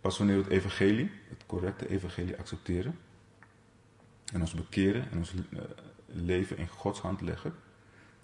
Pas 0.06 0.18
wanneer 0.18 0.36
we 0.36 0.42
het 0.42 0.52
evangelie, 0.52 1.10
het 1.28 1.46
correcte 1.46 1.88
evangelie 1.88 2.38
accepteren 2.38 2.98
en 4.32 4.40
ons 4.40 4.54
bekeren 4.54 5.10
en 5.10 5.18
ons 5.18 5.34
eh, 5.34 5.60
leven 6.06 6.56
in 6.56 6.68
Gods 6.68 7.00
hand 7.00 7.20
leggen, 7.20 7.54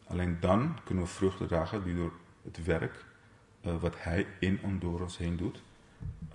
alleen 0.07 0.41
dan 0.41 0.79
kunnen 0.85 1.05
we 1.05 1.11
vruchten 1.11 1.47
dragen 1.47 1.85
die 1.85 1.95
door 1.95 2.13
het 2.43 2.65
werk 2.65 3.05
uh, 3.63 3.81
wat 3.81 3.95
Hij 3.99 4.27
in 4.39 4.63
en 4.63 4.79
door 4.79 5.01
ons 5.01 5.19
heen 5.19 5.37
doet, 5.37 5.63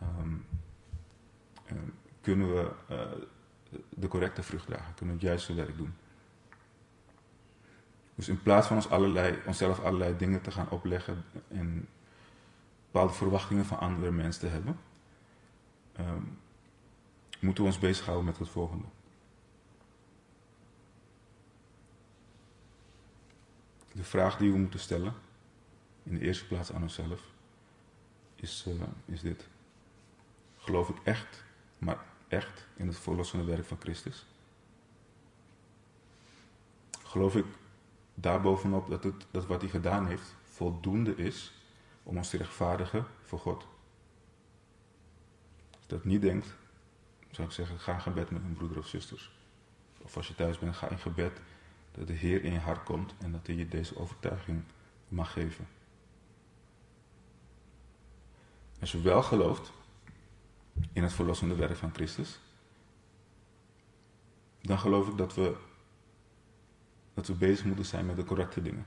um, 0.01 0.45
um, 1.71 1.93
kunnen 2.21 2.53
we 2.53 2.71
uh, 2.91 2.99
de 3.89 4.07
correcte 4.07 4.43
vrucht 4.43 4.65
dragen, 4.65 4.93
kunnen 4.93 5.15
we 5.15 5.21
het 5.21 5.29
juiste 5.29 5.53
werk 5.53 5.77
doen. 5.77 5.93
Dus 8.15 8.27
in 8.27 8.41
plaats 8.41 8.67
van 8.67 8.75
ons 8.75 8.89
allerlei, 8.89 9.37
onszelf 9.45 9.79
allerlei 9.79 10.17
dingen 10.17 10.41
te 10.41 10.51
gaan 10.51 10.69
opleggen 10.69 11.23
en 11.47 11.87
bepaalde 12.91 13.13
verwachtingen 13.13 13.65
van 13.65 13.79
andere 13.79 14.11
mensen 14.11 14.41
te 14.41 14.47
hebben, 14.47 14.77
um, 15.99 16.39
moeten 17.39 17.63
we 17.63 17.69
ons 17.69 17.79
bezighouden 17.79 18.25
met 18.25 18.37
het 18.37 18.49
volgende. 18.49 18.85
De 23.91 24.03
vraag 24.03 24.37
die 24.37 24.51
we 24.51 24.57
moeten 24.57 24.79
stellen, 24.79 25.13
in 26.03 26.13
de 26.13 26.25
eerste 26.25 26.47
plaats 26.47 26.71
aan 26.71 26.81
onszelf, 26.81 27.21
is, 28.35 28.65
uh, 28.67 28.81
is 29.05 29.21
dit. 29.21 29.47
Geloof 30.57 30.89
ik 30.89 30.97
echt, 31.03 31.43
maar 31.77 32.05
echt 32.27 32.67
in 32.75 32.87
het 32.87 32.97
verlossende 32.97 33.45
werk 33.45 33.65
van 33.65 33.77
Christus? 33.79 34.25
Geloof 37.03 37.35
ik 37.35 37.45
daarbovenop 38.13 38.89
dat, 38.89 39.03
het, 39.03 39.25
dat 39.31 39.45
wat 39.45 39.61
hij 39.61 39.69
gedaan 39.69 40.07
heeft 40.07 40.35
voldoende 40.43 41.15
is 41.15 41.53
om 42.03 42.17
ons 42.17 42.29
te 42.29 42.37
rechtvaardigen 42.37 43.05
voor 43.23 43.39
God? 43.39 43.67
Dat 45.87 46.03
niet 46.03 46.21
denkt, 46.21 46.55
zou 47.31 47.47
ik 47.47 47.53
zeggen, 47.53 47.79
ga 47.79 47.93
in 47.93 48.01
gebed 48.01 48.29
met 48.29 48.43
een 48.43 48.53
broeder 48.53 48.77
of 48.77 48.87
zusters. 48.87 49.31
Of 50.01 50.17
als 50.17 50.27
je 50.27 50.35
thuis 50.35 50.59
bent, 50.59 50.75
ga 50.75 50.89
in 50.89 50.99
gebed 50.99 51.41
dat 51.91 52.07
de 52.07 52.13
Heer 52.13 52.43
in 52.43 52.53
je 52.53 52.59
hart 52.59 52.83
komt 52.83 53.13
en 53.17 53.31
dat 53.31 53.47
hij 53.47 53.55
je 53.55 53.67
deze 53.67 53.97
overtuiging 53.97 54.63
mag 55.07 55.31
geven. 55.31 55.67
Als 58.79 58.91
je 58.91 59.01
wel 59.01 59.23
gelooft 59.23 59.71
in 60.93 61.03
het 61.03 61.13
verlossende 61.13 61.55
werk 61.55 61.75
van 61.75 61.93
Christus, 61.93 62.39
dan 64.61 64.79
geloof 64.79 65.07
ik 65.07 65.17
dat 65.17 65.33
we, 65.33 65.55
dat 67.13 67.27
we 67.27 67.33
bezig 67.33 67.65
moeten 67.65 67.85
zijn 67.85 68.05
met 68.05 68.15
de 68.15 68.23
correcte 68.23 68.61
dingen. 68.61 68.85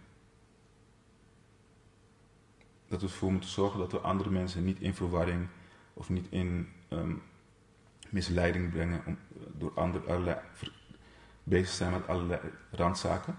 Dat 2.88 3.00
we 3.00 3.06
ervoor 3.06 3.32
moeten 3.32 3.50
zorgen 3.50 3.78
dat 3.78 3.92
we 3.92 3.98
andere 3.98 4.30
mensen 4.30 4.64
niet 4.64 4.80
in 4.80 4.94
verwarring 4.94 5.48
of 5.94 6.08
niet 6.08 6.26
in 6.30 6.68
um, 6.90 7.22
misleiding 8.08 8.70
brengen 8.70 9.02
om, 9.06 9.18
door 9.52 9.72
andere, 9.74 10.06
allerlei, 10.06 10.38
bezig 11.42 11.68
zijn 11.68 11.92
met 11.92 12.08
allerlei 12.08 12.40
randzaken. 12.70 13.38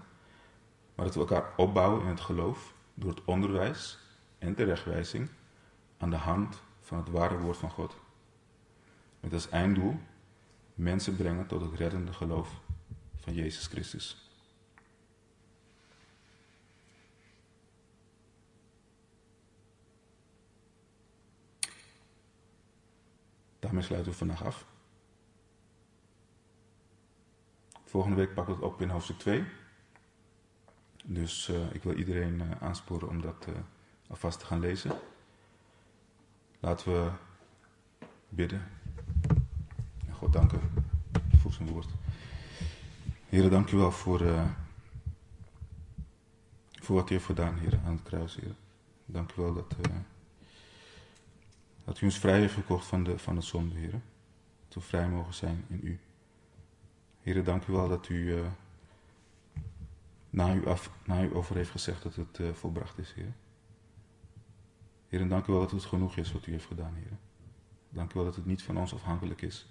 Maar 0.94 1.04
dat 1.04 1.14
we 1.14 1.20
elkaar 1.20 1.52
opbouwen 1.56 2.02
in 2.02 2.08
het 2.08 2.20
geloof 2.20 2.74
door 2.94 3.10
het 3.10 3.24
onderwijs 3.24 3.98
en 4.38 4.54
terechtwijzing 4.54 5.28
aan 5.98 6.10
de 6.10 6.16
hand 6.16 6.62
van 6.80 6.98
het 6.98 7.08
ware 7.08 7.38
woord 7.38 7.56
van 7.56 7.70
God. 7.70 7.96
Met 9.20 9.32
als 9.32 9.48
einddoel 9.48 10.00
mensen 10.74 11.16
brengen 11.16 11.46
tot 11.46 11.60
het 11.60 11.74
reddende 11.74 12.12
geloof 12.12 12.60
van 13.16 13.34
Jezus 13.34 13.66
Christus. 13.66 14.21
Daarmee 23.62 23.82
sluiten 23.82 24.12
we 24.12 24.18
vandaag 24.18 24.44
af. 24.44 24.64
Volgende 27.84 28.16
week 28.16 28.34
pakken 28.34 28.54
we 28.54 28.64
het 28.64 28.72
op 28.72 28.80
in 28.80 28.88
hoofdstuk 28.88 29.18
2. 29.18 29.44
Dus 31.04 31.48
uh, 31.48 31.74
ik 31.74 31.82
wil 31.82 31.94
iedereen 31.94 32.34
uh, 32.34 32.50
aansporen 32.60 33.08
om 33.08 33.20
dat 33.20 33.46
uh, 33.48 33.54
alvast 34.08 34.38
te 34.38 34.46
gaan 34.46 34.60
lezen. 34.60 34.98
Laten 36.60 36.92
we 36.92 37.10
bidden. 38.28 38.68
En 40.06 40.14
God 40.14 40.32
danken 40.32 40.60
voor 41.38 41.52
zijn 41.52 41.68
woord. 41.68 41.88
Heren, 43.28 43.50
dank 43.50 43.70
u 43.70 43.76
wel 43.76 43.92
voor, 43.92 44.18
voor 46.80 46.96
wat 46.96 47.10
u 47.10 47.12
heeft 47.12 47.26
gedaan, 47.26 47.58
Heer, 47.58 47.80
aan 47.84 47.92
het 47.92 48.02
kruis. 48.02 48.38
Dank 49.04 49.32
u 49.32 49.42
wel 49.42 49.54
dat, 49.54 49.76
dat 51.84 52.00
u 52.00 52.04
ons 52.04 52.18
vrij 52.18 52.38
heeft 52.38 52.54
gekocht 52.54 52.86
van 52.86 53.04
de, 53.04 53.18
van 53.18 53.34
de 53.34 53.40
zonde, 53.40 53.74
Heer. 53.74 54.00
Dat 54.68 54.74
we 54.74 54.80
vrij 54.80 55.08
mogen 55.08 55.34
zijn 55.34 55.64
in 55.68 55.80
u. 55.82 56.00
Heren, 57.20 57.44
dank 57.44 57.66
u 57.66 57.72
wel 57.72 57.88
dat 57.88 58.08
u 58.08 58.14
uh, 58.14 58.46
na, 60.30 60.54
u 60.54 60.66
af, 60.66 60.90
na 61.04 61.22
u 61.22 61.34
over 61.34 61.56
heeft 61.56 61.70
gezegd 61.70 62.02
dat 62.02 62.16
het 62.16 62.38
uh, 62.38 62.52
volbracht 62.52 62.98
is, 62.98 63.12
Heer. 63.12 63.32
Heren, 65.08 65.28
dank 65.28 65.46
u 65.46 65.52
wel 65.52 65.60
dat 65.60 65.70
het 65.70 65.84
genoeg 65.84 66.16
is 66.16 66.32
wat 66.32 66.46
u 66.46 66.52
heeft 66.52 66.66
gedaan, 66.66 66.94
Heer. 66.94 67.18
Dank 67.88 68.10
u 68.10 68.14
wel 68.14 68.24
dat 68.24 68.36
het 68.36 68.46
niet 68.46 68.62
van 68.62 68.76
ons 68.76 68.94
afhankelijk 68.94 69.42
is, 69.42 69.66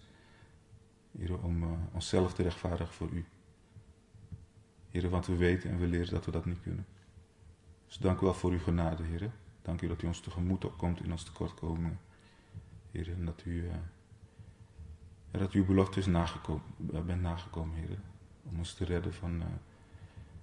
Heer, 1.17 1.43
om 1.43 1.63
uh, 1.63 1.69
onszelf 1.91 2.33
te 2.33 2.43
rechtvaardigen 2.43 2.93
voor 2.93 3.09
u. 3.09 3.25
Heer, 4.89 5.09
want 5.09 5.25
we 5.25 5.35
weten 5.35 5.69
en 5.69 5.79
we 5.79 5.87
leren 5.87 6.13
dat 6.13 6.25
we 6.25 6.31
dat 6.31 6.45
niet 6.45 6.61
kunnen. 6.61 6.85
Dus 7.87 7.97
dank 7.97 8.19
u 8.19 8.25
wel 8.25 8.33
voor 8.33 8.51
uw 8.51 8.59
genade, 8.59 9.03
Heer. 9.03 9.31
Dank 9.61 9.81
u 9.81 9.87
dat 9.87 10.01
u 10.01 10.07
ons 10.07 10.19
tegemoet 10.19 10.65
komt 10.77 11.03
in 11.03 11.11
ons 11.11 11.23
tekortkomingen. 11.23 11.99
Heer, 12.91 13.11
en 13.11 13.25
dat 13.25 13.45
u 13.45 13.69
en 15.31 15.39
dat 15.39 15.51
uw 15.51 15.65
belofte 15.65 15.99
is 15.99 16.05
nagekomen, 16.05 16.63
eh, 16.93 17.01
bent 17.01 17.21
nagekomen, 17.21 17.75
Heer. 17.75 17.97
Om 18.43 18.57
ons 18.57 18.73
te 18.73 18.85
redden 18.85 19.13
van, 19.13 19.41
uh, 19.41 19.45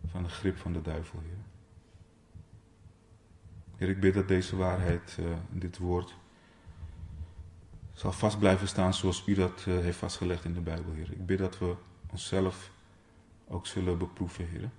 van 0.07 0.23
de 0.23 0.29
grip 0.29 0.57
van 0.57 0.73
de 0.73 0.83
duivel, 0.83 1.21
Heer. 1.21 1.39
Heer, 3.77 3.89
ik 3.89 4.01
bid 4.01 4.14
dat 4.14 4.29
deze 4.29 4.57
waarheid, 4.57 5.19
dit 5.51 5.79
woord, 5.79 6.14
zal 7.93 8.12
vast 8.12 8.39
blijven 8.39 8.69
staan 8.69 8.95
zoals 8.95 9.27
u 9.27 9.35
dat 9.35 9.61
heeft 9.61 9.99
vastgelegd 9.99 10.45
in 10.45 10.55
de 10.55 10.61
Bijbel, 10.61 10.93
Heer. 10.93 11.12
Ik 11.12 11.27
bid 11.27 11.39
dat 11.39 11.59
we 11.59 11.75
onszelf 12.11 12.71
ook 13.49 13.66
zullen 13.66 13.99
beproeven, 13.99 14.49
Heer. 14.49 14.71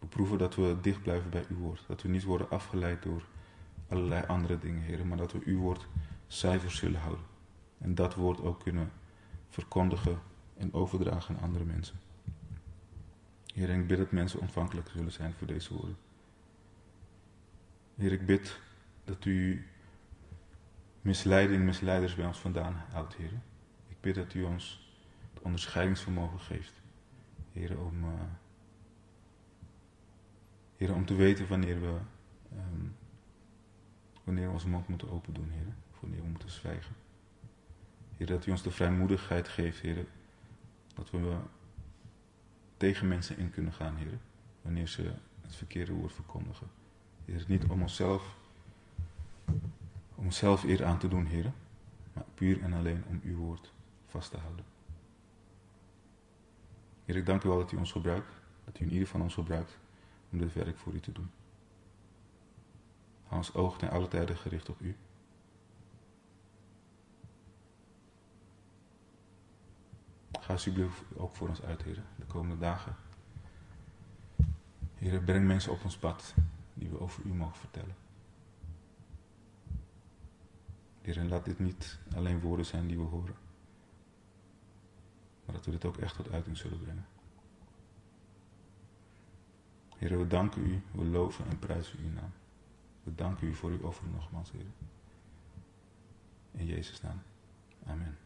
Beproeven 0.00 0.38
dat 0.38 0.54
we 0.54 0.76
dicht 0.80 1.02
blijven 1.02 1.30
bij 1.30 1.44
uw 1.48 1.56
woord. 1.56 1.84
Dat 1.86 2.02
we 2.02 2.08
niet 2.08 2.24
worden 2.24 2.50
afgeleid 2.50 3.02
door 3.02 3.22
allerlei 3.88 4.26
andere 4.26 4.58
dingen, 4.58 4.82
Heer. 4.82 5.06
Maar 5.06 5.16
dat 5.16 5.32
we 5.32 5.40
uw 5.44 5.58
woord 5.58 5.86
cijfers 6.26 6.76
zullen 6.76 7.00
houden. 7.00 7.24
En 7.78 7.94
dat 7.94 8.14
woord 8.14 8.40
ook 8.40 8.60
kunnen 8.60 8.92
verkondigen 9.48 10.18
en 10.56 10.72
overdragen 10.72 11.36
aan 11.36 11.42
andere 11.42 11.64
mensen. 11.64 12.00
Heer, 13.54 13.68
ik 13.68 13.86
bid 13.86 13.98
dat 13.98 14.10
mensen 14.10 14.40
ontvankelijk 14.40 14.88
zullen 14.88 15.12
zijn 15.12 15.32
voor 15.32 15.46
deze 15.46 15.74
woorden. 15.74 15.96
Heer, 17.96 18.12
ik 18.12 18.26
bid 18.26 18.60
dat 19.04 19.24
u 19.24 19.66
misleiding, 21.00 21.64
misleiders 21.64 22.14
bij 22.14 22.26
ons 22.26 22.38
vandaan 22.38 22.84
houdt, 22.90 23.14
Heer. 23.14 23.32
Ik 23.88 24.00
bid 24.00 24.14
dat 24.14 24.34
u 24.34 24.42
ons 24.42 24.94
het 25.34 25.42
onderscheidingsvermogen 25.42 26.40
geeft. 26.40 26.72
Heer, 27.52 27.80
om, 27.80 28.04
uh, 28.04 28.10
Heer, 30.80 30.94
om 30.94 31.06
te 31.06 31.14
weten 31.14 31.48
wanneer 31.48 31.80
we, 31.80 31.98
um, 32.52 32.96
wanneer 34.24 34.46
we 34.46 34.52
onze 34.52 34.68
mond 34.68 34.88
moeten 34.88 35.10
open 35.10 35.34
doen, 35.34 35.50
Heer. 35.50 35.74
Wanneer 36.00 36.20
we 36.20 36.28
moeten 36.28 36.50
zwijgen. 36.50 36.94
Heer, 38.16 38.26
dat 38.26 38.46
u 38.46 38.50
ons 38.50 38.62
de 38.62 38.70
vrijmoedigheid 38.70 39.48
geeft, 39.48 39.80
Heer. 39.80 40.06
Dat 40.94 41.10
we 41.10 41.36
tegen 42.76 43.08
mensen 43.08 43.38
in 43.38 43.50
kunnen 43.50 43.72
gaan, 43.72 43.96
Heer. 43.96 44.18
Wanneer 44.62 44.88
ze 44.88 45.12
het 45.40 45.56
verkeerde 45.56 45.92
woord 45.92 46.12
verkondigen. 46.12 46.66
Heer, 47.24 47.44
niet 47.48 47.64
om 47.64 47.82
onszelf, 47.82 48.36
om 50.14 50.24
onszelf 50.24 50.64
eer 50.64 50.84
aan 50.84 50.98
te 50.98 51.08
doen, 51.08 51.26
Heer. 51.26 51.52
Maar 52.12 52.24
puur 52.34 52.62
en 52.62 52.72
alleen 52.72 53.04
om 53.06 53.20
uw 53.24 53.36
woord 53.36 53.72
vast 54.06 54.30
te 54.30 54.38
houden. 54.38 54.64
Heer, 57.04 57.16
ik 57.16 57.26
dank 57.26 57.44
u 57.44 57.48
wel 57.48 57.58
dat 57.58 57.72
u 57.72 57.76
ons 57.76 57.92
gebruikt. 57.92 58.32
Dat 58.64 58.80
u 58.80 58.84
in 58.84 58.92
ieder 58.92 59.08
van 59.08 59.22
ons 59.22 59.34
gebruikt 59.34 59.78
om 60.32 60.38
dit 60.38 60.52
werk 60.52 60.78
voor 60.78 60.92
u 60.92 61.00
te 61.00 61.12
doen. 61.12 61.30
Hou 63.22 63.36
ons 63.36 63.54
oog 63.54 63.78
ten 63.78 63.90
alle 63.90 64.08
tijden 64.08 64.36
gericht 64.36 64.68
op 64.68 64.80
u. 64.80 64.96
Ga 70.40 70.52
alsjeblieft 70.52 71.02
ook 71.16 71.36
voor 71.36 71.48
ons 71.48 71.62
uit, 71.62 71.82
Heer, 71.82 72.02
de 72.16 72.24
komende 72.26 72.58
dagen. 72.58 72.96
Heer, 74.94 75.22
breng 75.22 75.46
mensen 75.46 75.72
op 75.72 75.84
ons 75.84 75.96
pad 75.96 76.34
die 76.74 76.88
we 76.88 77.00
over 77.00 77.24
u 77.24 77.28
mogen 77.28 77.56
vertellen. 77.56 77.94
Heer, 81.00 81.18
en 81.18 81.28
laat 81.28 81.44
dit 81.44 81.58
niet 81.58 81.98
alleen 82.14 82.40
woorden 82.40 82.66
zijn 82.66 82.86
die 82.86 82.96
we 82.96 83.04
horen, 83.04 83.34
maar 85.44 85.54
dat 85.54 85.64
we 85.64 85.70
dit 85.70 85.84
ook 85.84 85.96
echt 85.96 86.14
tot 86.14 86.30
uiting 86.30 86.56
zullen 86.56 86.80
brengen. 86.80 87.06
Heer, 90.00 90.18
we 90.18 90.26
danken 90.26 90.66
u, 90.66 90.82
we 90.92 91.04
loven 91.04 91.44
en 91.50 91.58
prijzen 91.58 91.98
uw 91.98 92.12
naam. 92.12 92.32
We 93.02 93.14
danken 93.14 93.48
u 93.48 93.54
voor 93.54 93.70
uw 93.70 93.82
offer 93.82 94.08
nogmaals, 94.08 94.50
Heer. 94.52 94.66
In 96.50 96.66
Jezus' 96.66 97.00
naam. 97.00 97.22
Amen. 97.86 98.16